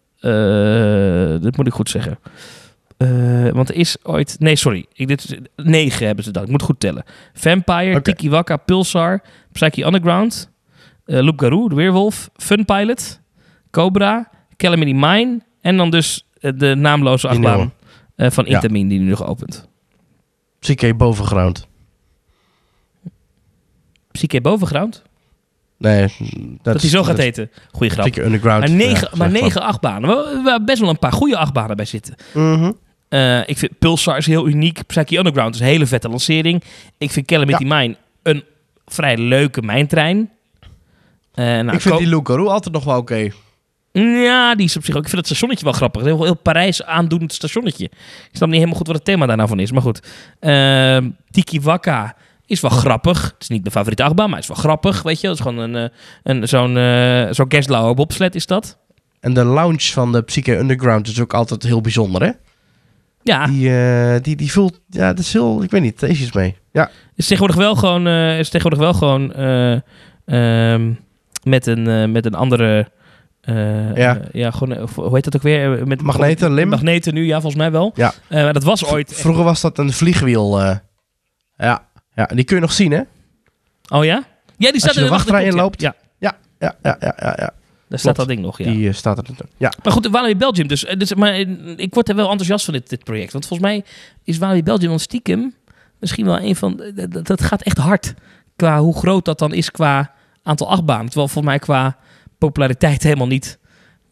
[1.42, 2.18] dat moet ik goed zeggen.
[3.52, 4.36] Want er is ooit...
[4.38, 4.86] Nee, sorry.
[4.92, 6.42] Ik, dit negen hebben ze dan.
[6.42, 7.04] Ik moet goed tellen.
[7.32, 8.02] Vampire, Oké.
[8.02, 9.22] Tiki Waka, Pulsar,
[9.52, 10.50] Psyche Underground...
[11.04, 13.20] Loop Garou, de Weerwolf, Fun Pilot,
[13.70, 15.40] Cobra, Calamity Mine...
[15.60, 17.72] en dan dus de naamloze achtbaan
[18.16, 18.54] van Ja.
[18.54, 19.68] Intamin die nu nog opent.
[20.60, 21.66] CK bovenground.
[24.12, 25.02] Psyche Bovenground?
[25.82, 26.08] Nee,
[26.62, 27.50] Dat, hij zo gaat heten.
[27.70, 28.16] Goeie grap.
[28.16, 28.60] Underground.
[28.60, 30.08] Maar negen, Ja, maar negen achtbanen.
[30.08, 32.14] Waar, waar best wel een paar goede achtbanen bij zitten.
[32.34, 32.72] Mhm.
[33.08, 34.86] Eh, ik vind Pulsar is heel uniek.
[34.86, 36.62] Psyche Underground is een hele vette lancering.
[36.98, 38.44] Ik vind Calamity Mine een
[38.86, 40.30] vrij leuke mijntrein.
[41.34, 43.30] Eh, nou, ik vind die Lucaru altijd nog wel oké.
[43.92, 45.02] Ja, die is op zich ook.
[45.02, 46.02] Ik vind het stationnetje wel grappig.
[46.02, 47.84] Heel, heel Parijs aandoend stationnetje.
[47.84, 49.72] Ik snap niet helemaal goed wat het thema daar nou van is.
[49.72, 50.00] Maar goed.
[50.40, 52.16] Ehm Tiki Waka
[52.52, 53.22] is wel grappig.
[53.22, 55.02] Het is niet mijn favoriete achtbaan, maar het is wel grappig.
[55.02, 58.78] Weet je, dat is gewoon een, eh, een, zo'n uh, zo'n Gerstlauer bobsled is dat.
[59.20, 62.30] En de lounge van de Psyche Underground is ook altijd heel bijzonder, hè?
[63.22, 64.80] Ja, Die, eh, die, die voelt...
[64.88, 65.62] Ja, dat is heel...
[65.62, 66.56] Ik weet niet, deze is mee.
[66.72, 66.90] Ja.
[67.14, 69.72] is tegenwoordig wel gewoon, is tegenwoordig wel gewoon eh,
[70.24, 70.92] ehm,
[71.42, 72.90] met, een, met een andere.
[73.94, 74.20] Ja.
[74.32, 75.86] ja, gewoon, hoe heet dat ook weer?
[75.86, 76.68] Met Magneten, lim?
[76.68, 77.92] Magneten nu, ja, volgens mij wel.
[77.94, 78.12] Ja.
[78.28, 79.14] Maar dat was ooit.
[79.14, 80.60] Vroeger was dat een vliegwiel.
[81.56, 81.90] ja.
[82.14, 83.02] Ja, en die kun je nog zien, hè?
[83.88, 84.24] Oh ja?
[84.56, 85.56] Ja, die staat je in de wachtrij klopt, ja.
[85.56, 85.80] inloopt.
[85.80, 87.34] Ja, Ja, ja, ja, ja, ja.
[87.38, 87.52] ja.
[87.88, 88.58] daar staat dat ding nog.
[88.58, 88.64] Ja.
[88.64, 89.24] Die eh, staat er.
[89.56, 89.72] Ja.
[89.82, 90.84] Maar goed, Walibi Belgium dus.
[90.84, 93.32] Eh, dus maar eh, ik word er wel enthousiast van dit, dit project.
[93.32, 93.84] Want volgens mij
[94.24, 95.54] is Walibi Belgium dan stiekem
[96.02, 96.82] misschien wel een van...
[97.08, 98.14] Dat, dat gaat echt hard.
[98.56, 101.06] Qua hoe groot dat dan is qua aantal achtbanen.
[101.06, 101.96] Terwijl volgens mij qua
[102.38, 103.58] populariteit helemaal niet,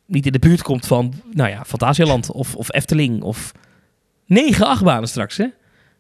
[0.07, 1.15] niet in de buurt komt van...
[1.33, 3.53] Nou ja, Fantasialand of, of Efteling of...
[4.27, 5.47] Negen achtbanen straks, hè?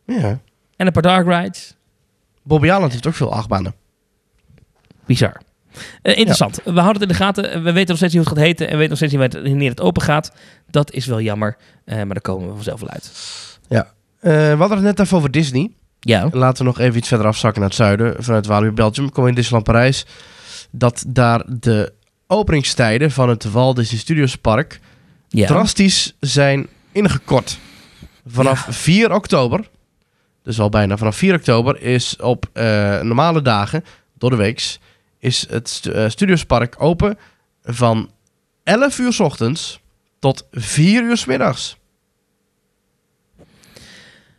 [0.06, 0.40] ja.
[0.76, 1.76] En een paar dark rides.
[2.50, 3.74] Bobby Allen heeft ook veel achtbanen.
[5.06, 5.40] Bizar.
[6.02, 6.60] Eh, interessant.
[6.64, 7.62] We houden het in de gaten.
[7.62, 8.66] We weten nog steeds niet hoe het gaat heten.
[8.66, 10.32] En we weten nog steeds niet wanneer het open gaat.
[10.70, 11.56] Dat is wel jammer.
[11.84, 13.12] Eh, maar daar komen we vanzelf wel uit.
[13.68, 15.70] Eh, we hadden het net even over Disney.
[16.00, 16.28] Ja.
[16.32, 18.22] Laten we nog even iets verder afzakken naar het zuiden.
[18.22, 19.06] Vanuit Walibi Belgium.
[19.06, 20.06] We komen in Disneyland Parijs.
[20.70, 21.92] Dat daar de
[22.26, 24.80] openingstijden van het Walt Disney Studios Park
[25.28, 25.46] ja.
[25.46, 27.58] drastisch zijn ingekort.
[28.26, 29.68] Vanaf 4 oktober,
[30.42, 33.84] dus al bijna vanaf 4 oktober, is op eh, normale dagen,
[34.18, 34.80] door de weeks,
[35.18, 37.18] is het stu eh, Studiospark open
[37.62, 38.10] van
[38.62, 39.80] 11 uur 's ochtends
[40.18, 41.78] tot 4 uur 's middags.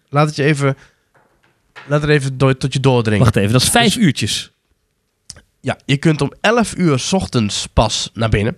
[0.10, 0.78] Laat het je even,
[1.88, 3.24] laat het even door, tot je doordringen.
[3.24, 4.52] Wacht even, dat is vijf uurtjes.
[5.60, 8.58] Ja, je kunt om 11 uur 's ochtends pas naar binnen.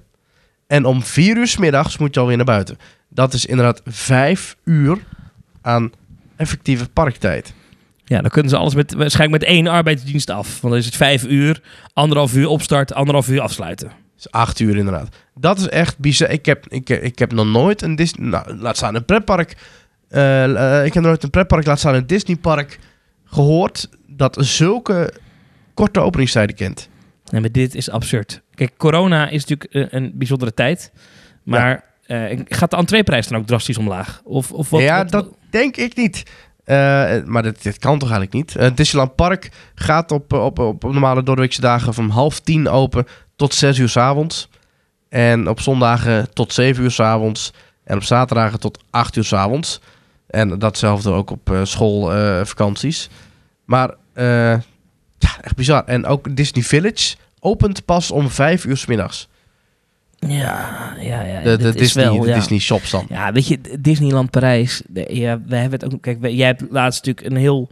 [0.67, 2.77] En om 4 uur 's middags moet je alweer naar buiten.
[3.09, 4.97] Dat is inderdaad 5 uur
[5.61, 5.91] aan
[6.43, 7.53] effectieve parktijd.
[8.05, 10.61] Ja, dan kunnen ze alles met, waarschijnlijk met één arbeidsdienst af.
[10.61, 11.61] Want dan is het vijf uur,
[11.93, 13.91] anderhalf uur opstart, anderhalf uur afsluiten.
[14.17, 15.15] Is 8 uur inderdaad.
[15.35, 16.29] Dat is echt bizar.
[16.29, 18.27] Ik heb, ik, ik heb nog nooit een Disney...
[18.27, 19.55] Nou, laat staan een pretpark...
[20.09, 22.79] eh, eh, ik heb nog nooit een pretpark, laat staan een Disneypark
[23.25, 23.89] gehoord...
[24.07, 25.13] dat zulke
[25.73, 26.89] korte openingstijden kent.
[27.29, 28.41] Nee, maar dit is absurd.
[28.55, 30.91] Kijk, corona is natuurlijk een bijzondere tijd.
[31.43, 34.21] Maar eh, gaat de entreeprijs dan ook drastisch omlaag?
[34.23, 36.23] Of, of wat, ja, wat- dat denk ik niet.
[36.63, 36.75] Eh,
[37.25, 38.53] maar dit, dit kan toch eigenlijk niet?
[38.53, 43.53] Het Disneyland Park gaat op, op, op, normale doordeweekse dagen van half tien open tot
[43.53, 44.49] zes uur s avonds.
[45.09, 47.53] En op zondagen tot zeven uur s avonds.
[47.83, 49.79] En op zaterdagen tot acht uur s avonds.
[50.27, 53.09] En datzelfde ook op eh, schoolvakanties.
[53.65, 54.25] maar eh,
[55.17, 55.83] ja, echt bizar.
[55.85, 59.27] En ook Disney Village opent pas om vijf uur s middags.
[60.27, 61.41] Ja, ja, ja.
[61.41, 62.35] De, de dit is Disney, wel, de ja.
[62.35, 63.05] Disney shops dan.
[63.09, 64.81] Ja, weet je, Disneyland Parijs.
[64.87, 66.01] de- ja, we hebben het ook.
[66.01, 67.69] Kijk, jij hebt laatst natuurlijk een heel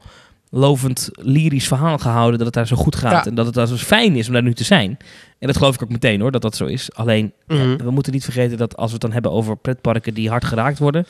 [0.50, 3.26] lovend lyrisch verhaal gehouden dat het daar zo goed gaat Ja.
[3.26, 4.98] en dat het daar zo fijn is om daar nu te zijn.
[5.40, 6.94] En dat geloof ik ook meteen hoor, dat dat zo is.
[6.94, 7.78] Alleen, ja, Mhm.
[7.84, 10.80] we moeten niet vergeten dat als we het dan hebben over pretparken die hard geraakt
[10.80, 11.06] worden,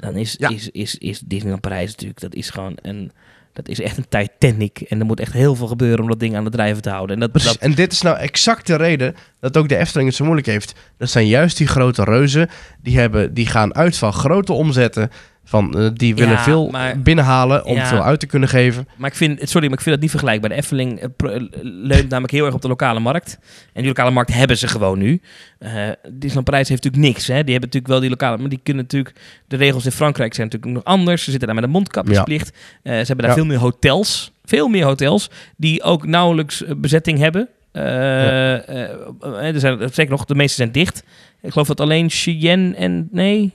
[0.00, 0.48] dan is, Ja.
[0.48, 3.12] is, is, is Disneyland Parijs natuurlijk, dat is gewoon een,
[3.52, 4.80] dat is echt een Titanic.
[4.80, 7.14] En er moet echt heel veel gebeuren om dat ding aan het drijven te houden.
[7.14, 7.52] En dat, Precies.
[7.52, 10.46] dat, En dit is nou exact de reden dat ook de Efteling het zo moeilijk
[10.48, 10.74] heeft.
[10.98, 12.48] Dat zijn juist die grote reuzen.
[12.82, 15.10] Die, hebben, die gaan uit van grote omzetten.
[15.44, 17.86] Van, eh, die willen Ja, veel maar- binnenhalen om Ja.
[17.86, 18.88] veel uit te kunnen geven.
[18.96, 20.50] Maar ik vind, sorry, maar ik vind dat niet vergelijkbaar.
[20.50, 23.38] De Efteling eh, eh, leunt namelijk heel erg op de lokale markt.
[23.72, 25.20] En die lokale markt hebben ze gewoon nu.
[25.58, 25.70] Eh
[26.10, 27.26] Disneyland Parijs heeft natuurlijk niks.
[27.26, 27.32] Hè.
[27.44, 28.38] Die hebben natuurlijk wel die lokale...
[28.38, 29.14] Maar die kunnen natuurlijk...
[29.48, 31.24] De regels in Frankrijk zijn natuurlijk nog anders.
[31.24, 32.48] Ze zitten daar met een mondkapjesplicht.
[32.82, 33.34] Eh, ze hebben daar Ja.
[33.34, 34.32] veel meer hotels.
[34.44, 35.30] Veel meer hotels.
[35.56, 37.48] Die ook nauwelijks bezetting hebben.
[37.72, 41.04] Er zijn, zeker nog, de meeste zijn dicht.
[41.42, 43.08] Ik geloof dat alleen Cheyenne en...
[43.10, 43.52] Nee...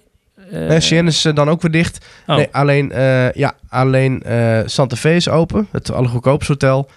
[0.52, 2.06] eh, Uh, Cheyenne is eh, dan ook weer dicht.
[2.28, 2.36] oh.
[2.36, 5.68] Nee, alleen, eh, ja, alleen eh, Santa Fe is open.
[5.72, 6.89] Het allergoedkoopste hotel.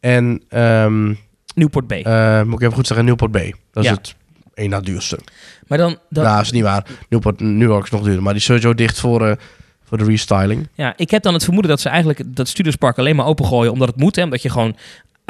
[0.00, 1.14] En, ehm,
[1.54, 3.54] Newport eh, moet ik even goed zeggen, Newport Bay.
[3.72, 4.14] Dat is het
[4.54, 5.18] één na duurste.
[5.66, 5.98] maar dan...
[6.08, 6.86] dan nou, dat is niet waar.
[7.08, 8.22] Newport, New York is nog duurder.
[8.22, 9.36] Maar die is sowieso dicht voor, eh,
[9.84, 10.68] voor de restyling.
[10.74, 13.88] Ja, ik heb dan het vermoeden dat ze eigenlijk dat Studerspark alleen maar opengooien omdat
[13.88, 14.16] het moet.
[14.16, 14.22] Hè?
[14.22, 14.76] Omdat je gewoon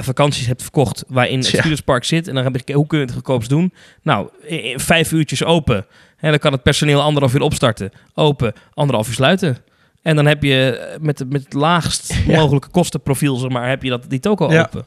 [0.04, 1.46] vakanties hebt verkocht waarin het.
[1.46, 2.28] Studerspark zit.
[2.28, 3.72] En dan heb je, hoe kun je het goedkoopst doen?
[4.02, 5.86] Nou, in- vijf uurtjes open.
[6.16, 7.90] Hè, dan kan het personeel anderhalf uur opstarten.
[8.14, 9.56] Open, anderhalf uur sluiten.
[10.02, 12.36] En dan heb je eh, met, met het laagst Ja.
[12.40, 14.62] mogelijke kostenprofiel, zeg maar, heb je dat, die toko Ja.
[14.62, 14.86] open.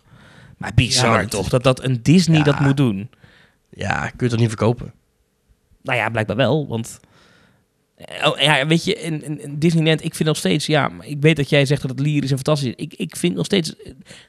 [0.57, 3.09] Maar bizar Ja, toch, dat dat een Disney dat moet doen.
[3.69, 4.93] Ja, kun je het niet verkopen?
[5.81, 6.99] Nou ja, blijkbaar wel, want...
[8.25, 10.65] Oh, ja, weet je, in, Disneyland, ik vind nog steeds...
[10.65, 12.73] Ja, ik weet dat jij zegt dat het lyrisch en fantastisch is.
[12.77, 13.73] Ik, ik vind nog steeds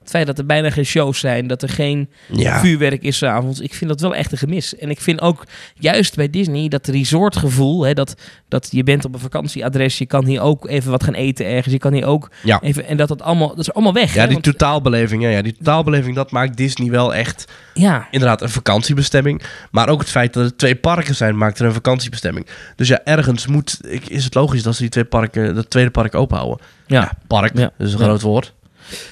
[0.00, 1.46] het feit dat er bijna geen shows zijn...
[1.46, 2.60] dat er geen Ja.
[2.60, 3.60] vuurwerk is 's avonds.
[3.60, 4.76] Ik vind dat wel echt een gemis.
[4.76, 5.44] En ik vind ook,
[5.78, 7.82] juist bij Disney, dat resortgevoel...
[7.82, 8.14] Hè, dat,
[8.48, 9.98] dat je bent op een vakantieadres...
[9.98, 11.72] je kan hier ook even wat gaan eten ergens.
[11.74, 12.60] Je kan hier ook Ja.
[12.62, 12.86] even...
[12.86, 14.14] En dat, dat, allemaal, dat is allemaal weg.
[14.14, 15.22] Ja, hè, die want- totaalbeleving.
[15.22, 17.44] Ja, ja, die totaalbeleving, dat maakt Disney wel echt
[17.74, 19.42] ja, inderdaad een vakantiebestemming.
[19.70, 22.46] Maar ook het feit dat er twee parken zijn, maakt er een vakantiebestemming.
[22.76, 23.55] Dus ja, ergens moet,
[23.88, 26.66] ik- is het logisch dat ze die twee parken, dat tweede park open houden.
[26.86, 27.12] ja.
[27.26, 27.70] park, Ja.
[27.78, 28.04] dat is een Ja.
[28.04, 28.54] groot woord.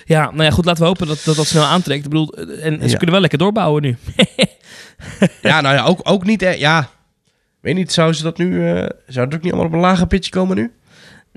[0.05, 2.05] Ja, nou ja, goed, laten we hopen dat dat, dat snel aantrekt.
[2.05, 2.95] Ik bedoel, en ze Ja.
[2.97, 3.97] kunnen wel lekker doorbouwen nu.
[5.43, 6.89] Ja, nou ja, ook, ook niet, ja.
[7.61, 10.07] Weet niet, zou ze dat nu, eh, zou het ook niet allemaal op een lager
[10.07, 10.73] pitje komen nu?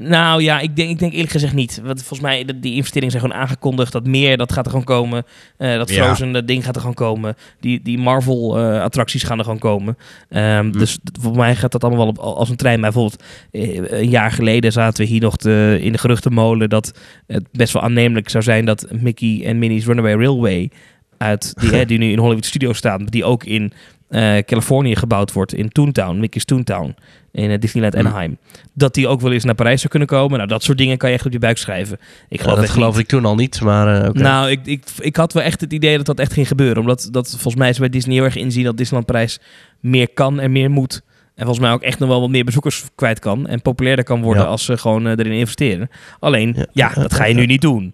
[0.02, 1.82] Nou ja, ik denk, ik denk eerlijk gezegd niet.
[1.84, 3.91] Want volgens mij, de- die investeringen zijn gewoon aangekondigd.
[3.91, 5.24] Dat meer, dat gaat er gewoon komen.
[5.58, 6.04] Eh, dat Ja.
[6.06, 7.36] Frozen, dat ding gaat er gewoon komen.
[7.60, 9.98] Die, die Marvel-attracties gaan er gewoon komen.
[10.30, 10.72] Ehm, Hm.
[10.72, 12.80] Dus volgens mij gaat dat allemaal wel op, als een trein.
[12.80, 16.70] Maar bijvoorbeeld, eh, een jaar geleden zaten we hier nog te, in de geruchtenmolen...
[16.70, 20.70] dat het best wel aannemelijk zou zijn dat Mickey en Minnie's Runaway Railway...
[21.18, 23.06] Uit die, hè, die nu in Hollywood Studios staan...
[23.06, 23.72] die ook in
[24.10, 26.95] eh, Californië gebouwd wordt, in Toontown, Mickey's Toontown...
[27.32, 27.99] in eh, Disneyland Hm.
[27.99, 28.38] Anaheim
[28.74, 30.38] dat die ook wel eens naar Parijs zou kunnen komen.
[30.38, 31.97] Nou, dat soort dingen kan je echt op je buik schrijven.
[32.30, 34.10] Ik Ja, geloof dat geloofde ik toen al niet, maar eh.
[34.12, 36.78] Nou, ik, ik, ik had wel echt het idee dat dat echt ging gebeuren.
[36.78, 39.39] Omdat dat volgens mij is bij Disney heel erg inzien dat Disneyland Parijs
[39.80, 41.01] meer kan en meer moet.
[41.36, 43.47] En volgens mij ook echt nog wel wat meer bezoekers kwijt kan.
[43.47, 44.49] En populairder kan worden Ja.
[44.49, 45.89] als ze gewoon erin investeren.
[46.20, 47.01] Alleen, ja, Ja.
[47.01, 47.93] dat ga je nu niet doen.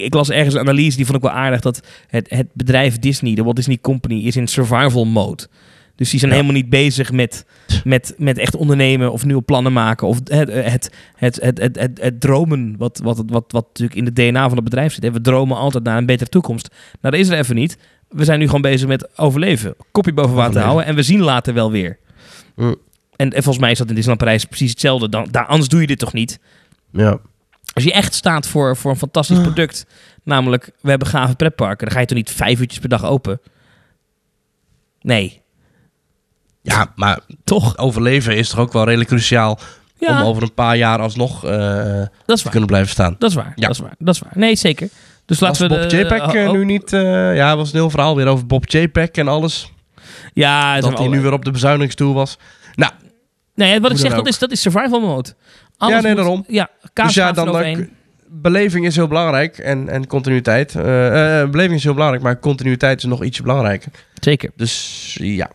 [0.00, 3.34] Ik las ergens een analyse, die vond ik wel aardig, dat het, het bedrijf Disney,
[3.34, 5.46] de Walt Disney Company, is in survival mode.
[5.96, 6.36] Dus die zijn Ja.
[6.36, 7.44] helemaal niet bezig met,
[7.84, 10.06] met, met echt ondernemen of nieuwe plannen maken.
[10.06, 14.16] Of het, het, het, het, het, het, dromen, wat, wat, wat, wat natuurlijk in het
[14.16, 15.12] DNA van het bedrijf zit.
[15.12, 16.68] We dromen altijd naar een betere toekomst.
[17.00, 17.76] Nou, dat is er even niet.
[18.08, 19.74] We zijn nu gewoon bezig met overleven.
[19.92, 20.68] Kopje boven water Overleven.
[20.70, 21.98] houden en we zien later wel weer.
[22.56, 22.76] Mm.
[23.16, 25.08] En, en volgens mij is dat in Disneyland Parijs precies hetzelfde.
[25.08, 26.38] Dan, daar, anders doe je dit toch niet?
[26.92, 27.18] Ja.
[27.72, 29.42] Als je echt staat voor, voor een fantastisch Ah.
[29.42, 29.86] product,
[30.22, 33.40] namelijk we hebben gave pretparken, dan ga je toch niet vijf uurtjes per dag open?
[35.00, 35.40] Nee,
[36.62, 37.78] ja, maar toch?
[37.78, 39.58] overleven is toch ook wel redelijk cruciaal
[39.98, 42.48] Ja, om over een paar jaar alsnog eh, te waar.
[42.50, 43.16] kunnen blijven staan.
[43.18, 43.52] Dat is waar.
[43.56, 43.66] Ja.
[43.66, 43.94] Dat is waar.
[43.98, 44.32] Dat is waar.
[44.34, 44.88] Nee, zeker.
[45.26, 46.92] Dus Was laten we Bob de- JPEG eh, oh, nu niet...
[46.92, 49.72] eh, ja, was een heel verhaal weer over Bob JPEG en alles.
[50.34, 52.38] Ja, dat hij nu weer op de bezuinigingstoel was.
[52.74, 52.92] Nou,
[53.54, 55.34] Nee, wat ik zeg, dat is, dat is survival mode.
[55.76, 56.44] Alles Ja, nee, moet- daarom.
[56.48, 57.88] Ja, dus kaas ja, gaat dan, dan
[58.28, 60.74] beleving is heel belangrijk en, en continuïteit.
[60.74, 63.92] Eh, eh, beleving is heel belangrijk, maar continuïteit is nog ietsje belangrijker.
[64.20, 64.50] Zeker.
[64.56, 65.50] Dus ja.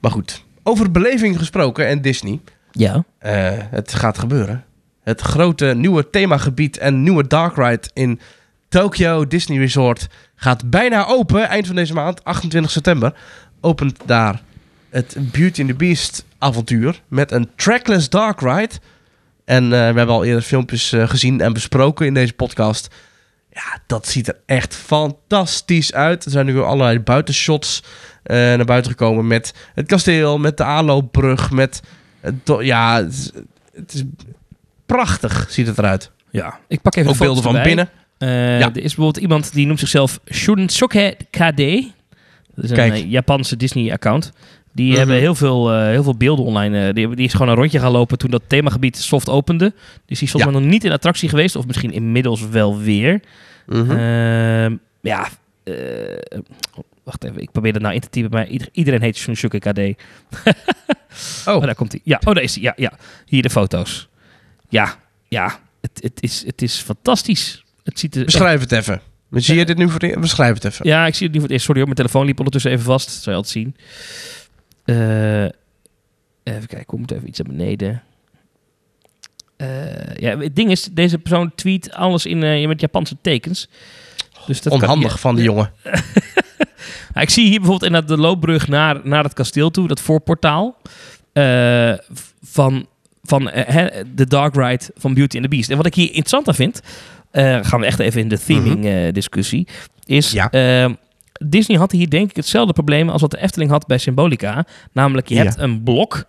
[0.00, 0.44] Maar goed.
[0.62, 2.40] Over beleving gesproken en Disney.
[2.72, 3.04] Ja.
[3.18, 4.64] Eh, het gaat gebeuren.
[5.02, 8.20] Het grote nieuwe themagebied en nieuwe dark ride in
[8.68, 11.48] Tokyo Disney Resort gaat bijna open.
[11.48, 13.14] Eind van deze maand, 28 september,
[13.60, 14.42] opent daar
[14.90, 18.70] het Beauty and the Beast avontuur met een trackless dark ride.
[19.44, 22.94] En eh, we hebben al eerder filmpjes eh, gezien en besproken in deze podcast.
[23.50, 26.24] Ja, dat ziet er echt fantastisch uit.
[26.24, 27.82] Er zijn nu allerlei buitenshots
[28.22, 31.82] eh, naar buiten gekomen met het kasteel, met de aanloopbrug, met...
[32.58, 33.30] ja, het is,
[33.74, 34.02] het is
[34.86, 36.10] prachtig ziet het eruit.
[36.30, 36.58] Ja.
[36.68, 37.74] Ik pak even Ook de beelden foto's van erbij.
[37.74, 37.88] binnen.
[38.58, 38.68] Ja.
[38.68, 41.56] Er is bijvoorbeeld iemand die noemt zichzelf Shunsoke KD.
[42.54, 43.04] Dat is een Kijk.
[43.08, 44.32] Japanse Disney-account.
[44.74, 44.98] Die Mhm.
[44.98, 46.86] hebben heel veel, eh, heel veel beelden online.
[46.88, 49.72] eh, die, die is gewoon een rondje gaan lopen toen dat themagebied soft opende.
[50.06, 50.58] Dus die is volgens Ja.
[50.60, 51.56] nog niet in attractie geweest.
[51.56, 53.20] Of misschien inmiddels wel weer.
[53.66, 53.90] Mhm.
[53.90, 55.28] Ehm, ja,
[55.64, 55.74] eh,
[57.04, 57.40] wacht even.
[57.42, 58.30] Ik probeer dat nou in te typen.
[58.30, 59.78] Maar ieder- iedereen heet Shunsuke KD.
[61.48, 62.00] oh, Oh, daar komt hij.
[62.04, 62.62] Ja, oh, daar is hij.
[62.62, 62.92] Ja, ja.
[63.26, 64.08] Hier de foto's.
[64.68, 64.94] Ja,
[65.28, 65.58] ja.
[65.80, 67.64] Het, het, is, het is fantastisch.
[67.84, 69.00] Het ziet er beschrijf het even.
[69.30, 70.16] Zie je dit nu voor de...
[70.20, 70.86] Beschrijf het even.
[70.86, 71.64] Ja, ik zie het niet voor het eerst.
[71.64, 73.06] Sorry hoor, mijn telefoon liep ondertussen even vast.
[73.06, 73.76] Dat zou je altijd zien.
[74.84, 75.42] Eh,
[76.42, 78.02] even kijken, ik moet even iets naar beneden.
[79.56, 83.68] Eh, ja, het ding is, deze persoon tweet alles in eh, met Japanse tekens.
[84.46, 85.18] Dus dat kan- Onhandig ja.
[85.18, 85.72] van die jongen.
[87.14, 90.76] Ja, ik zie hier bijvoorbeeld in de loopbrug naar, naar het kasteel toe, dat voorportaal.
[92.42, 92.86] van
[93.26, 93.44] van
[94.14, 95.70] de Dark Ride van Beauty and the Beast.
[95.70, 96.80] En wat ik hier interessant aan vind,
[97.66, 99.66] gaan we echt even in de theming eh, discussie,
[100.04, 100.50] is Ja.
[101.46, 104.66] Disney had hier denk ik hetzelfde probleem als wat de Efteling had bij Symbolica.
[104.92, 105.42] Namelijk, je Ja.
[105.42, 106.24] hebt een blok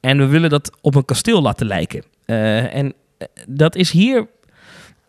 [0.00, 2.02] en we willen dat op een kasteel laten lijken.
[2.24, 4.26] Eh, en eh, dat is hier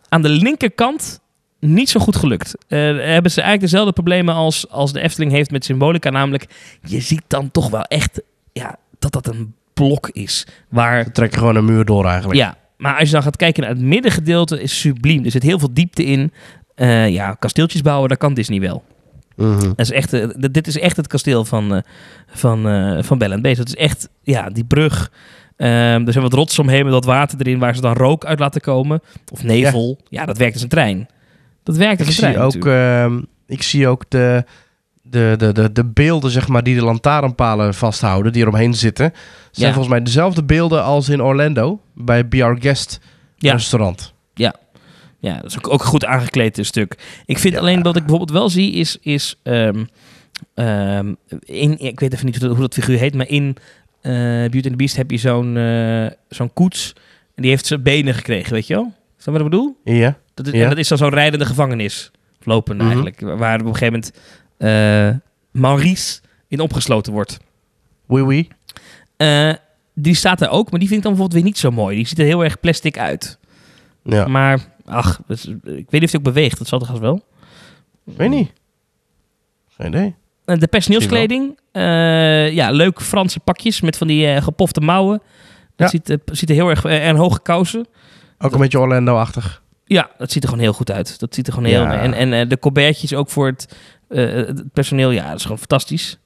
[0.10, 1.20] aan de linkerkant
[1.60, 2.56] niet zo goed gelukt.
[2.68, 6.10] Eh, hebben ze eigenlijk dezelfde problemen als, als de Efteling heeft met Symbolica.
[6.10, 6.45] Namelijk,
[6.82, 8.22] je ziet dan toch wel echt
[8.54, 10.47] ja, dat dat een blok is.
[10.70, 12.39] Waar We trekken gewoon een muur door eigenlijk.
[12.39, 15.26] ja, maar als je dan gaat kijken naar het middengedeelte, is subliem.
[15.26, 16.32] Er zit heel veel diepte in.
[17.12, 18.84] Ja, kasteeltjes bouwen, dat kan Disney wel.
[19.36, 19.60] Mhm.
[19.60, 21.82] Dat is echt, eh, dit is echt het kasteel van, eh
[22.28, 23.58] van, eh van Bell Beast.
[23.58, 25.12] Dat is echt, ja, die brug.
[25.58, 28.40] Ehm, er zijn wat rots omheen met wat water erin waar ze dan rook uit
[28.40, 29.02] laten komen.
[29.32, 30.00] Of nevel.
[30.10, 31.08] Ja, dat werkt als een trein.
[31.64, 34.44] Dat werkt als Ik een trein zie, ook, ehm, ik zie ook de,
[35.02, 39.12] de, de, de, de beelden zeg maar, die de lantaarnpalen vasthouden, die eromheen zitten.
[39.52, 39.74] zijn Ja.
[39.74, 43.00] volgens mij dezelfde beelden als in Orlando bij BR Guest
[43.36, 43.52] Ja.
[43.52, 44.14] restaurant.
[44.34, 44.56] Ja,
[45.36, 46.98] dat is ook, ook een goed aangekleed eh, stuk.
[47.26, 48.98] Ik vind alleen wat ik bijvoorbeeld wel zie is...
[49.02, 49.84] is ehm,
[50.54, 53.58] ehm, in, ik weet even niet hoe dat, hoe dat figuur heet, maar in
[54.02, 56.94] eh, Beauty and the Beast heb je zo'n eh, zo'n koets.
[57.36, 58.94] En die heeft zijn benen gekregen, weet je wel?
[59.18, 59.78] Is dat wat ik bedoel?
[59.84, 60.18] Ja.
[60.34, 60.64] Dat is, Ja.
[60.64, 62.12] En dat is dan zo'n rijdende gevangenis.
[62.40, 62.86] Of Lopen Mhm.
[62.86, 63.20] eigenlijk.
[63.20, 64.14] Waar op een gegeven moment
[64.58, 65.10] eh,
[65.62, 67.40] Maurice in opgesloten wordt.
[68.08, 68.48] Oui, oui.
[69.96, 71.96] Die staat er ook, maar die vind ik dan bijvoorbeeld weer niet zo mooi.
[71.96, 73.38] Die ziet er heel erg plastic uit.
[74.04, 74.28] Ja.
[74.28, 76.58] Maar, ach, ik weet niet of hij ook beweegt.
[76.58, 77.22] Dat zal toch als wel.
[78.04, 78.52] Weet niet.
[79.70, 80.16] Geen idee.
[80.46, 81.60] Eh, De personeelskleding.
[81.72, 85.18] eh, ja, leuk Franse pakjes met van die eh, gepofte mouwen.
[85.18, 85.28] Dat
[85.76, 85.88] Ja.
[85.88, 86.86] ziet, er- ziet er heel erg...
[86.86, 87.88] en hoge kousen.
[88.40, 89.62] Ook een beetje Orlando-achtig.
[89.86, 91.20] Ja, dat ziet er gewoon heel goed uit.
[91.20, 91.90] Dat ziet er gewoon Ja.
[91.91, 92.14] heel...
[92.14, 93.76] En, en de colbertjes ook voor het,
[94.07, 95.12] het personeel.
[95.12, 96.18] Ja, dat is gewoon fantastisch.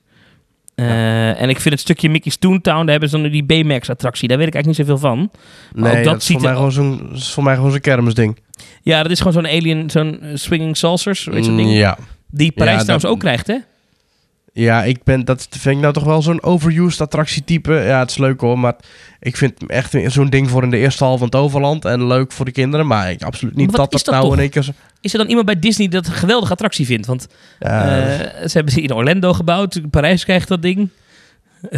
[0.82, 4.28] Eh, En ik vind het stukje Mickey's Toontown, daar hebben ze dan nu die B-Max-attractie.
[4.28, 5.32] Daar weet ik eigenlijk niet zoveel van.
[5.74, 7.56] Nee, ook dat dat, is ziet voor mij, er- gewoon zo'n, dat is voor mij
[7.56, 8.38] gewoon zo'n kermisding.
[8.82, 11.72] Ja, dat is gewoon zo'n alien, zo'n swinging saucers, weet je zo'n Mm, ding.
[11.78, 11.98] Ja.
[12.30, 13.56] Die Parijs Ja, trouwens dat- ook krijgt, hè?
[14.60, 17.74] Ja, ik ben, dat vind ik nou toch wel zo'n overused attractietype.
[17.74, 18.76] Ja, het is leuk hoor, maar
[19.20, 21.86] ik vind hem echt zo'n ding voor in de eerste hal van Toverland.
[21.86, 24.34] En leuk voor de kinderen, maar ik absoluut niet dat dat nou toch?
[24.34, 24.64] in één keer...
[24.64, 24.72] zo-
[25.02, 27.06] Is er dan iemand bij Disney dat een geweldige attractie vindt?
[27.08, 27.28] Want
[27.60, 29.82] Ja, eh, ze hebben ze in Orlando gebouwd.
[29.90, 30.90] Parijs krijgt dat ding.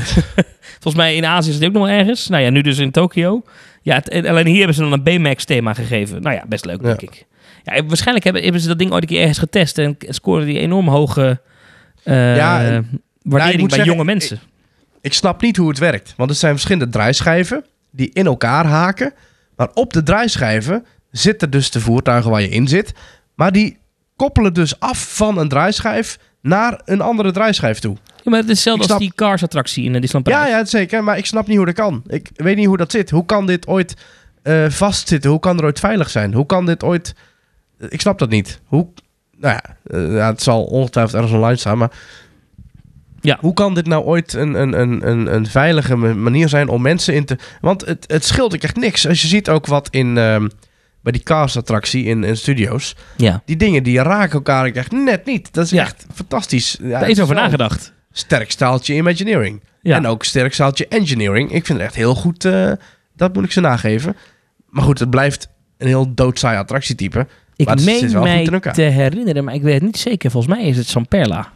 [0.82, 2.28] Volgens mij in Azië is het ook nog ergens.
[2.28, 3.44] Nou ja, nu dus in Tokio.
[3.82, 6.22] Ja, het- en alleen hier hebben ze dan een B-Max thema gegeven.
[6.22, 6.88] Nou ja, best leuk, Ja.
[6.88, 7.26] denk ik.
[7.64, 9.78] Ja, waarschijnlijk hebben, hebben ze dat ding ooit een keer ergens getest.
[9.78, 11.40] En scoren die enorm hoge
[12.04, 14.40] Ja, en- waardering moet bij zeggen, jonge mensen.
[15.02, 16.14] ik snap niet hoe het werkt.
[16.18, 19.14] Want er zijn verschillende draaischijven die in elkaar haken.
[19.56, 22.94] Maar op de draaischijven zitten dus de voertuigen waar je in zit.
[23.36, 23.78] Maar die
[24.16, 27.96] koppelen dus af van een draaischijf naar een andere draaischijf toe.
[28.16, 30.72] Ja, maar het is hetzelfde als die Cars-attractie in eh, Disneyland Ja, Parijs.
[30.72, 31.04] ja, zeker.
[31.04, 32.04] Maar ik snap niet hoe dat kan.
[32.08, 33.10] Ik weet niet hoe dat zit.
[33.10, 33.94] Hoe kan dit ooit
[34.42, 35.30] eh, vastzitten?
[35.30, 36.34] Hoe kan er ooit veilig zijn?
[36.34, 37.16] Hoe kan dit ooit...
[37.90, 38.60] Ik snap dat niet.
[38.66, 38.88] Hoe...
[39.40, 41.92] Nou ja, eh, ja, het zal ongetwijfeld ergens online staan, maar...
[43.22, 43.38] Ja.
[43.42, 46.82] Hoe kan dit nou ooit een, een, een, een, een veilige ma- manier zijn om
[46.82, 47.38] mensen in te...
[47.62, 49.08] Want het, het scheelt ook echt niks.
[49.08, 50.48] Als je ziet ook wat in, ehm,
[51.02, 52.96] bij die cast-attractie in, in studio's.
[53.18, 55.54] Ja, Die dingen die raken elkaar echt net niet.
[55.54, 55.82] Dat is Ja.
[55.82, 56.78] echt fantastisch.
[56.82, 57.94] Ja, daar is over nagedacht.
[58.12, 59.64] Sterk staaltje Imagineering.
[59.82, 59.96] Ja.
[59.96, 61.52] En ook sterk staaltje Engineering.
[61.52, 62.46] Ik vind het echt heel goed.
[62.46, 62.72] eh,
[63.16, 64.16] dat moet ik ze nageven.
[64.70, 67.28] Maar goed, het blijft een heel doodsaai attractietype.
[67.60, 70.32] Ik Maar meen mij te herinneren, maar ik weet het niet zeker.
[70.32, 71.52] Volgens mij is het Samperla.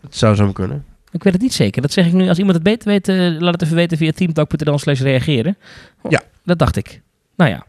[0.00, 0.84] Het zou zo kunnen.
[1.10, 1.82] Ik weet het niet zeker.
[1.82, 2.28] Dat zeg ik nu.
[2.28, 5.56] Als iemand het beter weet, eh, laat het even weten via teamtalk.nl slash reageren.
[6.02, 6.22] Oh, Ja.
[6.44, 7.00] Dat dacht ik.
[7.36, 7.66] Nou ja.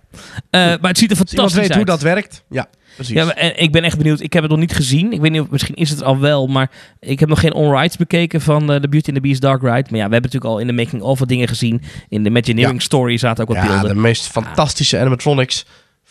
[0.49, 1.75] Eh, maar het ziet er fantastisch weet uit.
[1.75, 2.43] hoe dat werkt.
[2.49, 3.13] Ja, precies.
[3.15, 4.19] Ja, maar, en ik ben echt benieuwd.
[4.19, 5.13] Ik heb het nog niet gezien.
[5.13, 7.97] Ik weet niet of misschien is het al wel, maar ik heb nog geen on-rides
[7.97, 9.71] bekeken van eh, de Beauty and the Beast Dark Ride.
[9.71, 11.81] Maar ja, we hebben natuurlijk al in de making of wat dingen gezien.
[12.09, 13.95] In de Imagineering story zaten ook wat ja, beelden.
[13.95, 15.65] de meest fantastische animatronics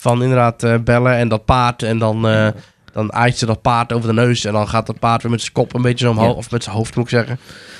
[0.04, 1.82] van inderdaad eh, bellen en dat paard.
[1.82, 2.48] En dan, eh
[2.92, 4.44] dan aait ze dat paard over de neus.
[4.44, 6.26] En dan gaat dat paard weer met zijn kop een beetje zo omhoog.
[6.26, 6.32] Ja.
[6.32, 7.38] Of met zijn hoofd moet ik zeggen.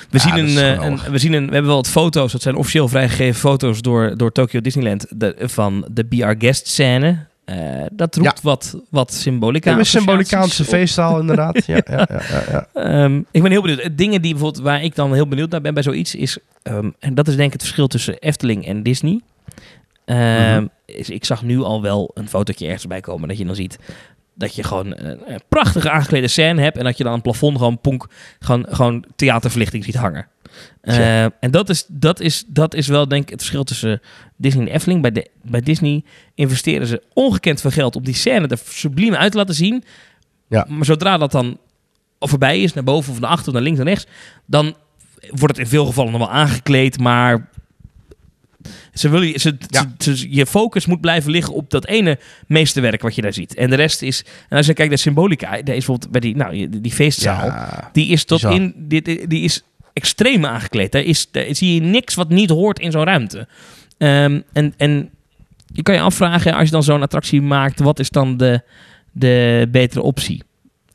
[0.09, 2.31] We, Ja, zien een, eh, een, we, zien een, we hebben wel wat foto's.
[2.31, 5.05] Dat zijn officieel vrijgegeven foto's door, door Tokyo Disneyland.
[5.09, 7.25] De, van de BR Guest scène.
[7.91, 9.69] Dat roept wat, wat symbolica.
[9.71, 11.65] Associaties symbolicaanse feestzaal inderdaad.
[11.65, 12.67] Ja, ja, ja, ja, ja.
[13.03, 13.89] Ehm, ik ben heel benieuwd.
[13.97, 16.37] Dingen die bijvoorbeeld, waar ik dan heel benieuwd naar ben bij zoiets, is.
[16.63, 19.19] ehm, en dat is denk ik het verschil tussen Efteling en Disney.
[20.05, 20.65] Ehm, Mhm.
[20.85, 23.77] Is, ik zag nu al wel een fotootje ergens bij komen dat je dan ziet
[24.35, 27.57] dat je gewoon een, prachtige aangeklede scène hebt en dat je dan aan het plafond
[27.57, 28.07] gewoon ponk,
[28.39, 30.27] gewoon, gewoon theaterverlichting ziet hangen.
[30.81, 34.01] Ehm, en dat is, dat, is, dat is wel denk ik het verschil tussen
[34.35, 35.01] Disney en Efteling.
[35.01, 36.03] Bij, de, bij Disney
[36.35, 39.83] investeren ze ongekend veel geld om die scène er subliem uit te laten zien.
[40.47, 40.65] Ja.
[40.69, 41.57] Maar zodra dat dan
[42.19, 44.05] voorbij is, naar boven of naar achter of naar links en rechts,
[44.45, 44.75] dan
[45.29, 47.49] wordt het in veel gevallen nog wel aangekleed, maar
[48.99, 49.93] ze willen, je- ze, Ja.
[49.97, 53.55] ze- ze- je focus moet blijven liggen op dat ene meesterwerk wat je daar ziet.
[53.55, 56.35] En de rest is, en als je kijkt naar symbolica, daar is bijvoorbeeld bij die,
[56.35, 57.89] nou, die feestzaal, Ja.
[57.93, 58.55] die is tot Bizar.
[58.55, 59.63] in, die, die die is
[59.93, 60.91] extreem aangekleed.
[60.91, 63.47] Daar, is, daar zie je niks wat niet hoort in zo'n ruimte.
[63.97, 65.09] Ehm, en, en
[65.73, 68.61] je kan je afvragen, als je dan zo'n attractie maakt, wat is dan de,
[69.11, 70.43] de betere optie?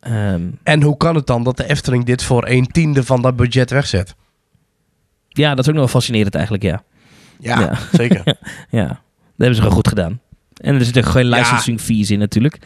[0.00, 3.36] Ehm, En hoe kan het dan dat de Efteling dit voor een tiende van dat
[3.36, 4.14] budget wegzet?
[5.28, 6.82] ja, dat is ook nog wel fascinerend eigenlijk, ja.
[7.40, 7.78] Ja, Ja.
[7.92, 8.22] zeker.
[8.70, 8.96] Ja, dat
[9.36, 10.20] hebben ze gewoon goed gedaan.
[10.54, 12.58] En er zitten geen licensing fees in natuurlijk.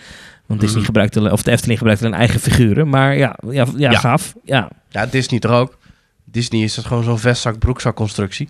[0.47, 0.87] Want Disney Mhm.
[0.87, 2.89] gebruikt, of de Efteling gebruikt hun eigen figuren.
[2.89, 4.35] Maar ja, ja, ja, gaaf.
[4.45, 4.69] Ja.
[4.89, 5.79] Ja, Disney toch ook?
[6.25, 8.49] Disney is dat gewoon zo'n vestzak-broekzak constructie.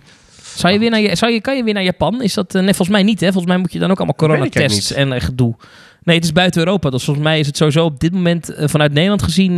[0.55, 2.21] Zou je weer naar, je- zou je, kan je weer naar Japan?
[2.21, 3.19] Is dat, eh, nee, volgens mij niet.
[3.19, 3.25] Hè?
[3.27, 5.55] Volgens mij moet je dan ook allemaal coronatests en eh, gedoe.
[6.03, 6.89] Nee, het is buiten Europa.
[6.89, 9.57] Dus volgens mij is het sowieso op dit moment eh, vanuit Nederland gezien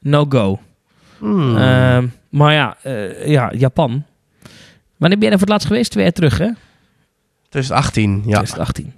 [0.00, 0.60] no-go.
[1.18, 1.56] Hmm.
[1.56, 2.76] Ehm, maar ja,
[3.24, 4.04] ja, Japan.
[4.98, 5.90] Wanneer ben je daar voor het laatst geweest?
[5.90, 6.48] Twee jaar terug, hè?
[7.48, 8.20] 2018, ja.
[8.20, 8.92] 2018.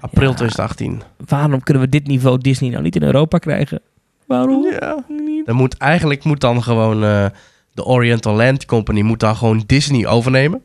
[0.00, 0.34] April Ja.
[0.34, 1.02] 2018.
[1.26, 3.80] Waarom kunnen we dit niveau Disney nou niet in Europa krijgen?
[4.26, 5.04] Waarom Ja.
[5.08, 5.46] niet?
[5.46, 7.26] Dan moet, eigenlijk moet dan gewoon eh,
[7.72, 10.62] de Oriental Land Company moet dan gewoon Disney overnemen.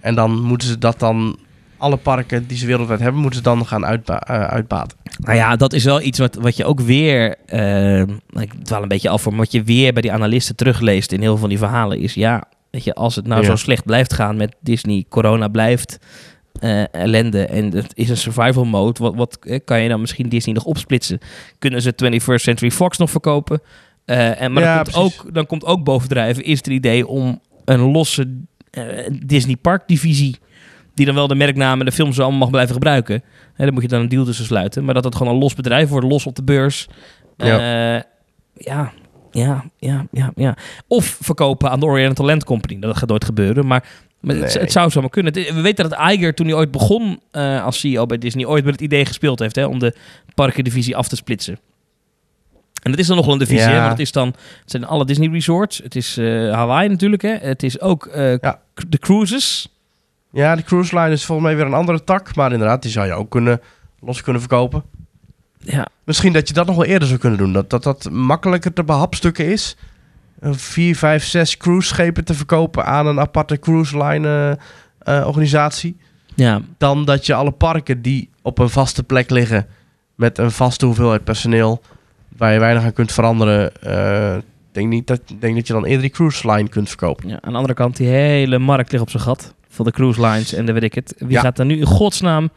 [0.00, 1.38] En dan moeten ze dat dan,
[1.76, 4.98] alle parken die ze wereldwijd hebben, moeten ze dan gaan uitba eh, uitbaten.
[5.18, 7.36] Nou ja, dat is wel iets wat, wat je ook weer...
[7.46, 8.00] eh,
[8.42, 11.30] ik dwaal een beetje af, maar wat je weer bij die analisten terugleest in heel
[11.30, 12.14] veel van die verhalen is...
[12.14, 13.46] Ja, weet je, als het nou Ja.
[13.46, 15.98] zo slecht blijft gaan met Disney, corona blijft
[16.60, 19.02] eh, ellende en het is een survival mode...
[19.02, 21.18] Wat, wat eh, kan je dan misschien Disney nog opsplitsen?
[21.58, 23.60] Kunnen ze 21st Century Fox nog verkopen?
[24.04, 27.40] Eh, en, maar Ja, dan, komt ook, dan komt ook bovendrijven is het idee om
[27.64, 28.40] een losse
[29.26, 30.36] Disney Park divisie...
[30.94, 33.22] die dan wel de merknamen en de films allemaal mag blijven gebruiken...
[33.54, 34.84] Hè, daar moet je dan een deal tussen sluiten.
[34.84, 36.88] Maar dat het gewoon een los bedrijf wordt, los op de beurs.
[37.36, 37.46] Ja.
[37.46, 38.04] Ja,
[38.54, 38.92] ja,
[39.32, 40.56] ja, ja, ja, ja.
[40.88, 42.80] Of verkopen aan de Oriental Land Company.
[42.80, 43.84] Dat gaat nooit gebeuren, maar,
[44.20, 44.62] maar het, Nee.
[44.62, 45.32] het zou zomaar kunnen.
[45.34, 48.64] Het- We weten dat Iger, toen hij ooit begon eh, als CEO bij Disney, ooit
[48.64, 49.94] met het idee gespeeld heeft hè, om de
[50.34, 51.58] parkendivisie af te splitsen.
[52.82, 53.70] En dat is dan nog wel een divisie, Ja.
[53.72, 54.26] hè, want het, is dan,
[54.60, 55.78] het zijn alle Disney resorts.
[55.82, 57.30] Het is eh, Hawaii natuurlijk, hè.
[57.40, 58.60] Het is ook eh, Ja.
[58.88, 59.68] de cruises.
[60.32, 62.34] Ja, de cruise line is volgens mij weer een andere tak.
[62.36, 63.60] Maar inderdaad, die zou je ook kunnen,
[64.00, 64.82] los kunnen verkopen.
[65.64, 67.52] Ja, Misschien dat je dat nog wel eerder zou kunnen doen.
[67.52, 69.76] Dat dat, dat makkelijker te behapstukken is.
[70.40, 74.58] Vier, vijf, zes cruiseschepen te verkopen aan een aparte cruise line
[74.98, 75.96] eh, organisatie.
[76.34, 79.66] ja, Dan dat je alle parken die op een vaste plek liggen.
[80.14, 81.82] Met een vaste hoeveelheid personeel.
[82.36, 83.66] Waar je weinig aan kunt veranderen.
[84.38, 87.28] Ik denk, niet dat, denk dat je dan eerder die cruise line kunt verkopen.
[87.28, 89.54] Ja, aan de andere kant, die hele markt ligt op zijn gat.
[89.68, 91.14] Van de cruise lines en de weet ik het.
[91.18, 91.40] Wie Ja.
[91.40, 92.50] gaat er nu in godsnaam...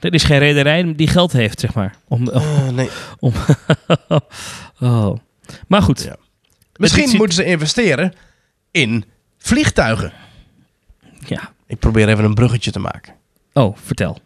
[0.00, 1.94] Er is geen rederij die geld heeft, zeg maar.
[2.08, 2.88] Om, Eh, nee.
[4.80, 5.16] oh.
[5.68, 6.02] Maar goed.
[6.02, 6.16] Ja.
[6.76, 8.12] Misschien ziet- moeten ze investeren
[8.70, 9.04] in
[9.38, 10.12] vliegtuigen.
[11.26, 11.52] Ja.
[11.66, 13.14] Ik probeer even een bruggetje te maken.
[13.52, 14.18] Oh, vertel.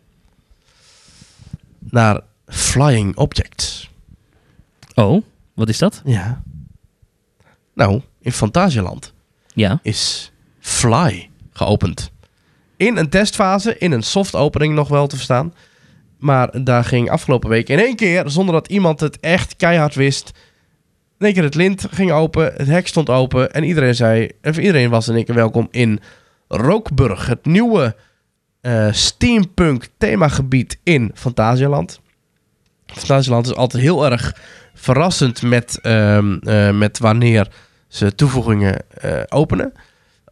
[1.79, 3.91] Naar flying objects.
[4.95, 5.23] Oh,
[5.55, 6.03] wat is dat?
[6.05, 6.43] Ja.
[7.73, 9.13] Nou, in Fantasieland
[9.55, 9.79] Ja.
[9.83, 12.11] is Fly geopend.
[12.85, 15.55] In een testfase, in een soft opening nog wel te verstaan.
[16.19, 20.33] Maar daar ging afgelopen week in één keer, zonder dat iemand het echt keihard wist.
[21.19, 24.59] In één keer het lint ging open, het hek stond open en iedereen zei, of
[24.59, 26.01] iedereen was in één keer welkom in
[26.49, 27.97] Rookburg, het nieuwe
[28.61, 32.01] eh, steampunk themagebied in Fantasialand.
[32.87, 34.37] Fantasialand is altijd heel erg
[34.75, 37.49] verrassend met, ehm, eh, met wanneer
[37.89, 39.73] ze toevoegingen eh, openen.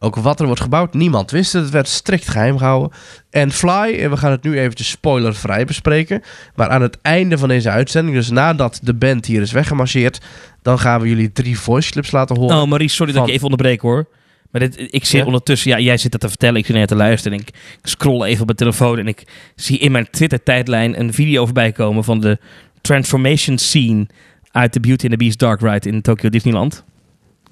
[0.03, 1.63] Ook wat er wordt gebouwd, niemand wist het.
[1.63, 2.91] Het werd strikt geheim gehouden.
[3.29, 6.21] En Fly, en we gaan het nu eventjes spoilervrij bespreken.
[6.55, 10.21] Maar aan het einde van deze uitzending, dus nadat de band hier is weggemarcheerd,
[10.61, 12.61] dan gaan we jullie drie voice clips laten horen.
[12.61, 14.07] Oh, Marie, sorry dat ik je even onderbreek hoor.
[14.51, 15.25] Maar dit, ik zit Ja?
[15.25, 17.37] ondertussen, ja, jij zit dat te vertellen, ik zit net te luisteren.
[17.37, 17.53] En ik
[17.83, 19.23] scroll even op mijn telefoon en ik
[19.55, 22.37] zie in mijn Twitter-tijdlijn een video voorbij komen van de
[22.81, 24.07] transformation scene
[24.51, 26.83] uit The Beauty and the Beast Dark Ride in Tokyo Disneyland.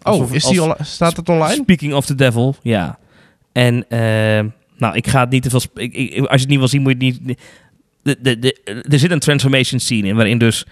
[0.03, 1.53] Oh, is die staat het online?
[1.53, 2.99] Speaking of the devil, ja.
[3.51, 3.99] En, eh,
[4.77, 5.59] nou, ik ga het niet te veel...
[5.59, 7.39] sp- Ik, ik- als je het niet wil zien, moet je het niet...
[8.03, 8.53] De, de, de,
[8.89, 10.65] er zit een transformation scene in, waarin dus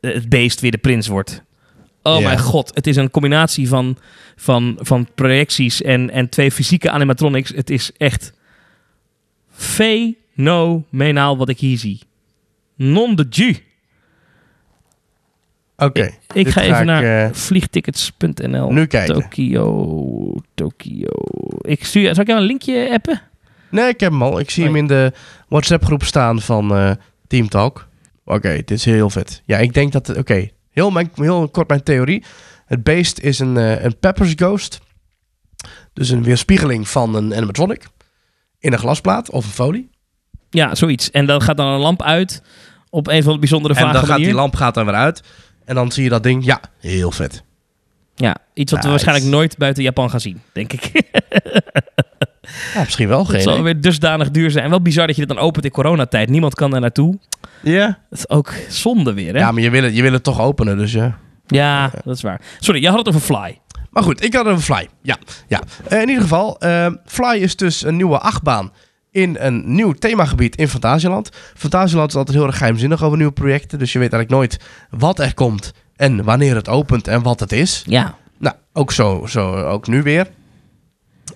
[0.00, 1.42] het beest weer de prins wordt.
[2.02, 3.96] Oh mijn god, het is een combinatie van,
[4.36, 7.50] van, van projecties en, en twee fysieke animatronics.
[7.54, 8.32] Het is echt
[9.50, 12.00] fenomenaal wat ik hier zie.
[12.76, 13.56] Non de ju.
[15.76, 16.10] Oké.
[16.32, 18.72] Ik ga even naar eh, vliegtickets.nl.
[18.72, 19.14] nu kijken.
[19.14, 21.08] Tokio, Tokio.
[21.60, 23.20] Ik stuur, zal ik jou een linkje appen?
[23.70, 24.38] Nee, ik heb hem al.
[24.38, 25.12] Ik zie Oh, hem in de
[25.48, 26.90] WhatsApp-groep staan van eh
[27.26, 27.88] Team Talk.
[28.24, 29.42] Oké, dit is heel vet.
[29.44, 30.16] Ja, ik denk dat...
[30.16, 32.24] Oké, heel, mijn- heel kort mijn theorie.
[32.66, 34.80] Het beest is een, eh, een Peppers Ghost.
[35.92, 37.86] Dus een weerspiegeling van een animatronic.
[38.58, 39.90] In een glasplaat of een folie.
[40.50, 41.10] Ja, zoiets.
[41.10, 42.42] En dan gaat dan een lamp uit
[42.90, 45.22] op een van de bijzondere En vage dan gaat die lamp gaat dan weer uit.
[45.64, 46.44] En dan zie je dat ding.
[46.44, 47.42] Ja, heel vet.
[48.14, 50.90] Ja, iets wat we waarschijnlijk nooit buiten Japan gaan zien, denk ik.
[52.74, 53.18] Ja, misschien wel.
[53.18, 54.64] Het Geen zal weer dusdanig duur zijn.
[54.64, 56.28] En wel bizar dat je dit dan opent in coronatijd.
[56.28, 57.18] Niemand kan daar naartoe.
[57.62, 57.98] Ja.
[58.10, 59.38] Dat is ook zonde weer, hè?
[59.38, 61.90] ja, Ja, maar je wil, het, je wil het toch openen, dus ja.
[62.04, 62.40] dat is waar.
[62.58, 63.60] Sorry, jij had het over Fly.
[63.90, 64.88] Maar goed, ik had een Fly.
[65.02, 65.16] Ja,
[65.48, 65.60] ja.
[65.88, 68.72] Eh, in ieder geval, eh, Fly is dus een nieuwe achtbaan
[69.14, 71.30] in een nieuw themagebied in Fantasieland.
[71.54, 73.78] Fantasieland is altijd heel erg geheimzinnig over nieuwe projecten.
[73.78, 77.52] Dus je weet eigenlijk nooit wat er komt en wanneer het opent en wat het
[77.52, 77.84] is.
[77.86, 78.14] Ja.
[78.38, 80.26] Nou, ook zo, zo ook nu weer.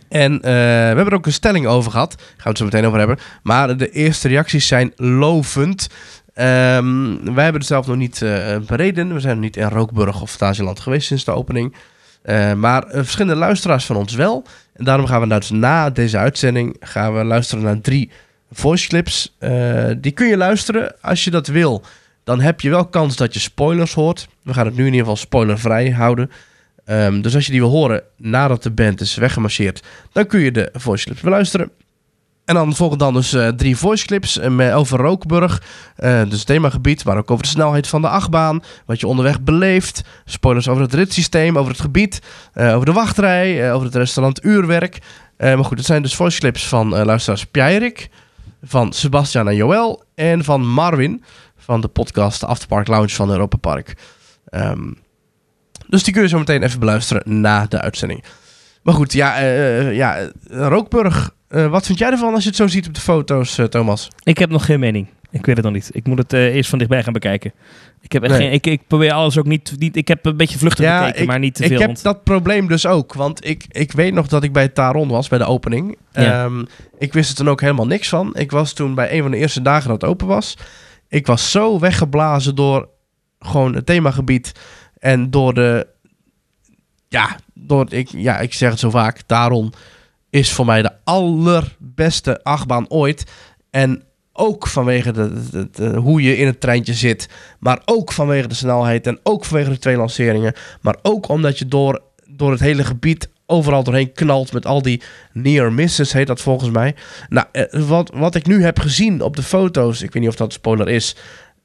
[0.09, 0.49] En eh, we
[0.95, 2.15] hebben er ook een stelling over gehad.
[2.19, 3.19] Gaan we het zo meteen over hebben.
[3.43, 5.89] Maar de eerste reacties zijn lovend.
[6.35, 9.15] Ehm, wij hebben het zelf nog niet eh, bereden.
[9.15, 11.75] We zijn nog niet in Rookburg of Fantasieland geweest sinds de opening.
[12.23, 14.45] Eh, maar verschillende luisteraars van ons wel.
[14.79, 18.11] En daarom gaan we dus na deze uitzending gaan we luisteren naar drie
[18.51, 19.35] voice clips.
[19.39, 21.83] Eh, die kun je luisteren als je dat wil.
[22.25, 24.29] Dan heb je wel kans dat je spoilers hoort.
[24.43, 26.31] We gaan het nu in ieder geval spoilervrij houden.
[26.85, 29.83] Ehm, dus als je die wil horen nadat de band is weggemarcheerd,
[30.13, 31.71] dan kun je de voice clips beluisteren.
[32.49, 35.63] En dan volgen dan dus eh, drie voice clips eh, over Rookburg,
[35.97, 40.03] eh, dus themagebied, maar ook over de snelheid van de achtbaan, wat je onderweg beleeft,
[40.25, 42.23] spoilers over het ritssysteem, over het gebied,
[42.55, 44.99] over de wachtrij, over het restaurant Uurwerk.
[45.37, 48.09] Maar goed, het zijn dus voice clips van luisteraars Pjeirik,
[48.63, 51.25] van Sebastian en Joël en van Marvin
[51.57, 53.97] van de podcast Afterpark Lounge van Europa Park.
[54.45, 54.93] Ehm,
[55.87, 58.25] dus die kun je zo meteen even beluisteren na de uitzending.
[58.83, 59.39] Maar goed, ja,
[59.91, 61.37] ja Rookburg.
[61.49, 64.09] Eh, wat vind jij ervan als je het zo ziet op de foto's, eh, Thomas?
[64.23, 65.07] Ik heb nog geen mening.
[65.31, 65.91] Ik weet het nog niet.
[65.93, 67.53] Ik moet het eh, eerst van dichtbij gaan bekijken.
[68.01, 68.41] Ik, heb echt Nee.
[68.43, 69.97] geen, ik, ik probeer alles ook niet, niet...
[69.97, 71.79] Ik heb een beetje vluchtig bekeken, ik, maar niet te ik veel.
[71.79, 73.15] heb want- dat probleem dus ook.
[73.15, 75.97] Want ik, ik weet nog dat ik bij Taron was, bij de opening.
[76.13, 76.45] Ja.
[76.45, 76.65] Ehm,
[76.99, 78.37] ik wist er toen ook helemaal niks van.
[78.37, 80.57] Ik was toen bij een van de eerste dagen dat het open was.
[81.09, 82.89] Ik was zo weggeblazen door
[83.39, 84.53] gewoon het themagebied.
[84.99, 85.87] En door de...
[87.09, 89.21] Ja, door, ik, ja, ik zeg het zo vaak.
[89.27, 89.73] Taron
[90.31, 93.25] is voor mij de allerbeste achtbaan ooit.
[93.71, 94.03] En
[94.33, 97.29] ook vanwege de, hoe je in het treintje zit.
[97.59, 99.07] Maar ook vanwege de snelheid.
[99.07, 100.55] En ook vanwege de twee lanceringen.
[100.81, 105.03] Maar ook omdat je door, door het hele gebied overal doorheen knalt met al die
[105.33, 106.95] near misses, heet dat volgens mij.
[107.29, 110.37] Nou, eh, wat, wat ik nu heb gezien op de foto's, ik weet niet of
[110.37, 111.17] dat spoiler is,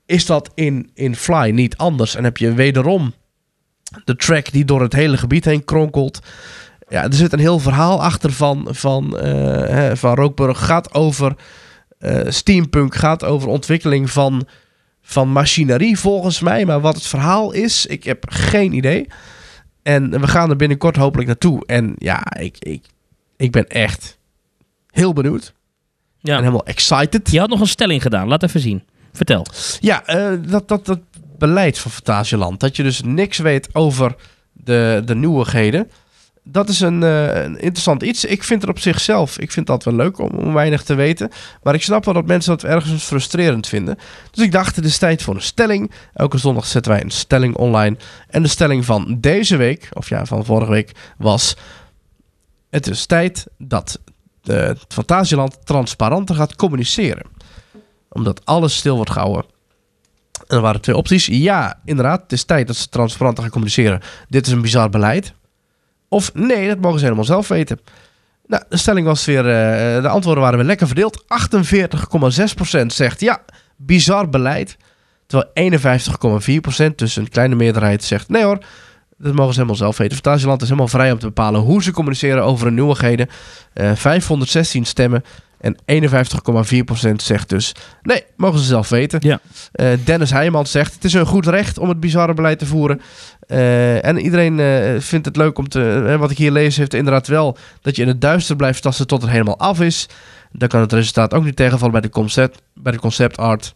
[0.05, 2.15] is dat in, in Fly niet anders.
[2.15, 3.13] En heb je wederom
[4.05, 6.19] de track die door het hele gebied heen kronkelt.
[6.93, 9.31] Ja, er zit een heel verhaal achter van, van, eh,
[9.67, 10.65] hè, van Rookburg.
[10.65, 11.35] Gaat over
[11.99, 14.47] eh, steampunk, gaat over ontwikkeling van,
[15.01, 16.65] van machinerie volgens mij.
[16.65, 19.07] Maar wat het verhaal is, ik heb geen idee.
[19.83, 21.65] En we gaan er binnenkort hopelijk naartoe.
[21.65, 22.85] En ja, ik, ik,
[23.37, 24.17] ik ben echt
[24.89, 25.53] heel benieuwd.
[26.19, 26.33] ja.
[26.33, 27.31] En helemaal excited.
[27.31, 28.27] Je had nog een stelling gedaan.
[28.27, 28.83] Laat even zien.
[29.13, 29.45] Vertel.
[29.79, 30.99] Ja, eh, dat, dat, dat
[31.37, 32.59] beleid van Fantasieland.
[32.59, 34.15] Dat je dus niks weet over
[34.51, 35.89] de, de nieuwigheden.
[36.43, 38.25] Dat is een, eh, een interessant iets.
[38.25, 41.29] Ik vind het op zichzelf, ik vind dat wel leuk om, weinig te weten.
[41.63, 43.97] Maar ik snap wel dat mensen dat ergens frustrerend vinden.
[44.31, 45.91] Dus ik dacht, het is tijd voor een stelling.
[46.13, 47.97] Elke zondag zetten wij een stelling online.
[48.29, 51.55] En de stelling van deze week, of ja, van vorige week, was...
[52.69, 53.99] Het is tijd dat
[54.43, 57.25] eh, het Fantasieland transparanter gaat communiceren.
[58.09, 59.45] Omdat alles stil wordt gehouden.
[60.47, 61.25] En er waren twee opties.
[61.25, 64.01] Ja, inderdaad, het is tijd dat ze transparanter gaan communiceren.
[64.29, 65.33] Dit is een bizar beleid.
[66.13, 67.79] Of nee, dat mogen ze helemaal zelf weten.
[68.47, 71.23] Nou, de stelling was weer, eh, de antwoorden waren weer lekker verdeeld.
[71.27, 73.41] 48,6% zegt ja,
[73.77, 74.77] bizar beleid.
[75.27, 78.57] Terwijl 51,4%, dus een kleine meerderheid, zegt nee hoor,
[79.17, 80.15] dat mogen ze helemaal zelf weten.
[80.15, 83.27] Fantasieland is helemaal vrij om te bepalen hoe ze communiceren over hun nieuwigheden.
[83.73, 85.23] Eh 516 stemmen
[85.63, 86.03] en
[87.07, 89.19] 51,4% zegt dus nee, mogen ze zelf weten.
[89.23, 89.39] Ja.
[89.71, 93.01] Eh, Dennis Heijmans zegt het is een goed recht om het bizarre beleid te voeren.
[93.47, 96.15] Eh, en iedereen eh, vindt het leuk om te.
[96.19, 99.21] wat ik hier lees, heeft inderdaad wel dat je in het duister blijft tasten tot
[99.21, 100.09] het helemaal af is.
[100.51, 103.75] Dan kan het resultaat ook niet tegenvallen bij de concept, bij de concept art.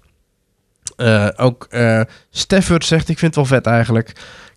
[1.35, 1.68] Ook
[2.30, 4.11] Steffert zegt: Ik vind het wel vet eigenlijk.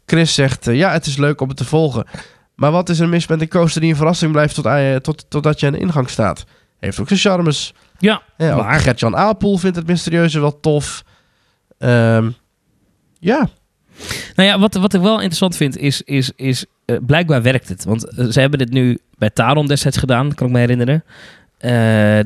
[0.07, 2.07] Chris zegt: Ja, het is leuk om het te volgen.
[2.55, 4.67] Maar wat is er mis met een coaster die een verrassing blijft tot,
[5.03, 6.45] tot, totdat je aan de ingang staat?
[6.81, 7.75] Heeft ook zijn charmes.
[7.99, 11.05] Ja, Maar- Gert-Jan Apel vindt het mysterieuze wel tof.
[11.79, 12.31] Ehm,
[13.19, 13.49] ja,
[14.35, 17.85] Nou ja, wat, wat ik wel interessant vind is, is, is eh, blijkbaar werkt het.
[17.85, 21.05] Want eh, ze hebben dit nu bij Taron destijds gedaan, kan ik me herinneren.
[21.59, 21.71] Eh,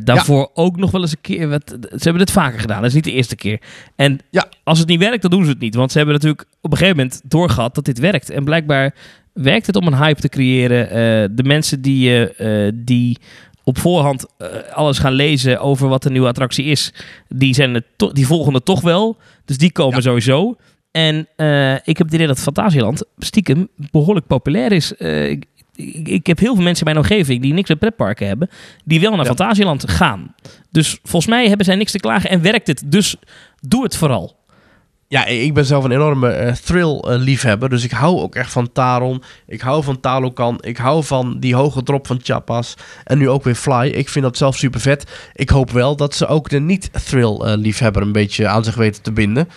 [0.05, 1.49] daarvoor ook nog wel eens een keer.
[1.49, 3.61] Wat, ze hebben dit vaker gedaan, dat is niet de eerste keer.
[3.97, 4.47] En Ja.
[4.65, 5.75] als het niet werkt, dan doen ze het niet.
[5.75, 8.31] Want ze hebben natuurlijk op een gegeven moment doorgehad dat dit werkt.
[8.31, 8.95] En blijkbaar
[9.33, 11.37] werkt het om een hype te creëren.
[11.37, 13.19] De mensen die, eh, die
[13.65, 16.93] op voorhand eh, alles gaan lezen over wat de nieuwe attractie is,
[17.29, 19.17] die, zijn het die volgen het toch wel.
[19.45, 20.01] Dus die komen Ja.
[20.03, 20.57] sowieso.
[20.91, 24.97] En eh, ik heb het idee dat Fantasieland stiekem behoorlijk populair is.
[24.97, 28.27] Eh, ik, ik, ik heb heel veel mensen in mijn omgeving die niks met pretparken
[28.27, 28.49] hebben,
[28.85, 29.25] die wel naar Ja.
[29.35, 30.35] Fantasieland gaan.
[30.71, 32.83] Dus volgens mij hebben zij niks te klagen en werkt het.
[32.87, 33.17] Dus
[33.61, 34.37] doe het vooral.
[35.09, 37.69] Ja, ik ben zelf een enorme eh, thrill-liefhebber.
[37.69, 39.23] dus ik hou ook echt van Taron.
[39.47, 40.59] Ik hou van Talokan.
[40.61, 42.75] Ik hou van die hoge drop van Chapas.
[43.05, 43.87] En nu ook weer Fly.
[43.87, 45.31] Ik vind dat zelf super vet.
[45.33, 49.49] Ik hoop wel dat ze ook de niet-thrill-liefhebber een beetje aan zich weten te binden.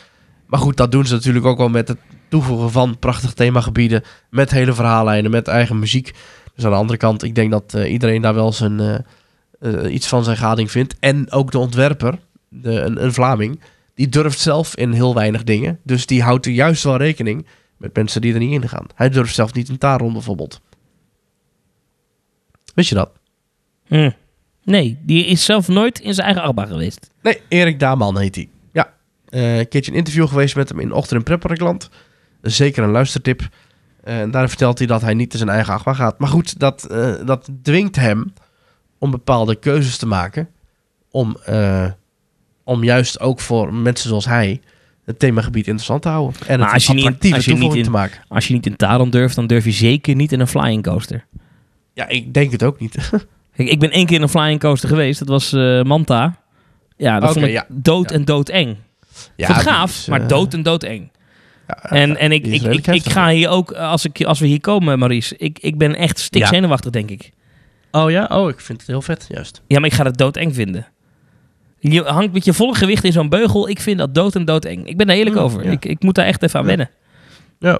[0.45, 1.98] Maar goed, dat doen ze natuurlijk ook wel met het
[2.30, 4.03] toevoegen van prachtige themagebieden.
[4.30, 6.14] Met hele verhaallijnen, met eigen muziek.
[6.56, 9.03] Dus aan de andere kant, ik denk dat eh, iedereen daar wel zijn,
[9.60, 10.95] eh, iets van zijn gading vindt.
[10.99, 12.19] En ook de ontwerper,
[12.49, 13.60] de, een, een Vlaming,
[13.98, 15.80] die durft zelf in heel weinig dingen.
[15.84, 17.48] Dus die houdt er juist wel rekening
[17.78, 18.86] met mensen die er niet in gaan.
[18.95, 20.61] Hij durft zelf niet een Taron bijvoorbeeld.
[22.74, 23.11] Wist je dat?
[23.88, 24.10] Hm.
[24.64, 27.10] Nee, die is zelf nooit in zijn eigen achtbaan geweest.
[27.22, 28.49] Nee, Erik Daaman heet hij.
[28.74, 28.94] Ja,
[29.30, 31.90] Eh, een keertje een interview geweest met hem in Ochtend in Prepperkland.
[32.41, 33.49] Zeker een luistertip.
[34.03, 36.19] Eh, en daar vertelt hij dat hij niet in zijn eigen achtbaan gaat.
[36.19, 38.34] Maar goed, dat, eh, dat dwingt hem
[38.98, 40.49] om bepaalde keuzes te maken.
[41.11, 41.38] Om,
[42.68, 44.61] om juist ook voor mensen zoals hij
[45.06, 46.39] het themagebied interessant te houden.
[46.48, 48.22] En Maar het als je een niet- attractieve als je niet toevoeging in- te maken.
[48.27, 51.26] Als je niet in Taron durft, dan durf je zeker niet in een flying coaster.
[51.94, 52.95] Ja, ik denk het ook niet.
[53.56, 55.19] Kijk, ik ben één keer in een flying coaster geweest.
[55.19, 56.35] Dat was eh, Manta.
[56.98, 57.65] Ja, dat vond ik ja.
[57.69, 58.15] dood Ja.
[58.15, 58.68] en
[59.35, 61.11] ja, vond het die gaaf, is, maar dood en doodeng.
[61.68, 64.61] ja, En, en ik, ik, ik, ga hier ook, eh, als, ik, als we hier
[64.61, 66.48] komen, Maurice, ik, ik ben echt stik Ja.
[66.48, 67.31] zenuwachtig, denk ik.
[67.91, 68.26] Oh ja?
[68.31, 69.61] Oh, ik vind het heel vet, juist.
[69.68, 70.88] Ja, maar ik ga het doodeng vinden.
[71.80, 73.70] Je hangt met je volle gewicht in zo'n beugel.
[73.70, 74.88] Ik vind dat dood en doodeng.
[74.88, 75.64] Ik ben daar eerlijk Mm, over.
[75.66, 75.72] ja.
[75.72, 76.90] Ik, ik moet daar echt even aan wennen.
[77.60, 77.80] Ja,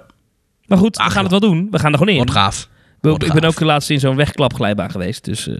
[0.66, 1.68] Maar goed, we gaan het wel doen.
[1.70, 2.16] We gaan er gewoon in.
[2.16, 2.68] wordt gaaf.
[3.02, 5.24] Ik ben ook de laatste in zo'n wegklapglijbaan geweest.
[5.24, 5.54] Dus eh,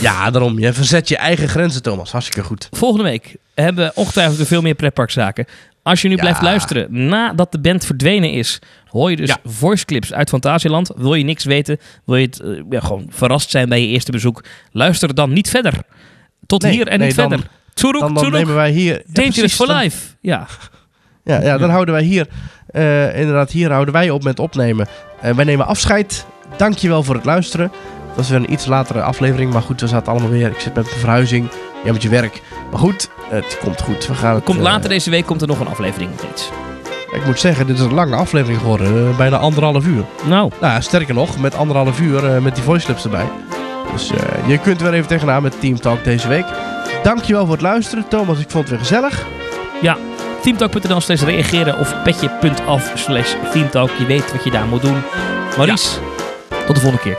[0.00, 0.58] Ja, daarom.
[0.58, 2.12] Je verzet je eigen grenzen, Thomas.
[2.12, 2.68] Hartstikke goed.
[2.70, 5.46] volgende week hebben we ongetwijfeld veel meer pretparkzaken.
[5.82, 6.20] Als je nu Ja.
[6.20, 8.58] blijft luisteren nadat de band verdwenen is,
[8.88, 9.38] hoor je dus Ja.
[9.44, 10.90] voice clips uit Fantasieland.
[10.96, 14.10] Wil je niks weten, wil je het eh, ja, gewoon verrast zijn bij je eerste
[14.12, 15.74] bezoek, luister dan niet verder.
[16.46, 17.46] Tot Nee, hier en nee, niet dan- verder.
[17.78, 19.02] Tsuruk, Dan, nemen wij hier...
[19.06, 20.06] Dangerous for dan- life.
[20.20, 20.46] Ja.
[21.24, 22.26] Ja, ja, dan houden wij hier...
[22.66, 24.86] eh, inderdaad, hier houden wij op met opnemen.
[25.20, 26.26] Eh, wij nemen afscheid.
[26.56, 27.70] Dankjewel voor het luisteren.
[28.06, 29.52] Dat was weer een iets latere aflevering.
[29.52, 30.46] Maar goed, we zaten allemaal weer...
[30.50, 31.48] Ik zit met mijn verhuizing.
[31.84, 32.42] Jij met je werk.
[32.70, 34.06] Maar goed, het komt goed.
[34.06, 36.50] We gaan het, Komt eh, later deze week komt er nog een aflevering iets.
[37.12, 39.16] ik moet zeggen, dit is een lange aflevering geworden.
[39.16, 40.04] bijna anderhalf uur.
[40.26, 43.26] Nou, Nou, ja, sterker nog, met anderhalf uur eh, met die voice clips erbij.
[43.92, 46.46] Dus eh, je kunt weer even tegenaan met Team Talk deze week.
[47.02, 48.08] Dankjewel voor het luisteren.
[48.08, 49.26] Thomas, ik vond het weer gezellig.
[50.42, 53.90] teamtalk.nl slash reageren of petje.af slash teamtalk.
[53.98, 55.02] Je weet wat je daar moet doen.
[55.56, 55.98] Maurice,
[56.66, 57.18] tot de volgende keer.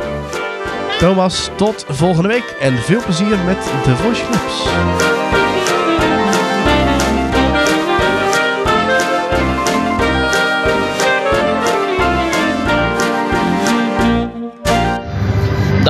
[0.99, 5.38] Thomas, tot volgende week en veel plezier met de voice clips.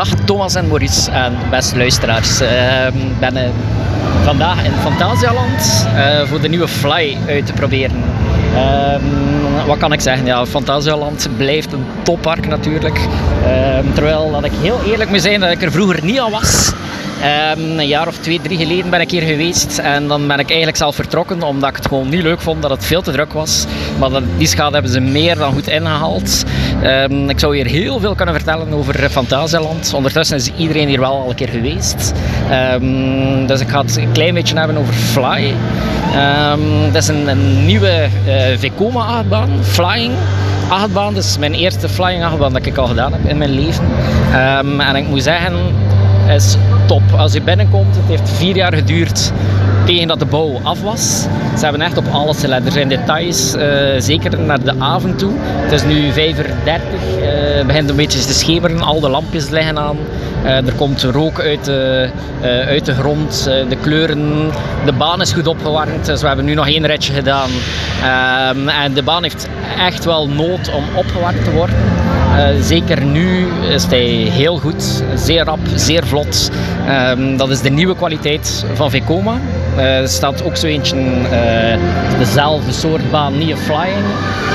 [0.07, 2.39] Thomas en Maurice en beste luisteraars.
[2.39, 3.49] Ehm, Ik ben eh,
[4.23, 8.03] vandaag in Fantasialand eh, voor de nieuwe Fly uit te proberen.
[8.55, 10.25] Ehm, wat kan ik zeggen?
[10.25, 12.99] Ja, Fantasialand blijft een toppark natuurlijk.
[13.45, 16.73] Ehm, terwijl dat ik heel eerlijk moet zijn dat ik er vroeger niet aan was.
[17.55, 20.77] Een jaar of twee, drie geleden ben ik hier geweest en dan ben ik eigenlijk
[20.77, 23.65] zelf vertrokken omdat ik het gewoon niet leuk vond dat het veel te druk was.
[23.99, 26.43] Maar die schade hebben ze meer dan goed ingehaald.
[26.81, 29.93] Ehm, ik zou hier heel veel kunnen vertellen over Fantasialand.
[29.93, 32.13] Ondertussen is iedereen hier wel al een keer geweest.
[32.49, 35.53] Ehm, dus ik ga het een klein beetje hebben over Fly.
[36.13, 40.13] Ehm, dat is een, nieuwe uh, Vekoma achtbaan, Flying
[40.67, 41.13] achtbaan.
[41.13, 43.85] Dat is mijn eerste flying achtbaan dat ik al gedaan heb in mijn leven.
[44.79, 45.53] En ik moet zeggen,
[46.35, 47.01] is top.
[47.17, 49.31] Als je binnenkomt, het heeft vier jaar geduurd
[49.89, 51.21] tegen dat de bouw af was.
[51.57, 52.65] Ze hebben echt op alle cilinders.
[52.65, 53.67] Er zijn details, eh,
[53.97, 55.31] zeker naar de avond toe.
[55.39, 56.83] Het is nu 5 uur 30,
[57.21, 59.97] eh, het begint een beetje te schemeren, al de lampjes liggen aan.
[60.43, 62.09] Eh, er komt rook uit de,
[62.67, 64.51] uit de grond, de kleuren,
[64.85, 66.05] de baan is goed opgewarmd.
[66.05, 67.49] Dus we hebben nu nog één ritje gedaan.
[68.03, 69.47] Ehm, en de baan heeft
[69.79, 71.75] echt wel nood om opgewarmd te worden.
[72.39, 76.51] Eh, zeker nu is hij heel goed, zeer rap, zeer vlot.
[76.87, 79.39] Ehm, dat is de nieuwe kwaliteit van Vekoma.
[79.75, 81.79] Eh, er staat ook zo eentje, eh,
[82.17, 84.05] dezelfde soort baan, niet een flying,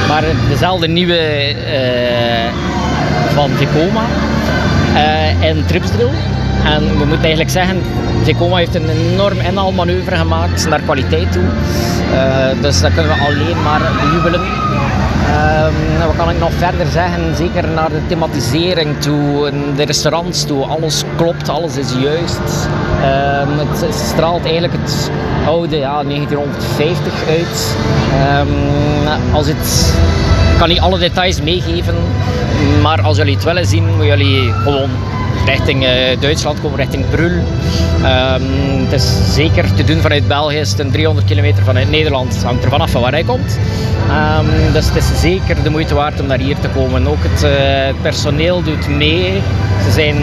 [0.08, 1.18] maar dezelfde nieuwe
[3.34, 4.04] van Vekoma
[4.94, 6.10] eh, en Tripsdrill.
[6.64, 7.82] En we moeten eigenlijk zeggen,
[8.22, 11.42] Vekoma heeft een enorm inhaalmanoeuvre gemaakt naar kwaliteit toe.
[12.60, 14.40] Dus dat kunnen we alleen maar bejubelen.
[15.26, 17.36] Ehm, wat kan ik nog verder zeggen?
[17.36, 20.64] Zeker naar de thematisering toe, de restaurants toe.
[20.64, 22.68] Alles klopt, alles is juist.
[23.02, 25.10] Ehm, het straalt eigenlijk het
[25.46, 27.76] oude ja, 1950 uit.
[28.12, 29.94] Ehm, als het,
[30.52, 31.94] ik kan niet alle details meegeven,
[32.82, 34.90] maar als jullie het willen zien, moeten jullie gewoon
[35.44, 37.42] richting eh, Duitsland komen, richting Brul.
[38.02, 38.42] Ehm,
[38.84, 42.34] het is zeker te doen vanuit België, het is een 300 kilometer vanuit Nederland.
[42.34, 43.58] Het hangt er vanaf van waar hij komt.
[44.08, 47.06] Ehm, dus het is zeker de moeite waard om naar hier te komen.
[47.06, 47.50] Ook het, eh,
[47.86, 49.32] het personeel doet mee.
[49.84, 50.16] Ze zijn,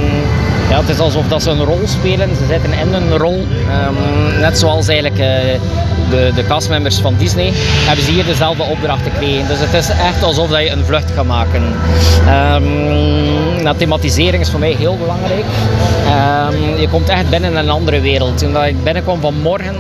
[0.70, 2.36] ja, het is alsof dat ze een rol spelen.
[2.36, 3.48] Ze zitten in een rol.
[3.70, 5.60] Ehm, net zoals eigenlijk eh,
[6.12, 7.52] de, de castmembers van Disney
[7.88, 9.48] hebben ze hier dezelfde opdracht gekregen.
[9.48, 11.64] Dus het is echt alsof dat je een vlucht gaat maken.
[11.64, 15.46] Um, nou, thematisering is voor mij heel belangrijk.
[16.06, 18.38] Ehm, je komt echt binnen in een andere wereld.
[18.38, 19.76] Toen dat ik binnenkwam vanmorgen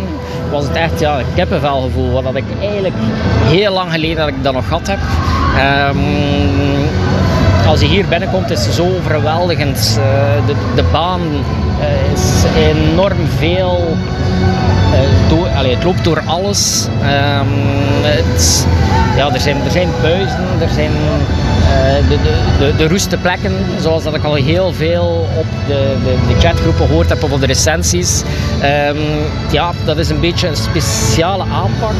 [0.51, 2.11] was het echt ja, een kippenvelgevoel.
[2.11, 2.95] Wat dat ik eigenlijk
[3.45, 4.99] heel lang geleden dat ik dat nog gehad heb.
[5.57, 5.97] Ehm,
[7.67, 9.99] als je hier binnenkomt is het zo overweldigend.
[9.99, 11.21] Eh, de, de baan
[11.79, 13.97] eh, is enorm veel.
[15.69, 16.88] Het loopt door alles.
[17.01, 17.47] Ehm,
[18.01, 18.67] het,
[19.15, 19.71] ja, er, zijn, er
[20.61, 20.91] er zijn
[21.71, 25.95] eh, de, de, de, de roeste plekken, zoals dat ik al heel veel op de,
[26.03, 28.23] de, de chatgroepen gehoord heb of op de recensies.
[28.61, 28.97] Ehm,
[29.51, 31.95] ja, dat is een beetje een speciale aanpak.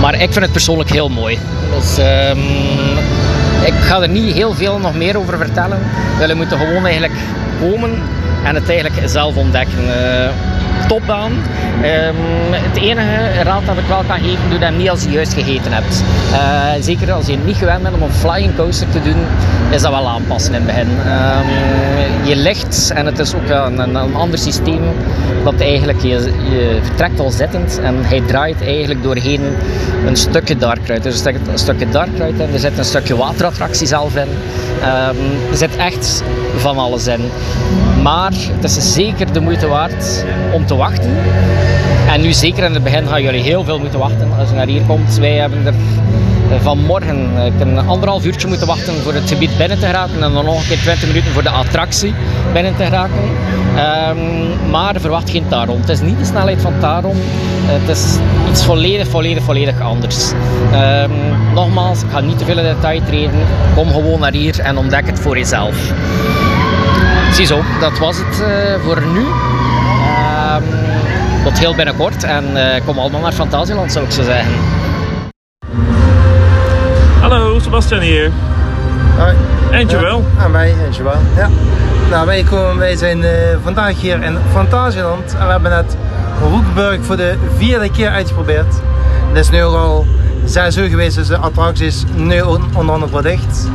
[0.00, 1.38] Maar ik vind het persoonlijk heel mooi.
[1.74, 2.38] Dus, ehm,
[3.64, 5.78] ik ga er niet heel veel nog meer over vertellen.
[6.18, 7.14] Jullie moeten gewoon eigenlijk
[7.60, 7.90] komen
[8.44, 9.78] en het eigenlijk zelf ontdekken.
[9.78, 10.30] Eh,
[10.86, 11.32] topbaan.
[11.82, 12.14] Ehm,
[12.50, 15.72] het enige raad dat ik wel kan geven, doe dat niet als je juist gegeten
[15.72, 16.02] hebt.
[16.32, 19.16] Eh, zeker als je niet gewend bent om een flying coaster te doen,
[19.70, 20.88] is dat wel aanpassen in het begin.
[21.06, 24.82] Ehm, je ligt, en het is ook een, een, een ander systeem,
[25.44, 26.32] dat eigenlijk je,
[26.82, 29.40] vertrekt al zittend en hij draait eigenlijk doorheen
[30.06, 31.00] een stukje darkride.
[31.00, 34.28] Dus er zit een stukje darkride in, er zit een stukje waterattractie zelf in.
[34.82, 35.16] Ehm,
[35.50, 36.22] er zit echt
[36.56, 37.20] van alles in.
[38.02, 41.10] Maar het is zeker de moeite waard om te wachten.
[42.08, 44.66] En nu zeker in het begin gaan jullie heel veel moeten wachten als je naar
[44.66, 45.16] hier komt.
[45.16, 45.74] Wij hebben er
[46.60, 47.30] vanmorgen
[47.60, 50.68] een anderhalf uurtje moeten wachten voor het gebied binnen te geraken en dan nog een
[50.68, 52.14] keer 20 minuten voor de attractie
[52.52, 53.18] binnen te geraken.
[54.08, 55.80] Um, maar verwacht geen Taron.
[55.80, 57.16] Het is niet de snelheid van Taron.
[57.64, 58.16] Het is
[58.50, 60.32] iets volledig, volledig, volledig anders.
[60.72, 61.10] Um,
[61.54, 63.46] nogmaals, ik ga niet te veel in detail treden.
[63.74, 65.92] Kom gewoon naar hier en ontdek het voor jezelf.
[67.32, 69.20] Ziezo, dat was het uh, voor nu.
[69.20, 70.64] Um,
[71.44, 74.52] tot heel binnenkort en uh, kom allemaal naar Fantasieland zou ik zo zeggen.
[77.20, 78.30] Hallo, Sebastian hier.
[79.18, 79.34] Hoi.
[79.70, 80.24] En Joël.
[80.36, 81.18] Ja, aan mij, en Joël.
[81.36, 81.48] Ja.
[82.10, 83.30] Nou, wij, komen, wij zijn uh,
[83.62, 85.96] vandaag hier in Fantasieland en we hebben net
[86.50, 88.74] Roekburg voor de vierde keer uitgeprobeerd.
[89.28, 90.06] Het is nu al
[90.44, 93.68] 6 uur geweest, dus de attractie is nu onder andere dicht.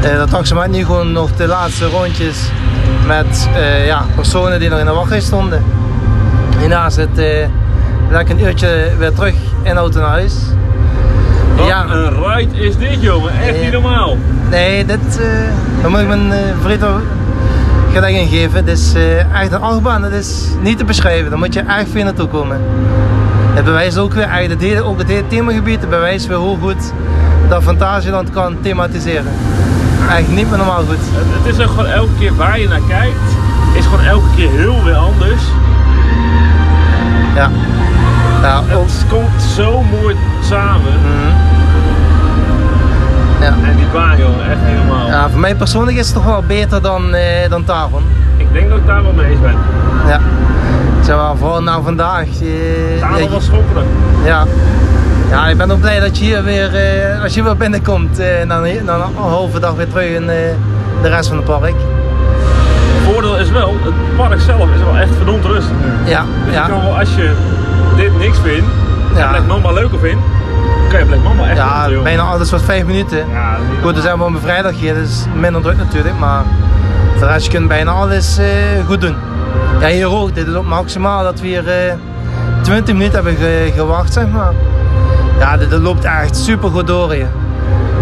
[0.00, 2.50] De attractie maakt nu gewoon nog de laatste rondjes
[3.06, 5.64] met uh, ja, personen die nog in de wachtrij stonden.
[6.58, 7.08] Hierna zit
[8.10, 10.34] lekker een uurtje weer terug in auto naar huis.
[11.56, 11.84] Wat ja.
[11.84, 14.16] een ride is dit jongen, echt niet normaal.
[14.50, 15.26] Nee, dit, uh,
[15.82, 18.56] dan moet ik mijn uh, vriend dat in geven.
[18.56, 21.30] Het is eh, echt een achtbaan, dat is niet te beschrijven.
[21.30, 22.60] Daar moet je echt veel naartoe komen.
[23.54, 26.58] Het bewijst ook weer, eigenlijk het hele, ook het hele themagebied, het bewijst weer hoe
[26.58, 26.92] goed
[27.48, 29.32] dat Fantasieland kan thematiseren.
[30.16, 30.96] Echt niet meer normaal goed.
[30.98, 33.16] Het, het is ook gewoon elke keer waar je naar kijkt,
[33.74, 35.42] is gewoon elke keer heel weer anders.
[37.34, 37.50] Ja.
[38.42, 40.92] Nou, Het komt zo mooi samen.
[41.00, 41.46] Mhm.
[43.40, 43.46] Ja.
[43.68, 45.06] En die baan joh, echt helemaal.
[45.06, 48.02] ja, voor mij persoonlijk is het toch wel beter dan, eh dan Taron.
[48.36, 49.56] Ik denk dat ik daar wel mee eens ben.
[50.06, 50.20] Ja.
[51.00, 52.26] Zeg maar, vooral na vandaag.
[52.40, 53.86] eh, ja, was schokkelijk.
[54.24, 54.44] Ja.
[55.30, 58.40] Ja, ik ben ook blij dat je hier weer, eh, als je weer binnenkomt, eh,
[58.40, 58.48] een,
[58.84, 60.36] na een halve dag weer terug in eh,
[61.02, 61.74] de rest van het park.
[63.04, 65.72] Voordeel is wel, het park zelf is wel echt verdomd rustig
[66.04, 66.10] nu.
[66.10, 67.32] Ja, Dus ja, je kan wel, als je
[67.96, 68.66] dit niks vindt,
[69.14, 69.28] en Ja.
[69.30, 70.22] Black Mamba leuker vindt,
[70.88, 73.18] kan je Black Mamba echt ja bijna alles wat vijf minuten.
[73.18, 76.42] Ja, Goed, dan zijn we op een vrijdag hier, is minder druk natuurlijk, maar
[77.16, 78.46] voor de rest je kunt bijna alles eh,
[78.86, 79.14] goed doen.
[79.80, 81.92] Ja, hier ook, dit is ook maximaal dat we hier eh
[82.62, 84.52] 20 minuten hebben ge- gewacht, zeg maar.
[85.38, 87.28] Ja, dit loopt echt super goed door hier.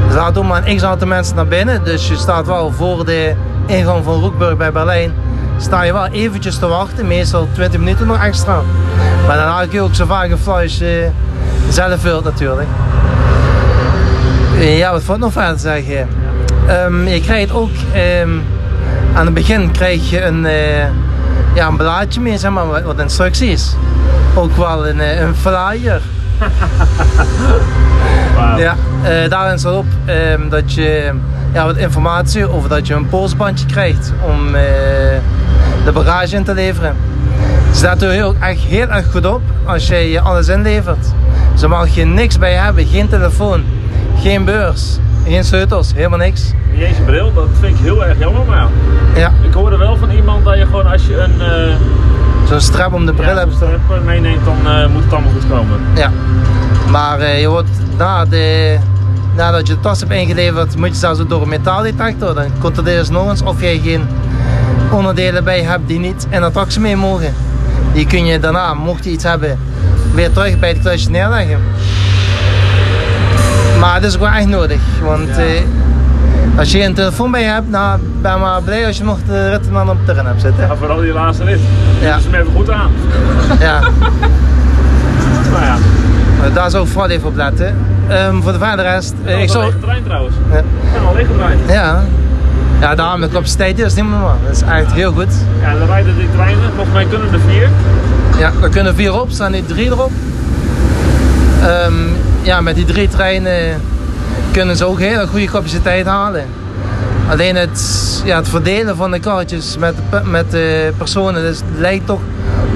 [0.07, 3.05] Er zaten ook maar een x aantal mensen naar binnen, dus je staat wel voor
[3.05, 3.35] de
[3.67, 5.13] ingang van Roekburg bij Berlijn.
[5.59, 8.61] Sta je wel eventjes te wachten, meestal 20 minuten nog extra.
[9.27, 11.11] Maar daarna kun je ook zo vaak een eh,
[11.69, 12.69] zelf vult natuurlijk.
[14.59, 16.09] Ja, wat valt nog verder zeggen?
[16.67, 18.31] Ehm, je krijgt ook ehm,
[19.15, 20.87] aan het begin krijg je een, eh,
[21.55, 23.75] ja, een blaadje mee, zeg maar, wat, wat instructies.
[24.35, 26.01] Ook wel een, eh, een flyer.
[28.37, 28.59] Wauw.
[28.59, 31.13] Ja, eh, daarin staat op ehm, dat je
[31.53, 34.63] ja, wat informatie of dat je een polsbandje krijgt om eh,
[35.85, 36.97] de bagage in te leveren.
[37.69, 41.07] Er staat er heel, echt heel erg goed op als je je alles inlevert.
[41.55, 43.65] Zo mag je niks bij hebben, geen telefoon,
[44.21, 46.53] geen beurs, geen sleutels, helemaal niks.
[46.73, 48.69] Niet eens bril, dat vind ik heel erg jammer, maar ja.
[49.17, 51.75] Ja, Ik hoorde wel van iemand dat je gewoon als je een uh,
[52.49, 53.55] zo'n strap om de bril hebt.
[53.55, 55.81] strap meeneemt, dan eh, moet het allemaal goed komen.
[55.95, 56.11] Ja,
[56.91, 57.69] maar eh, je wordt
[57.99, 58.77] na de,
[59.37, 62.35] nadat je de tas hebt ingeleverd, moet je zelfs door een metaaldetector.
[62.35, 64.09] Dan controleer je nog eens of jij geen
[64.91, 67.35] onderdelen bij hebt die niet in de attractie mee mogen.
[67.93, 69.59] Die kun je daarna, mocht je iets hebben,
[70.15, 71.59] weer terug bij het klusje neerleggen.
[73.81, 75.45] Maar het is ook wel echt nodig, want eh,
[76.59, 79.51] als je een telefoon bij je hebt, nou, ben maar blij als je nog de
[79.51, 80.67] ritten dan op erin hebt zitten.
[80.67, 81.61] Ja, vooral die laatste rit.
[82.01, 82.17] Ja.
[82.17, 82.91] Dus hem even goed aan.
[83.59, 83.81] Ja.
[85.51, 85.79] Nou ja,
[86.55, 87.77] daar zou ik vooral even op letten.
[88.09, 89.65] Ehm, voor de verdere rest, eh, ik ik zou...
[89.65, 90.35] lege trein trouwens.
[90.51, 90.59] Ja.
[90.59, 91.59] Ik ben al leeg gedraaid.
[91.69, 92.05] Ja.
[92.81, 94.39] Ja, daarom de capaciteit is niet meer normaal.
[94.47, 95.35] Dat is echt heel goed.
[95.61, 97.69] Ja, dan rijden die treinen, volgens mij kunnen er vier.
[98.39, 100.11] Ja, er kunnen vier op, staan nu drie erop.
[101.63, 101.93] Ehm,
[102.43, 103.81] ja, met die drie treinen
[104.57, 106.45] kunnen ze ook hele goede capaciteit halen.
[107.31, 107.79] Alleen het,
[108.25, 112.21] ja, het verdelen van de kaartjes met, met de personen dus, lijkt toch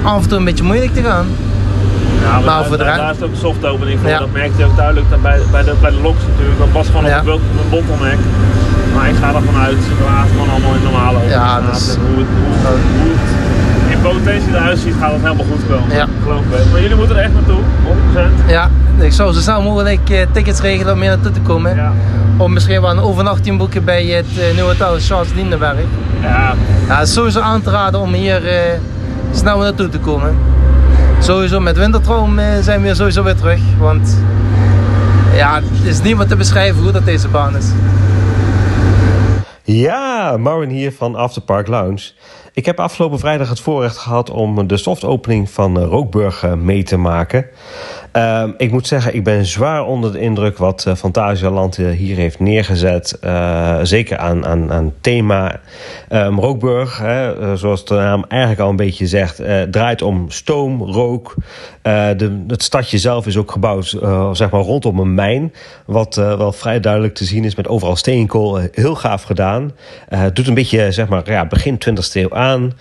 [0.03, 1.25] af en toe een beetje moeilijk te gaan.
[2.21, 3.99] Ja, maar Maar voor de daar, rij- daar is het ook een soft opening.
[4.05, 4.19] Ja.
[4.19, 6.57] Dat merkte je ook duidelijk dan bij, bij, de, bij de loks natuurlijk.
[6.59, 7.19] Dat was gewoon Ja.
[7.19, 8.19] op een, een bottleneck.
[8.95, 12.17] Maar ik ga ervan uit, ze het gewoon allemaal in normale open Ja, dus- hoe
[12.23, 12.27] het,
[12.63, 13.40] hoe, hoe het
[14.01, 15.95] potentie eruit ziet, gaat het helemaal goed komen.
[15.95, 16.07] Ja.
[16.23, 16.41] Geloof.
[16.71, 17.59] Maar jullie moeten er echt naartoe,
[18.45, 18.49] 100%.
[18.49, 18.69] Ja,
[18.99, 21.75] ik zou zo snel mogelijk tickets regelen om hier naartoe te komen.
[21.75, 21.91] Ja.
[22.37, 25.75] Om misschien wel een overnachting boeken bij het eh, nieuwe hotel Charles Lindenberg.
[26.21, 26.53] Ja,
[26.87, 28.79] Ja, het is sowieso aan te raden om hier eh,
[29.31, 30.37] snel naartoe te komen.
[31.19, 33.59] Sowieso met Wintertroom eh, zijn we sowieso weer terug.
[33.79, 34.17] Want
[35.35, 37.65] ja, het is niet meer te beschrijven hoe dat deze baan is.
[39.73, 42.11] Ja, Marvin hier van Afterpark Lounge.
[42.53, 46.97] Ik heb afgelopen vrijdag het voorrecht gehad om de softopening van Rookburg eh, mee te
[46.97, 47.45] maken.
[48.11, 52.15] Ehm, ik moet zeggen, ik ben zwaar onder de indruk wat eh, Fantasialand eh, hier
[52.15, 53.17] heeft neergezet.
[53.21, 55.59] Eh, zeker aan, aan, aan thema.
[56.07, 61.35] Ehm, Rookburg, hè, zoals de naam eigenlijk al een beetje zegt, draait om stoom, rook.
[61.81, 63.97] De, het stadje zelf is ook gebouwd
[64.31, 65.53] zeg maar rondom een mijn.
[65.85, 68.59] Wat wel vrij duidelijk te zien is met overal steenkool.
[68.71, 69.71] Heel gaaf gedaan.
[70.09, 72.73] Het doet een beetje zeg maar, ja, begin 20e eeuw aan.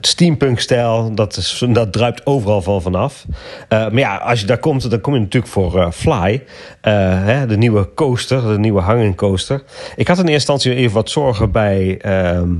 [0.00, 3.24] Steampunk-stijl, dat, is, dat druipt overal van vanaf.
[3.68, 6.42] Maar ja, als je daar komt, dan kom je natuurlijk voor eh, Fly.
[6.80, 6.92] Eh,
[7.24, 9.62] hè, de nieuwe coaster, de nieuwe hanging coaster.
[9.96, 12.50] Ik had in eerste instantie even wat zorgen bij ehm,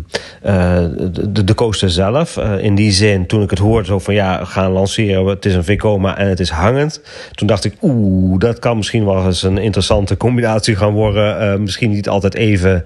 [0.42, 0.84] eh,
[1.28, 2.36] de, de coaster zelf.
[2.36, 5.26] In die zin, toen ik het hoorde zo van ja, gaan lanceren.
[5.26, 7.00] Het is een Vekoma en het is hangend.
[7.32, 11.62] Toen dacht ik, oeh, dat kan misschien wel eens een interessante combinatie gaan worden.
[11.62, 12.84] Misschien niet altijd even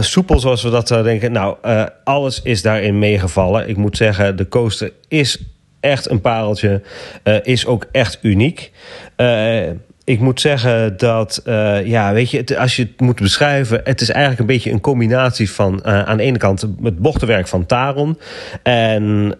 [0.00, 1.32] soepel zoals we dat denken.
[1.32, 1.56] Nou,
[2.04, 3.68] alles is daarin meegevallen.
[3.68, 5.38] Ik moet zeggen, de coaster is
[5.86, 6.82] echt een pareltje.
[7.22, 8.72] eh, is ook echt uniek.
[9.16, 9.60] Eh,
[10.04, 14.00] ik moet zeggen dat, eh, ja, weet je, het- als je het moet beschrijven, het
[14.00, 18.18] is eigenlijk een beetje een combinatie van aan de ene kant het bochtenwerk van Taron
[18.62, 19.34] en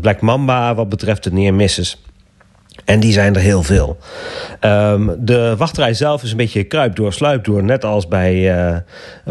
[0.00, 2.02] Black Mamba wat betreft de neer misses.
[2.84, 3.96] En die zijn er heel veel.
[4.60, 8.76] Ehm, de wachtrij zelf is een beetje kruip door, sluip door, net als bij, eh,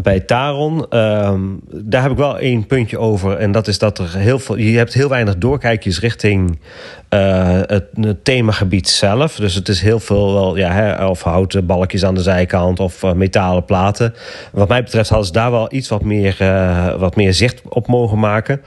[0.03, 0.85] bij Taron.
[0.89, 3.37] Ehm, daar heb ik wel één puntje over.
[3.37, 4.57] En dat is dat er heel veel.
[4.57, 6.59] Je hebt heel weinig doorkijkjes richting
[7.09, 7.85] eh, het,
[8.23, 9.35] themagebied zelf.
[9.35, 13.03] Dus het is heel veel wel, ja, hè, of houten balkjes aan de zijkant of
[13.03, 14.13] eh, metalen platen.
[14.51, 16.35] Wat mij betreft hadden ze daar wel iets wat meer,
[16.97, 18.61] wat meer zicht op mogen maken.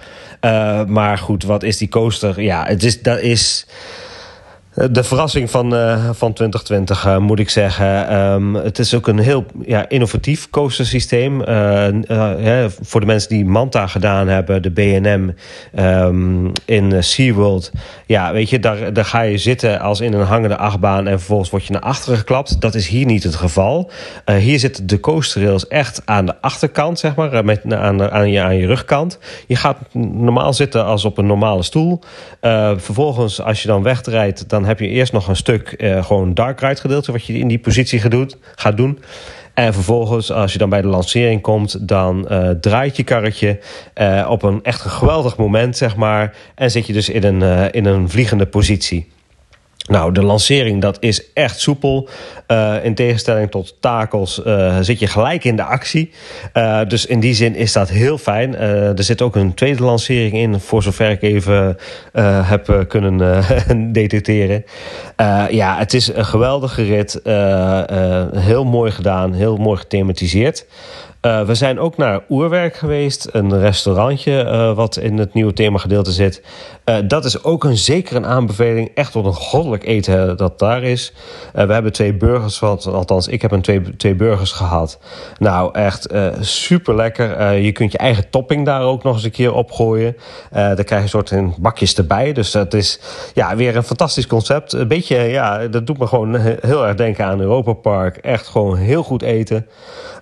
[0.86, 2.42] Maar goed, wat is die coaster?
[2.42, 3.66] Ja, het is, dat is.
[4.76, 8.08] De verrassing van, eh, van 2020, eh, moet ik zeggen.
[8.08, 11.42] Ehm, het is ook een heel ja, innovatief coastersysteem.
[11.42, 11.94] Eh, eh,
[12.38, 15.34] hè, voor de mensen die Manta gedaan hebben, de BNM
[15.74, 17.72] ehm, in eh, SeaWorld.
[18.06, 21.06] Ja, weet je, daar, daar ga je zitten als in een hangende achtbaan...
[21.06, 22.60] en vervolgens word je naar achteren geklapt.
[22.60, 23.90] Dat is hier niet het geval.
[24.24, 27.32] Eh, hier zitten de coasterrails echt aan de achterkant, zeg maar.
[27.32, 29.18] eh, Met, aan, aan, je, aan je rugkant.
[29.46, 32.00] Je gaat normaal zitten als op een normale stoel.
[32.40, 34.48] Eh, vervolgens, als je dan wegrijdt...
[34.48, 37.12] dan heb je eerst nog een stuk eh, gewoon dark ride gedeelte...
[37.12, 38.32] wat je in die positie gaat doen.
[38.54, 38.98] Gaat doen.
[39.54, 41.88] En vervolgens, als je dan bij de lancering komt...
[41.88, 43.58] dan eh, draait je karretje
[43.94, 46.36] eh, op een echt geweldig moment, zeg maar...
[46.54, 49.06] en zit je dus in een, in een vliegende positie.
[49.86, 52.08] Nou, de lancering, dat is echt soepel.
[52.46, 56.10] Eh, in tegenstelling tot takels eh, zit je gelijk in de actie.
[56.52, 58.56] Eh, dus in die zin is dat heel fijn.
[58.56, 61.76] Er zit ook een tweede lancering in, voor zover ik even
[62.44, 63.42] heb kunnen
[63.92, 64.64] detecteren.
[65.50, 67.20] Ja, het is een geweldige rit.
[68.40, 70.66] Heel mooi gedaan, heel mooi gethematiseerd.
[71.20, 76.42] We zijn ook naar Oerwerk geweest, een restaurantje wat in het nieuwe themagedeelte zit.
[76.86, 78.90] Eh, dat is ook een zeker een aanbeveling.
[78.94, 81.12] Echt wat een goddelijk eten dat daar is.
[81.54, 84.98] Eh, we hebben twee burgers gehad, althans ik heb een twee, twee burgers gehad.
[85.38, 86.08] Nou, echt
[86.40, 87.52] super lekker.
[87.52, 90.16] je kunt je eigen topping daar ook nog eens een keer opgooien.
[90.50, 92.32] Eh daar krijg je een soort in bakjes erbij.
[92.32, 93.00] Dus dat is
[93.34, 94.72] ja, weer een fantastisch concept.
[94.72, 98.16] Een beetje, ja, dat doet me gewoon he- heel erg denken aan Europa Park.
[98.16, 99.66] Echt gewoon heel goed eten.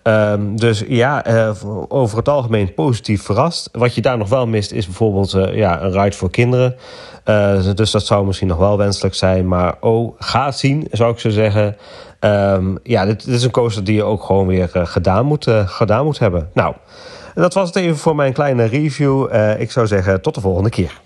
[0.02, 1.50] Ehm, dus ja, eh,
[1.88, 3.68] over het algemeen positief verrast.
[3.72, 6.52] Wat je daar nog wel mist is bijvoorbeeld eh, ja, een ride voor kinderen.
[7.24, 9.48] Eh, dus dat zou misschien nog wel wenselijk zijn.
[9.48, 11.76] Maar oh, ga zien, zou ik zo zeggen.
[12.20, 15.46] Ehm, ja, dit, dit is een coaster die je ook gewoon weer eh, gedaan, moet,
[15.46, 16.50] eh, gedaan moet hebben.
[16.54, 16.74] Nou,
[17.34, 19.28] dat was het even voor mijn kleine review.
[19.58, 21.00] Ik zou zeggen, tot de volgende keer.